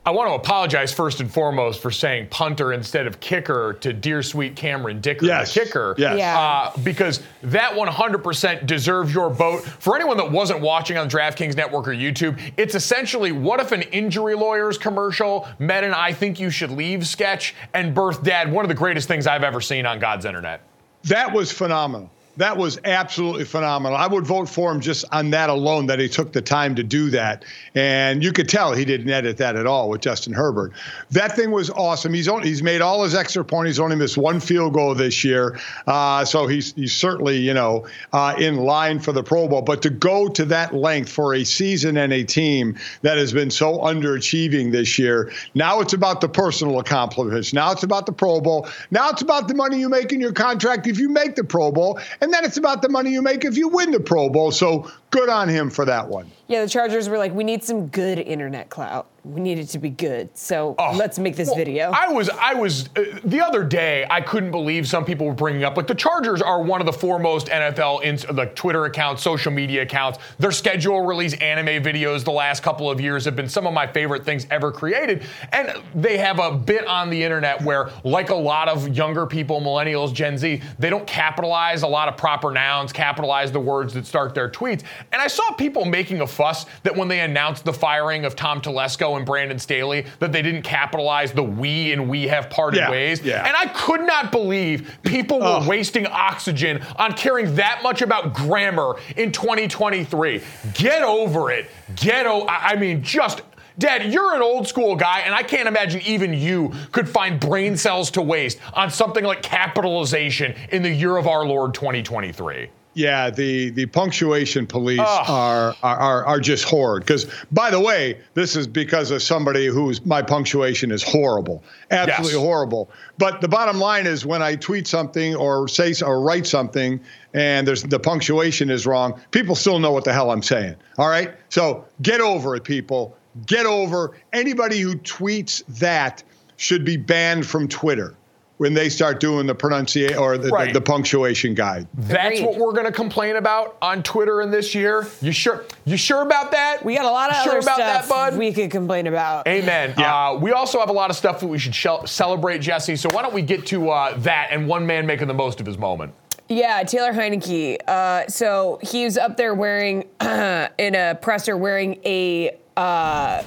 I 0.08 0.10
want 0.10 0.30
to 0.30 0.34
apologize 0.36 0.90
first 0.90 1.20
and 1.20 1.30
foremost 1.30 1.82
for 1.82 1.90
saying 1.90 2.28
punter 2.30 2.72
instead 2.72 3.06
of 3.06 3.20
kicker 3.20 3.74
to 3.82 3.92
dear 3.92 4.22
sweet 4.22 4.56
Cameron 4.56 5.02
Dicker, 5.02 5.26
Yes. 5.26 5.52
the 5.52 5.60
kicker. 5.60 5.94
Yes. 5.98 6.16
Yeah. 6.16 6.40
Uh, 6.40 6.72
because 6.82 7.20
that 7.42 7.74
100% 7.74 8.64
deserves 8.64 9.12
your 9.12 9.28
vote. 9.28 9.64
For 9.64 9.96
anyone 9.96 10.16
that 10.16 10.32
wasn't 10.32 10.62
watching 10.62 10.96
on 10.96 11.10
DraftKings 11.10 11.56
Network 11.56 11.86
or 11.86 11.90
YouTube, 11.92 12.40
it's 12.56 12.74
essentially 12.74 13.32
what 13.32 13.60
if 13.60 13.70
an 13.70 13.82
injury 13.82 14.34
lawyer's 14.34 14.78
commercial 14.78 15.46
met 15.58 15.84
an 15.84 15.92
I 15.92 16.14
think 16.14 16.40
you 16.40 16.48
should 16.48 16.70
leave 16.70 17.06
sketch 17.06 17.54
and 17.74 17.94
birth 17.94 18.22
dad, 18.22 18.50
one 18.50 18.64
of 18.64 18.70
the 18.70 18.74
greatest 18.74 19.08
things 19.08 19.26
I've 19.26 19.44
ever 19.44 19.60
seen 19.60 19.84
on 19.84 19.98
God's 19.98 20.24
internet. 20.24 20.62
That 21.04 21.34
was 21.34 21.52
phenomenal. 21.52 22.10
That 22.38 22.56
was 22.56 22.78
absolutely 22.84 23.44
phenomenal. 23.44 23.98
I 23.98 24.06
would 24.06 24.24
vote 24.24 24.48
for 24.48 24.70
him 24.70 24.80
just 24.80 25.04
on 25.10 25.30
that 25.30 25.50
alone, 25.50 25.86
that 25.86 25.98
he 25.98 26.08
took 26.08 26.32
the 26.32 26.40
time 26.40 26.76
to 26.76 26.84
do 26.84 27.10
that. 27.10 27.44
And 27.74 28.22
you 28.22 28.32
could 28.32 28.48
tell 28.48 28.72
he 28.72 28.84
didn't 28.84 29.10
edit 29.10 29.38
that 29.38 29.56
at 29.56 29.66
all 29.66 29.90
with 29.90 30.02
Justin 30.02 30.32
Herbert. 30.32 30.72
That 31.10 31.34
thing 31.34 31.50
was 31.50 31.68
awesome. 31.68 32.14
He's 32.14 32.28
only, 32.28 32.48
he's 32.48 32.62
made 32.62 32.80
all 32.80 33.02
his 33.02 33.16
extra 33.16 33.44
points. 33.44 33.70
He's 33.70 33.80
only 33.80 33.96
missed 33.96 34.16
one 34.16 34.38
field 34.38 34.72
goal 34.72 34.94
this 34.94 35.24
year. 35.24 35.58
Uh, 35.88 36.24
so 36.24 36.46
he's, 36.46 36.72
he's 36.74 36.92
certainly, 36.92 37.38
you 37.38 37.52
know, 37.52 37.88
uh, 38.12 38.36
in 38.38 38.58
line 38.58 39.00
for 39.00 39.10
the 39.10 39.24
Pro 39.24 39.48
Bowl. 39.48 39.62
But 39.62 39.82
to 39.82 39.90
go 39.90 40.28
to 40.28 40.44
that 40.44 40.72
length 40.72 41.10
for 41.10 41.34
a 41.34 41.42
season 41.42 41.96
and 41.96 42.12
a 42.12 42.22
team 42.22 42.76
that 43.02 43.18
has 43.18 43.32
been 43.32 43.50
so 43.50 43.78
underachieving 43.78 44.70
this 44.70 44.96
year, 44.96 45.32
now 45.54 45.80
it's 45.80 45.92
about 45.92 46.20
the 46.20 46.28
personal 46.28 46.78
accomplishments. 46.78 47.52
Now 47.52 47.72
it's 47.72 47.82
about 47.82 48.06
the 48.06 48.12
Pro 48.12 48.40
Bowl. 48.40 48.68
Now 48.92 49.10
it's 49.10 49.22
about 49.22 49.48
the 49.48 49.54
money 49.54 49.80
you 49.80 49.88
make 49.88 50.12
in 50.12 50.20
your 50.20 50.32
contract 50.32 50.86
if 50.86 51.00
you 51.00 51.08
make 51.08 51.34
the 51.34 51.42
Pro 51.42 51.72
Bowl. 51.72 51.98
And 52.20 52.27
then 52.32 52.44
it's 52.44 52.56
about 52.56 52.82
the 52.82 52.88
money 52.88 53.10
you 53.10 53.22
make 53.22 53.44
if 53.44 53.56
you 53.56 53.68
win 53.68 53.90
the 53.90 54.00
Pro 54.00 54.28
Bowl. 54.28 54.50
So 54.50 54.90
good 55.10 55.28
on 55.28 55.48
him 55.48 55.70
for 55.70 55.84
that 55.84 56.08
one. 56.08 56.30
Yeah, 56.48 56.62
the 56.62 56.68
Chargers 56.70 57.10
were 57.10 57.18
like, 57.18 57.34
we 57.34 57.44
need 57.44 57.62
some 57.62 57.88
good 57.88 58.18
internet 58.18 58.70
clout. 58.70 59.10
We 59.22 59.42
need 59.42 59.58
it 59.58 59.66
to 59.66 59.78
be 59.78 59.90
good. 59.90 60.30
So 60.34 60.74
let's 60.94 61.18
make 61.18 61.36
this 61.36 61.48
Well, 61.48 61.56
video. 61.56 61.90
I 61.90 62.08
was, 62.08 62.30
I 62.30 62.54
was, 62.54 62.88
uh, 62.96 63.04
the 63.24 63.42
other 63.42 63.62
day, 63.62 64.06
I 64.08 64.22
couldn't 64.22 64.52
believe 64.52 64.88
some 64.88 65.04
people 65.04 65.26
were 65.26 65.34
bringing 65.34 65.64
up, 65.64 65.76
like, 65.76 65.86
the 65.86 65.94
Chargers 65.94 66.40
are 66.40 66.62
one 66.62 66.80
of 66.80 66.86
the 66.86 66.92
foremost 66.94 67.48
NFL, 67.48 68.02
ins- 68.02 68.26
like, 68.30 68.54
Twitter 68.54 68.86
accounts, 68.86 69.22
social 69.22 69.52
media 69.52 69.82
accounts. 69.82 70.18
Their 70.38 70.52
schedule 70.52 71.02
release 71.04 71.34
anime 71.34 71.82
videos 71.84 72.24
the 72.24 72.30
last 72.30 72.62
couple 72.62 72.90
of 72.90 72.98
years 73.02 73.26
have 73.26 73.36
been 73.36 73.50
some 73.50 73.66
of 73.66 73.74
my 73.74 73.86
favorite 73.86 74.24
things 74.24 74.46
ever 74.50 74.72
created. 74.72 75.24
And 75.52 75.74
they 75.94 76.16
have 76.16 76.38
a 76.38 76.52
bit 76.56 76.86
on 76.86 77.10
the 77.10 77.22
internet 77.22 77.60
where, 77.60 77.90
like 78.04 78.30
a 78.30 78.34
lot 78.34 78.68
of 78.70 78.96
younger 78.96 79.26
people, 79.26 79.60
millennials, 79.60 80.14
Gen 80.14 80.38
Z, 80.38 80.62
they 80.78 80.88
don't 80.88 81.06
capitalize 81.06 81.82
a 81.82 81.88
lot 81.88 82.08
of 82.08 82.16
proper 82.16 82.50
nouns, 82.50 82.94
capitalize 82.94 83.52
the 83.52 83.60
words 83.60 83.92
that 83.92 84.06
start 84.06 84.34
their 84.34 84.48
tweets. 84.48 84.84
And 85.12 85.20
I 85.20 85.26
saw 85.26 85.50
people 85.52 85.84
making 85.84 86.22
a 86.22 86.26
fuss 86.38 86.66
that 86.84 86.96
when 86.96 87.08
they 87.08 87.20
announced 87.20 87.64
the 87.64 87.72
firing 87.72 88.24
of 88.24 88.36
Tom 88.36 88.60
Telesco 88.60 89.16
and 89.16 89.26
Brandon 89.26 89.58
Staley, 89.58 90.06
that 90.20 90.30
they 90.30 90.40
didn't 90.40 90.62
capitalize 90.62 91.32
the 91.32 91.42
we 91.42 91.92
and 91.92 92.08
we 92.08 92.28
have 92.28 92.48
parted 92.48 92.78
Yeah, 92.78 92.90
ways. 92.92 93.20
yeah. 93.22 93.44
And 93.44 93.56
I 93.56 93.66
could 93.66 94.02
not 94.02 94.30
believe 94.30 94.96
people 95.02 95.40
were 95.40 95.66
wasting 95.66 96.06
oxygen 96.06 96.80
on 96.96 97.14
caring 97.14 97.56
that 97.56 97.80
much 97.82 98.02
about 98.02 98.34
grammar 98.34 98.94
in 99.16 99.32
2023. 99.32 100.40
Get 100.74 101.02
over 101.02 101.50
it. 101.50 101.68
Get 101.96 102.26
over. 102.26 102.46
I 102.48 102.76
mean, 102.76 103.02
just. 103.02 103.42
Dad, 103.78 104.12
you're 104.12 104.34
an 104.34 104.42
old 104.42 104.66
school 104.66 104.96
guy, 104.96 105.20
and 105.20 105.32
I 105.32 105.44
can't 105.44 105.68
imagine 105.68 106.00
even 106.02 106.32
you 106.34 106.72
could 106.90 107.08
find 107.08 107.38
brain 107.38 107.76
cells 107.76 108.10
to 108.12 108.22
waste 108.22 108.58
on 108.74 108.90
something 108.90 109.24
like 109.24 109.40
capitalization 109.40 110.56
in 110.72 110.82
the 110.82 110.90
year 110.90 111.16
of 111.16 111.28
our 111.28 111.46
Lord 111.46 111.74
2023. 111.74 112.70
Yeah, 112.98 113.30
the 113.30 113.70
the 113.70 113.86
punctuation 113.86 114.66
police 114.66 114.98
ah. 115.00 115.22
Ugh. 115.70 115.76
are, 115.84 116.00
are 116.00 116.26
are 116.26 116.40
just 116.40 116.64
horrid. 116.64 117.04
Because 117.04 117.26
by 117.52 117.70
the 117.70 117.78
way, 117.78 118.18
this 118.34 118.56
is 118.56 118.66
because 118.66 119.12
of 119.12 119.22
somebody 119.22 119.66
whose 119.66 120.04
my 120.04 120.20
punctuation 120.20 120.90
is 120.90 121.04
horrible, 121.04 121.62
absolutely 121.92 122.38
Yes. 122.38 122.42
horrible. 122.44 122.90
But 123.16 123.40
the 123.40 123.46
bottom 123.46 123.78
line 123.78 124.08
is, 124.08 124.26
when 124.26 124.42
I 124.42 124.56
tweet 124.56 124.88
something 124.88 125.36
or 125.36 125.68
say 125.68 125.94
or 126.04 126.20
write 126.20 126.44
something, 126.44 126.98
and 127.34 127.68
there's 127.68 127.84
the 127.84 128.00
punctuation 128.00 128.68
is 128.68 128.84
wrong, 128.84 129.20
people 129.30 129.54
still 129.54 129.78
know 129.78 129.92
what 129.92 130.02
the 130.02 130.12
hell 130.12 130.32
I'm 130.32 130.42
saying. 130.42 130.74
All 130.98 131.08
right, 131.08 131.32
so 131.50 131.84
get 132.02 132.20
over 132.20 132.56
it, 132.56 132.64
people. 132.64 133.16
Get 133.46 133.64
over 133.64 134.16
anybody 134.32 134.80
who 134.80 134.96
tweets 134.96 135.62
that 135.78 136.24
should 136.56 136.84
be 136.84 136.96
banned 136.96 137.46
from 137.46 137.68
Twitter. 137.68 138.16
When 138.58 138.74
they 138.74 138.88
start 138.88 139.20
doing 139.20 139.46
the 139.46 139.54
pronunciation 139.54 140.18
or 140.18 140.36
the, 140.36 140.48
Right. 140.48 140.72
the, 140.72 140.80
the 140.80 140.84
punctuation 140.84 141.54
guide. 141.54 141.86
That's 141.94 142.40
what 142.40 142.56
we're 142.56 142.72
going 142.72 142.86
to 142.86 142.92
complain 142.92 143.36
about 143.36 143.76
on 143.80 144.02
Twitter 144.02 144.42
in 144.42 144.50
this 144.50 144.74
year. 144.74 145.06
You 145.22 145.30
sure? 145.30 145.64
You 145.84 145.96
sure 145.96 146.22
about 146.22 146.50
that? 146.50 146.84
We 146.84 146.96
got 146.96 147.04
a 147.04 147.10
lot 147.10 147.30
of 147.30 147.36
sure 147.44 147.52
other 147.52 147.58
about 147.60 147.76
stuff 147.76 148.08
that, 148.08 148.30
bud. 148.32 148.36
we 148.38 148.52
could 148.52 148.72
complain 148.72 149.06
about. 149.06 149.46
Amen. 149.46 149.94
Uh, 149.96 150.36
we 150.40 150.50
also 150.50 150.80
have 150.80 150.88
a 150.88 150.92
lot 150.92 151.08
of 151.08 151.14
stuff 151.16 151.38
that 151.38 151.46
we 151.46 151.56
should 151.58 151.74
shel- 151.74 152.04
celebrate, 152.08 152.58
Jesse. 152.58 152.96
So 152.96 153.08
why 153.12 153.22
don't 153.22 153.32
we 153.32 153.42
get 153.42 153.64
to 153.68 153.90
uh, 153.90 154.16
that 154.18 154.48
and 154.50 154.66
one 154.66 154.84
man 154.84 155.06
making 155.06 155.28
the 155.28 155.34
most 155.34 155.60
of 155.60 155.66
his 155.66 155.78
moment? 155.78 156.12
Yeah, 156.48 156.82
Taylor 156.82 157.12
Heinicke. 157.12 157.76
Uh, 157.86 158.26
so 158.26 158.80
he 158.82 159.04
was 159.04 159.16
up 159.16 159.36
there 159.36 159.54
wearing, 159.54 160.02
in 160.20 160.94
a 160.96 161.16
presser, 161.22 161.56
wearing 161.56 162.00
a 162.04 162.56
uh, 162.76 163.44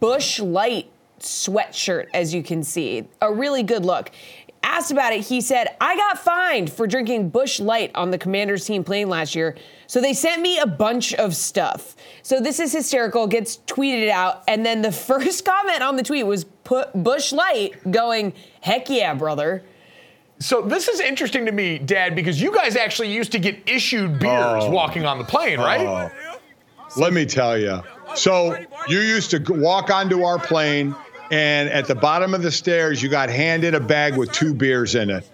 Busch 0.00 0.40
Light 0.40 0.88
sweatshirt, 1.20 2.06
as 2.14 2.32
you 2.34 2.42
can 2.42 2.62
see. 2.62 3.04
A 3.20 3.32
really 3.32 3.62
good 3.62 3.84
look. 3.84 4.10
Asked 4.66 4.90
about 4.90 5.12
it, 5.12 5.20
he 5.20 5.40
said, 5.42 5.76
I 5.78 5.94
got 5.94 6.18
fined 6.18 6.72
for 6.72 6.86
drinking 6.86 7.28
Busch 7.28 7.60
Light 7.60 7.90
on 7.94 8.10
the 8.10 8.16
Commanders 8.18 8.64
team 8.64 8.82
plane 8.82 9.08
last 9.10 9.34
year. 9.34 9.56
So 9.86 10.00
they 10.00 10.14
sent 10.14 10.40
me 10.40 10.58
a 10.58 10.66
bunch 10.66 11.12
of 11.14 11.36
stuff. 11.36 11.94
So 12.22 12.40
this 12.40 12.58
is 12.58 12.72
hysterical, 12.72 13.26
gets 13.26 13.58
tweeted 13.66 14.08
out. 14.08 14.42
And 14.48 14.64
then 14.64 14.80
the 14.80 14.90
first 15.10 15.44
comment 15.44 15.82
on 15.82 15.96
the 15.96 16.02
tweet 16.02 16.26
was 16.26 16.44
put 16.64 16.90
Busch 16.94 17.30
Light 17.32 17.74
going, 17.90 18.32
heck 18.62 18.88
yeah, 18.88 19.12
brother. 19.14 19.62
So 20.40 20.62
this 20.62 20.88
is 20.88 20.98
interesting 20.98 21.44
to 21.46 21.52
me, 21.52 21.78
Dad, 21.78 22.16
because 22.16 22.40
you 22.40 22.52
guys 22.52 22.74
actually 22.74 23.12
used 23.12 23.32
to 23.32 23.38
get 23.38 23.58
issued 23.68 24.18
beers 24.18 24.64
Oh. 24.64 24.70
walking 24.70 25.04
on 25.04 25.18
the 25.18 25.24
plane, 25.24 25.60
right? 25.60 25.86
Oh. 25.86 26.10
Let 26.96 27.12
me 27.12 27.26
tell 27.26 27.58
you. 27.58 27.82
So 28.14 28.56
you 28.88 28.98
used 29.00 29.30
to 29.32 29.38
walk 29.52 29.90
onto 29.90 30.22
our 30.22 30.38
plane, 30.38 30.94
and 31.30 31.68
at 31.70 31.86
the 31.86 31.94
bottom 31.94 32.34
of 32.34 32.42
the 32.42 32.50
stairs, 32.52 33.02
you 33.02 33.08
got 33.08 33.30
handed 33.30 33.74
a 33.74 33.80
bag 33.80 34.16
with 34.16 34.32
two 34.32 34.54
beers 34.54 34.94
in 34.94 35.10
it. 35.10 35.28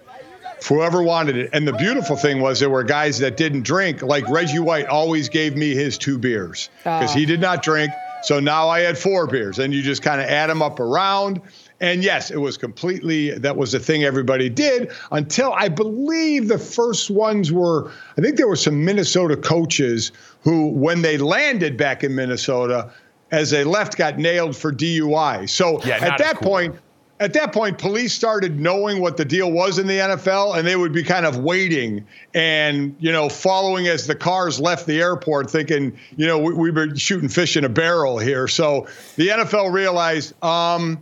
Whoever 0.67 1.01
wanted 1.01 1.37
it. 1.37 1.49
And 1.53 1.67
the 1.67 1.73
beautiful 1.73 2.15
thing 2.15 2.39
was 2.39 2.59
there 2.59 2.69
were 2.69 2.83
guys 2.83 3.17
that 3.19 3.35
didn't 3.35 3.63
drink. 3.63 4.03
Like 4.03 4.27
Reggie 4.29 4.59
White 4.59 4.85
always 4.87 5.27
gave 5.27 5.57
me 5.57 5.73
his 5.73 5.97
two 5.97 6.19
beers 6.19 6.69
because 6.83 7.11
Oh. 7.11 7.17
he 7.17 7.23
ah. 7.23 7.27
did 7.27 7.41
not 7.41 7.63
drink. 7.63 7.91
So 8.23 8.39
now 8.39 8.69
I 8.69 8.81
had 8.81 8.95
four 8.99 9.25
beers, 9.25 9.57
and 9.57 9.73
you 9.73 9.81
just 9.81 10.03
kind 10.03 10.21
of 10.21 10.27
add 10.27 10.51
them 10.51 10.61
up 10.61 10.79
around. 10.79 11.41
And 11.79 12.03
yes, 12.03 12.29
it 12.29 12.37
was 12.37 12.55
completely, 12.55 13.31
that 13.39 13.57
was 13.57 13.71
the 13.71 13.79
thing 13.79 14.03
everybody 14.03 14.47
did 14.47 14.91
until 15.11 15.53
I 15.53 15.67
believe 15.69 16.47
the 16.47 16.59
first 16.59 17.09
ones 17.09 17.51
were, 17.51 17.89
I 18.19 18.21
think 18.21 18.37
there 18.37 18.47
were 18.47 18.55
some 18.55 18.85
Minnesota 18.85 19.35
coaches 19.35 20.11
who, 20.43 20.67
when 20.67 21.01
they 21.01 21.17
landed 21.17 21.77
back 21.77 22.03
in 22.03 22.13
Minnesota, 22.13 22.91
as 23.31 23.49
they 23.49 23.63
left, 23.63 23.97
got 23.97 24.17
nailed 24.17 24.55
for 24.55 24.71
DUI. 24.71 25.49
So 25.49 25.81
Yeah, 25.83 25.95
at 25.95 26.17
that 26.17 26.37
cool. 26.37 26.49
point, 26.49 26.75
at 27.21 27.33
that 27.33 27.53
point, 27.53 27.77
police 27.77 28.13
started 28.13 28.59
knowing 28.59 28.99
what 28.99 29.15
the 29.15 29.23
deal 29.23 29.51
was 29.51 29.77
in 29.77 29.85
the 29.85 29.99
NFL, 29.99 30.57
and 30.57 30.67
they 30.67 30.75
would 30.75 30.91
be 30.91 31.03
kind 31.03 31.23
of 31.23 31.37
waiting 31.37 32.03
and 32.33 32.95
you 32.99 33.11
know 33.11 33.29
following 33.29 33.87
as 33.87 34.07
the 34.07 34.15
cars 34.15 34.59
left 34.59 34.87
the 34.87 34.99
airport, 34.99 35.49
thinking 35.49 35.95
you 36.17 36.25
know 36.25 36.39
we, 36.39 36.53
we 36.53 36.71
were 36.71 36.95
shooting 36.95 37.29
fish 37.29 37.55
in 37.55 37.63
a 37.63 37.69
barrel 37.69 38.17
here. 38.17 38.47
So 38.47 38.87
the 39.17 39.27
NFL 39.27 39.71
realized, 39.71 40.33
um, 40.43 40.99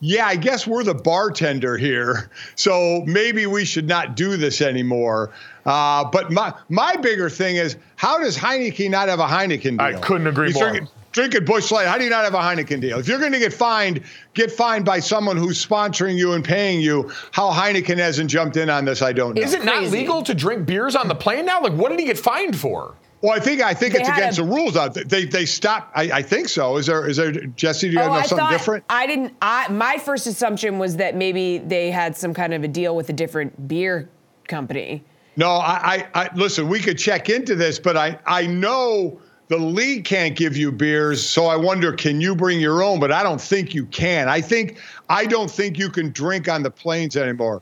yeah, 0.00 0.26
I 0.26 0.36
guess 0.36 0.66
we're 0.66 0.84
the 0.84 0.94
bartender 0.94 1.78
here, 1.78 2.30
so 2.54 3.02
maybe 3.06 3.46
we 3.46 3.64
should 3.64 3.88
not 3.88 4.14
do 4.14 4.36
this 4.36 4.60
anymore. 4.60 5.30
Uh, 5.64 6.04
but 6.04 6.30
my 6.30 6.52
my 6.68 6.96
bigger 6.96 7.30
thing 7.30 7.56
is, 7.56 7.78
how 7.96 8.18
does 8.18 8.36
Heinicke 8.36 8.90
not 8.90 9.08
have 9.08 9.20
a 9.20 9.26
Heineken 9.26 9.78
deal? 9.78 9.80
I 9.80 9.94
couldn't 9.94 10.26
agree 10.26 10.52
more. 10.52 10.86
Drinking 11.12 11.44
Busch 11.44 11.70
Light. 11.70 11.86
How 11.86 11.98
do 11.98 12.04
you 12.04 12.10
not 12.10 12.24
have 12.24 12.34
a 12.34 12.38
Heineken 12.38 12.80
deal? 12.80 12.98
If 12.98 13.06
you're 13.06 13.18
going 13.18 13.32
to 13.32 13.38
get 13.38 13.52
fined, 13.52 14.02
get 14.34 14.50
fined 14.50 14.84
by 14.84 14.98
someone 14.98 15.36
who's 15.36 15.64
sponsoring 15.64 16.16
you 16.16 16.32
and 16.32 16.44
paying 16.44 16.80
you. 16.80 17.10
How 17.32 17.50
Heineken 17.50 17.98
hasn't 17.98 18.30
jumped 18.30 18.56
in 18.56 18.70
on 18.70 18.84
this, 18.84 19.02
I 19.02 19.12
don't 19.12 19.34
know. 19.34 19.42
Is 19.42 19.52
it 19.52 19.64
not 19.64 19.84
legal 19.84 20.22
to 20.22 20.34
drink 20.34 20.66
beers 20.66 20.96
on 20.96 21.08
the 21.08 21.14
plane 21.14 21.44
now? 21.44 21.60
Like, 21.60 21.74
what 21.74 21.90
did 21.90 22.00
he 22.00 22.06
get 22.06 22.18
fined 22.18 22.58
for? 22.58 22.96
Well, 23.20 23.32
I 23.32 23.38
think 23.38 23.62
I 23.62 23.72
think 23.72 23.92
They 23.92 24.00
it's 24.00 24.08
against 24.08 24.38
a- 24.38 24.42
the 24.42 24.48
rules. 24.48 24.76
Uh, 24.76 24.82
Out 24.82 24.94
there. 24.94 25.04
They 25.04 25.26
they 25.26 25.46
stopped. 25.46 25.96
I, 25.96 26.10
I 26.10 26.22
think 26.22 26.48
so. 26.48 26.76
Is 26.76 26.86
there 26.86 27.08
is 27.08 27.18
there 27.18 27.30
Jesse? 27.30 27.88
Do 27.88 27.94
you 27.94 28.00
oh, 28.00 28.06
know 28.06 28.12
I 28.14 28.22
something 28.22 28.38
thought 28.38 28.50
different? 28.50 28.84
I 28.90 29.06
didn't. 29.06 29.36
I 29.40 29.68
my 29.68 29.96
first 29.98 30.26
assumption 30.26 30.80
was 30.80 30.96
that 30.96 31.14
maybe 31.14 31.58
they 31.58 31.92
had 31.92 32.16
some 32.16 32.34
kind 32.34 32.52
of 32.52 32.64
a 32.64 32.68
deal 32.68 32.96
with 32.96 33.08
a 33.10 33.12
different 33.12 33.68
beer 33.68 34.10
company. 34.48 35.04
No, 35.36 35.50
I, 35.50 36.08
I, 36.14 36.22
I 36.24 36.30
listen. 36.34 36.68
We 36.68 36.80
could 36.80 36.98
check 36.98 37.28
into 37.28 37.54
this, 37.54 37.78
but 37.78 37.96
I 37.96 38.18
I 38.26 38.46
know 38.48 39.20
the 39.52 39.58
league 39.58 40.06
can't 40.06 40.34
give 40.34 40.56
you 40.56 40.72
beers, 40.72 41.22
so 41.22 41.44
I 41.44 41.56
wonder 41.56 41.92
can 41.92 42.22
you 42.22 42.34
bring 42.34 42.58
your 42.58 42.82
own? 42.82 42.98
But 42.98 43.12
I 43.12 43.22
don't 43.22 43.40
think 43.40 43.74
you 43.74 43.84
can. 43.86 44.26
I 44.26 44.40
think 44.40 44.78
I 45.10 45.26
don't 45.26 45.50
think 45.50 45.78
you 45.78 45.90
can 45.90 46.10
drink 46.10 46.48
on 46.48 46.62
the 46.62 46.70
planes 46.70 47.18
anymore. 47.18 47.60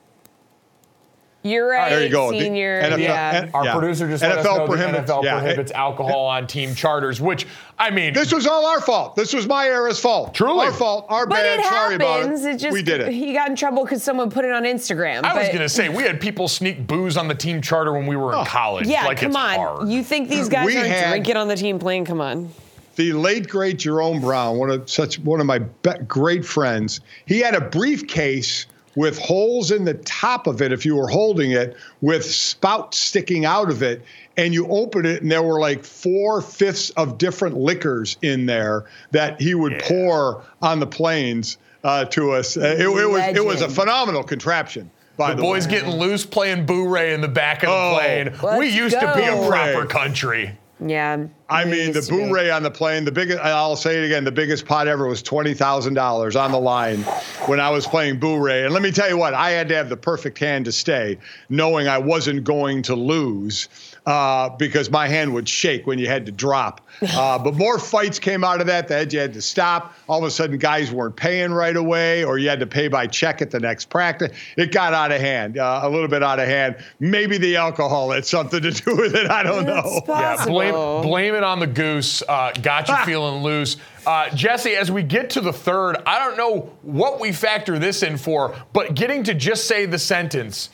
You're 1.42 1.70
right, 1.70 1.88
There 1.88 2.02
you 2.04 2.10
go. 2.10 2.30
The 2.30 2.38
senior. 2.40 2.82
NFL 2.82 2.98
yeah. 2.98 3.48
Our 3.54 3.64
Yeah. 3.64 3.72
producer 3.72 4.06
just 4.06 4.22
let 4.22 4.38
us 4.38 4.46
NFL 4.46 4.58
know 4.58 4.66
prohibits- 4.66 5.06
the 5.06 5.12
NFL 5.14 5.24
yeah. 5.24 5.38
prohibits 5.40 5.72
alcohol 5.72 6.26
on 6.26 6.46
team 6.46 6.74
charters, 6.74 7.18
which 7.18 7.46
I 7.78 7.88
mean, 7.88 8.12
This 8.12 8.30
was 8.30 8.46
all 8.46 8.66
our 8.66 8.80
fault. 8.82 9.16
This 9.16 9.32
was 9.32 9.46
my 9.46 9.66
era's 9.66 9.98
fault. 9.98 10.34
Truly. 10.34 10.66
our 10.66 10.72
fault. 10.72 11.06
Our 11.08 11.26
but 11.26 11.36
bad. 11.36 11.60
it 11.60 11.64
Sorry 11.64 11.92
happens. 11.94 12.40
about 12.42 12.50
it. 12.50 12.54
It 12.54 12.58
just 12.58 12.74
we 12.74 12.82
did 12.82 13.00
it. 13.00 13.10
he 13.12 13.32
got 13.32 13.48
in 13.48 13.56
trouble 13.56 13.84
because 13.84 14.02
someone 14.02 14.28
put 14.30 14.44
it 14.44 14.52
on 14.52 14.64
Instagram. 14.64 15.24
I 15.24 15.34
was 15.38 15.46
going 15.48 15.60
to 15.60 15.68
say 15.70 15.88
we 15.88 16.02
had 16.02 16.20
people 16.20 16.46
sneak 16.46 16.86
booze 16.86 17.16
on 17.16 17.26
the 17.26 17.34
team 17.34 17.62
charter 17.62 17.92
when 17.94 18.06
we 18.06 18.16
were 18.16 18.32
in 18.32 18.38
oh. 18.40 18.44
college. 18.44 18.86
Yeah, 18.86 19.06
like 19.06 19.16
come 19.18 19.28
it's 19.28 19.36
on. 19.36 19.54
hard. 19.56 19.88
You 19.88 20.04
think 20.04 20.28
these 20.28 20.50
guys 20.50 20.66
We 20.66 20.76
aren't 20.76 20.88
had- 20.88 21.08
drinking 21.08 21.36
on 21.36 21.48
the 21.48 21.56
team 21.56 21.78
plane? 21.78 22.04
Come 22.04 22.20
on. 22.20 22.50
the 22.96 23.14
late 23.14 23.48
great 23.48 23.78
Jerome 23.78 24.20
Brown, 24.20 24.58
one 24.58 24.68
of 24.68 24.90
such 24.90 25.18
one 25.20 25.40
of 25.40 25.46
my 25.46 25.60
be- 25.60 25.90
great 26.06 26.44
friends, 26.44 27.00
he 27.24 27.38
had 27.40 27.54
a 27.54 27.62
briefcase 27.62 28.66
with 28.96 29.18
holes 29.18 29.70
in 29.70 29.84
the 29.84 29.94
top 29.94 30.46
of 30.46 30.60
it 30.60 30.72
if 30.72 30.84
you 30.84 30.96
were 30.96 31.08
holding 31.08 31.52
it 31.52 31.76
with 32.00 32.24
spouts 32.24 32.98
sticking 32.98 33.44
out 33.44 33.70
of 33.70 33.82
it 33.82 34.02
and 34.36 34.52
you 34.52 34.66
open 34.68 35.06
it 35.06 35.22
and 35.22 35.30
there 35.30 35.42
were 35.42 35.60
like 35.60 35.84
four 35.84 36.40
fifths 36.42 36.90
of 36.90 37.16
different 37.18 37.56
liquors 37.56 38.16
in 38.22 38.46
there 38.46 38.84
that 39.12 39.40
he 39.40 39.54
would 39.54 39.78
pour 39.80 40.42
on 40.62 40.80
the 40.80 40.86
planes 40.86 41.56
uh, 41.84 42.04
to 42.06 42.32
us 42.32 42.56
Uh, 42.56 42.60
it, 42.78 42.80
it 42.80 42.88
was 43.08 43.36
it 43.36 43.44
was 43.44 43.62
a 43.62 43.68
phenomenal 43.68 44.22
contraption 44.24 44.90
by 45.16 45.30
the 45.30 45.36
the, 45.36 45.42
boys 45.42 45.66
way. 45.66 45.72
getting 45.74 45.90
loose 45.98 46.24
playing 46.26 46.66
Boo 46.66 46.88
Ray 46.88 47.14
in 47.14 47.20
the 47.20 47.28
back 47.28 47.62
of 47.62 47.68
the 47.68 47.74
Oh. 47.74 47.96
plane. 47.98 48.32
we 48.58 48.66
Let's 48.66 48.74
used 48.74 49.00
to 49.00 49.12
be 49.16 49.22
a 49.24 49.46
proper 49.48 49.86
country. 49.86 50.56
Yeah. 50.84 51.26
I 51.48 51.64
mean, 51.64 51.92
the 51.92 52.06
boo-ray 52.08 52.50
on 52.50 52.62
the 52.62 52.70
plane, 52.70 53.04
the 53.04 53.12
biggest, 53.12 53.38
I'll 53.40 53.76
say 53.76 53.98
it 54.02 54.06
again, 54.06 54.24
the 54.24 54.32
biggest 54.32 54.64
pot 54.64 54.88
ever 54.88 55.06
was 55.06 55.22
$20,000 55.22 56.40
on 56.40 56.52
the 56.52 56.60
line 56.60 57.02
when 57.46 57.60
I 57.60 57.70
was 57.70 57.86
playing 57.86 58.18
Boo-ray. 58.18 58.64
And 58.64 58.72
let 58.72 58.82
me 58.82 58.90
tell 58.90 59.08
you 59.08 59.18
what, 59.18 59.34
I 59.34 59.50
had 59.50 59.68
to 59.68 59.74
have 59.74 59.88
the 59.88 59.96
perfect 59.96 60.38
hand 60.38 60.64
to 60.66 60.72
stay, 60.72 61.18
knowing 61.48 61.88
I 61.88 61.98
wasn't 61.98 62.44
going 62.44 62.82
to 62.82 62.94
lose 62.94 63.68
uh, 64.06 64.48
because 64.50 64.90
my 64.90 65.06
hand 65.06 65.32
would 65.34 65.48
shake 65.48 65.86
when 65.86 65.98
you 65.98 66.06
had 66.06 66.26
to 66.26 66.32
drop. 66.32 66.86
Uh, 67.02 67.38
but 67.42 67.54
more 67.54 67.78
fights 67.78 68.18
came 68.18 68.44
out 68.44 68.60
of 68.60 68.66
that. 68.66 68.88
That 68.88 69.12
you 69.12 69.20
had 69.20 69.34
to 69.34 69.42
stop. 69.42 69.94
All 70.08 70.18
of 70.18 70.24
a 70.24 70.30
sudden, 70.30 70.58
guys 70.58 70.90
weren't 70.90 71.16
paying 71.16 71.52
right 71.52 71.76
away, 71.76 72.24
or 72.24 72.38
you 72.38 72.48
had 72.48 72.60
to 72.60 72.66
pay 72.66 72.88
by 72.88 73.06
check 73.06 73.42
at 73.42 73.50
the 73.50 73.60
next 73.60 73.86
practice. 73.86 74.36
It 74.56 74.72
got 74.72 74.94
out 74.94 75.12
of 75.12 75.20
hand, 75.20 75.58
uh, 75.58 75.80
a 75.82 75.90
little 75.90 76.08
bit 76.08 76.22
out 76.22 76.38
of 76.38 76.46
hand. 76.46 76.76
Maybe 76.98 77.38
the 77.38 77.56
alcohol 77.56 78.10
had 78.10 78.24
something 78.24 78.62
to 78.62 78.70
do 78.70 78.96
with 78.96 79.14
it. 79.14 79.30
I 79.30 79.42
don't 79.42 79.66
know. 79.66 79.82
It's 79.84 80.08
Yeah, 80.08 80.44
blame 80.46 81.02
blame 81.02 81.34
it 81.34 81.42
on 81.42 81.60
the 81.60 81.66
goose. 81.66 82.22
Uh, 82.26 82.52
got 82.62 82.88
you 82.88 82.96
feeling 83.04 83.42
loose, 83.42 83.76
uh, 84.06 84.30
Jesse. 84.30 84.74
As 84.76 84.90
we 84.90 85.02
get 85.02 85.30
to 85.30 85.40
the 85.40 85.52
third, 85.52 85.96
I 86.06 86.18
don't 86.18 86.36
know 86.36 86.70
what 86.82 87.20
we 87.20 87.32
factor 87.32 87.78
this 87.78 88.02
in 88.02 88.16
for, 88.16 88.56
but 88.72 88.94
getting 88.94 89.24
to 89.24 89.34
just 89.34 89.66
say 89.66 89.86
the 89.86 89.98
sentence. 89.98 90.70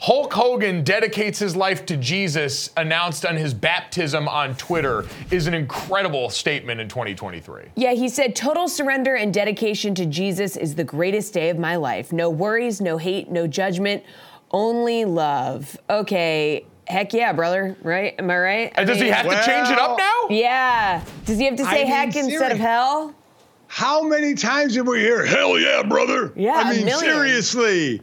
Hulk 0.00 0.32
Hogan 0.32 0.84
dedicates 0.84 1.40
his 1.40 1.56
life 1.56 1.84
to 1.86 1.96
Jesus, 1.96 2.70
announced 2.76 3.26
on 3.26 3.36
his 3.36 3.52
baptism 3.52 4.28
on 4.28 4.54
Twitter, 4.54 5.04
is 5.32 5.48
an 5.48 5.54
incredible 5.54 6.30
statement 6.30 6.80
in 6.80 6.88
2023. 6.88 7.64
Yeah, 7.74 7.94
he 7.94 8.08
said, 8.08 8.36
total 8.36 8.68
surrender 8.68 9.16
and 9.16 9.34
dedication 9.34 9.96
to 9.96 10.06
Jesus 10.06 10.56
is 10.56 10.76
the 10.76 10.84
greatest 10.84 11.34
day 11.34 11.50
of 11.50 11.58
my 11.58 11.74
life. 11.74 12.12
No 12.12 12.30
worries, 12.30 12.80
no 12.80 12.96
hate, 12.96 13.28
no 13.28 13.48
judgment, 13.48 14.04
only 14.52 15.04
love. 15.04 15.76
Okay, 15.90 16.64
heck 16.86 17.12
yeah, 17.12 17.32
brother, 17.32 17.76
right? 17.82 18.14
Am 18.20 18.30
I 18.30 18.38
right? 18.38 18.72
I 18.76 18.82
And 18.82 18.86
does 18.86 18.98
he 18.98 19.04
mean- 19.04 19.12
have 19.14 19.24
to 19.28 19.50
change 19.50 19.68
it 19.68 19.80
up 19.80 19.98
now? 19.98 20.26
Yeah. 20.30 21.02
Does 21.24 21.38
he 21.38 21.44
have 21.46 21.56
to 21.56 21.64
I 21.64 21.72
say 21.74 21.82
mean, 21.84 21.92
heck 21.92 22.14
instead 22.14 22.52
of 22.52 22.58
hell? 22.58 23.14
How 23.66 24.04
many 24.04 24.34
times 24.34 24.74
did 24.74 24.86
we 24.86 25.00
hear 25.00 25.26
"Hell 25.26 25.58
yeah, 25.58 25.82
brother"? 25.82 26.32
Yeah, 26.36 26.52
I 26.64 26.70
a 26.70 26.74
mean, 26.76 26.84
million. 26.86 27.00
seriously, 27.00 28.00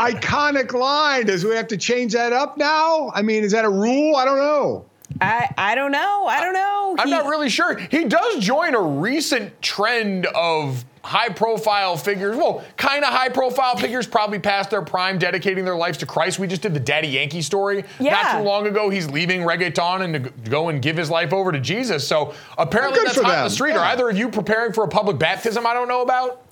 iconic 0.00 0.72
line. 0.72 1.26
Does 1.26 1.44
we 1.44 1.54
have 1.54 1.68
to 1.68 1.76
change 1.76 2.12
that 2.12 2.32
up 2.32 2.56
now? 2.56 3.10
I 3.14 3.22
mean, 3.22 3.44
is 3.44 3.52
that 3.52 3.64
a 3.64 3.70
rule? 3.70 4.16
I 4.16 4.24
don't 4.24 4.38
know. 4.38 4.86
I, 5.20 5.48
I 5.56 5.74
don't 5.74 5.92
know. 5.92 6.26
I 6.26 6.40
don't 6.40 6.52
know. 6.52 6.96
I'm 6.98 7.06
He- 7.08 7.10
not 7.14 7.26
really 7.26 7.48
sure. 7.48 7.76
He 7.78 8.04
does 8.04 8.38
join 8.44 8.74
a 8.74 8.80
recent 8.80 9.62
trend 9.62 10.26
of 10.26 10.84
high 11.02 11.28
profile 11.28 11.96
figures. 11.96 12.36
Well, 12.36 12.64
kind 12.76 13.04
of 13.04 13.10
high 13.10 13.28
profile 13.28 13.76
figures, 13.76 14.06
probably 14.08 14.40
past 14.40 14.68
their 14.70 14.82
prime, 14.82 15.18
dedicating 15.18 15.64
their 15.64 15.76
lives 15.76 15.96
to 15.98 16.06
Christ. 16.06 16.40
We 16.40 16.48
just 16.48 16.60
did 16.62 16.74
the 16.74 16.80
Daddy 16.80 17.06
Yankee 17.06 17.40
story. 17.40 17.84
Yeah. 18.00 18.10
Not 18.10 18.38
too 18.38 18.44
long 18.44 18.66
ago, 18.66 18.90
he's 18.90 19.08
leaving 19.08 19.42
reggaeton 19.42 20.02
and 20.02 20.24
to 20.24 20.50
go 20.50 20.68
and 20.68 20.82
give 20.82 20.96
his 20.96 21.08
life 21.08 21.32
over 21.32 21.52
to 21.52 21.60
Jesus. 21.60 22.06
So 22.06 22.34
apparently 22.58 22.98
Good 22.98 23.06
that's 23.06 23.18
for 23.18 23.22
hot 23.24 23.30
in 23.34 23.36
the 23.38 23.42
them. 23.44 23.50
street. 23.50 23.72
Are 23.76 23.84
either 23.86 24.10
of 24.10 24.18
you 24.18 24.28
preparing 24.28 24.72
for 24.72 24.82
a 24.82 24.88
public 24.88 25.16
baptism 25.18 25.64
I 25.66 25.72
don't 25.72 25.88
know 25.88 26.02
about? 26.02 26.42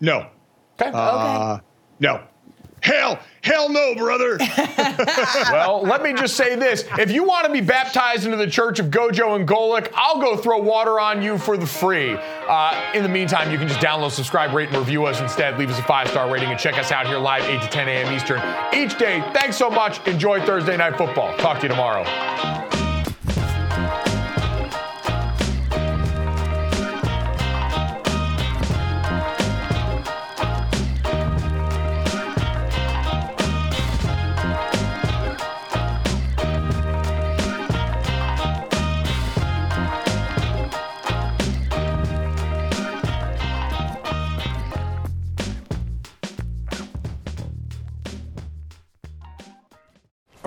No. 0.00 0.26
Okay. 0.80 0.90
Uh, 0.92 1.58
No. 2.00 2.22
Hell, 2.80 3.18
hell 3.42 3.68
no, 3.68 3.94
brother. 3.96 4.38
well, 5.50 5.82
let 5.82 6.02
me 6.02 6.12
just 6.12 6.36
say 6.36 6.54
this. 6.54 6.84
If 6.98 7.10
you 7.10 7.24
want 7.24 7.46
to 7.46 7.52
be 7.52 7.60
baptized 7.60 8.24
into 8.24 8.36
the 8.36 8.46
church 8.46 8.78
of 8.78 8.86
Gojo 8.86 9.36
and 9.36 9.48
Golic, 9.48 9.90
I'll 9.94 10.20
go 10.20 10.36
throw 10.36 10.58
water 10.58 11.00
on 11.00 11.22
you 11.22 11.38
for 11.38 11.56
the 11.56 11.66
free. 11.66 12.16
Uh, 12.16 12.92
in 12.94 13.02
the 13.02 13.08
meantime, 13.08 13.50
you 13.50 13.58
can 13.58 13.68
just 13.68 13.80
download, 13.80 14.12
subscribe, 14.12 14.54
rate, 14.54 14.68
and 14.68 14.78
review 14.78 15.06
us 15.06 15.20
instead. 15.20 15.58
Leave 15.58 15.70
us 15.70 15.78
a 15.78 15.82
five 15.82 16.08
star 16.08 16.30
rating 16.32 16.50
and 16.50 16.58
check 16.58 16.78
us 16.78 16.92
out 16.92 17.06
here 17.06 17.18
live 17.18 17.42
8 17.42 17.60
to 17.62 17.68
10 17.68 17.88
a.m. 17.88 18.14
Eastern 18.14 18.40
each 18.72 18.96
day. 18.98 19.20
Thanks 19.32 19.56
so 19.56 19.68
much. 19.68 20.06
Enjoy 20.06 20.40
Thursday 20.44 20.76
Night 20.76 20.96
Football. 20.96 21.36
Talk 21.38 21.58
to 21.58 21.62
you 21.64 21.68
tomorrow. 21.70 22.04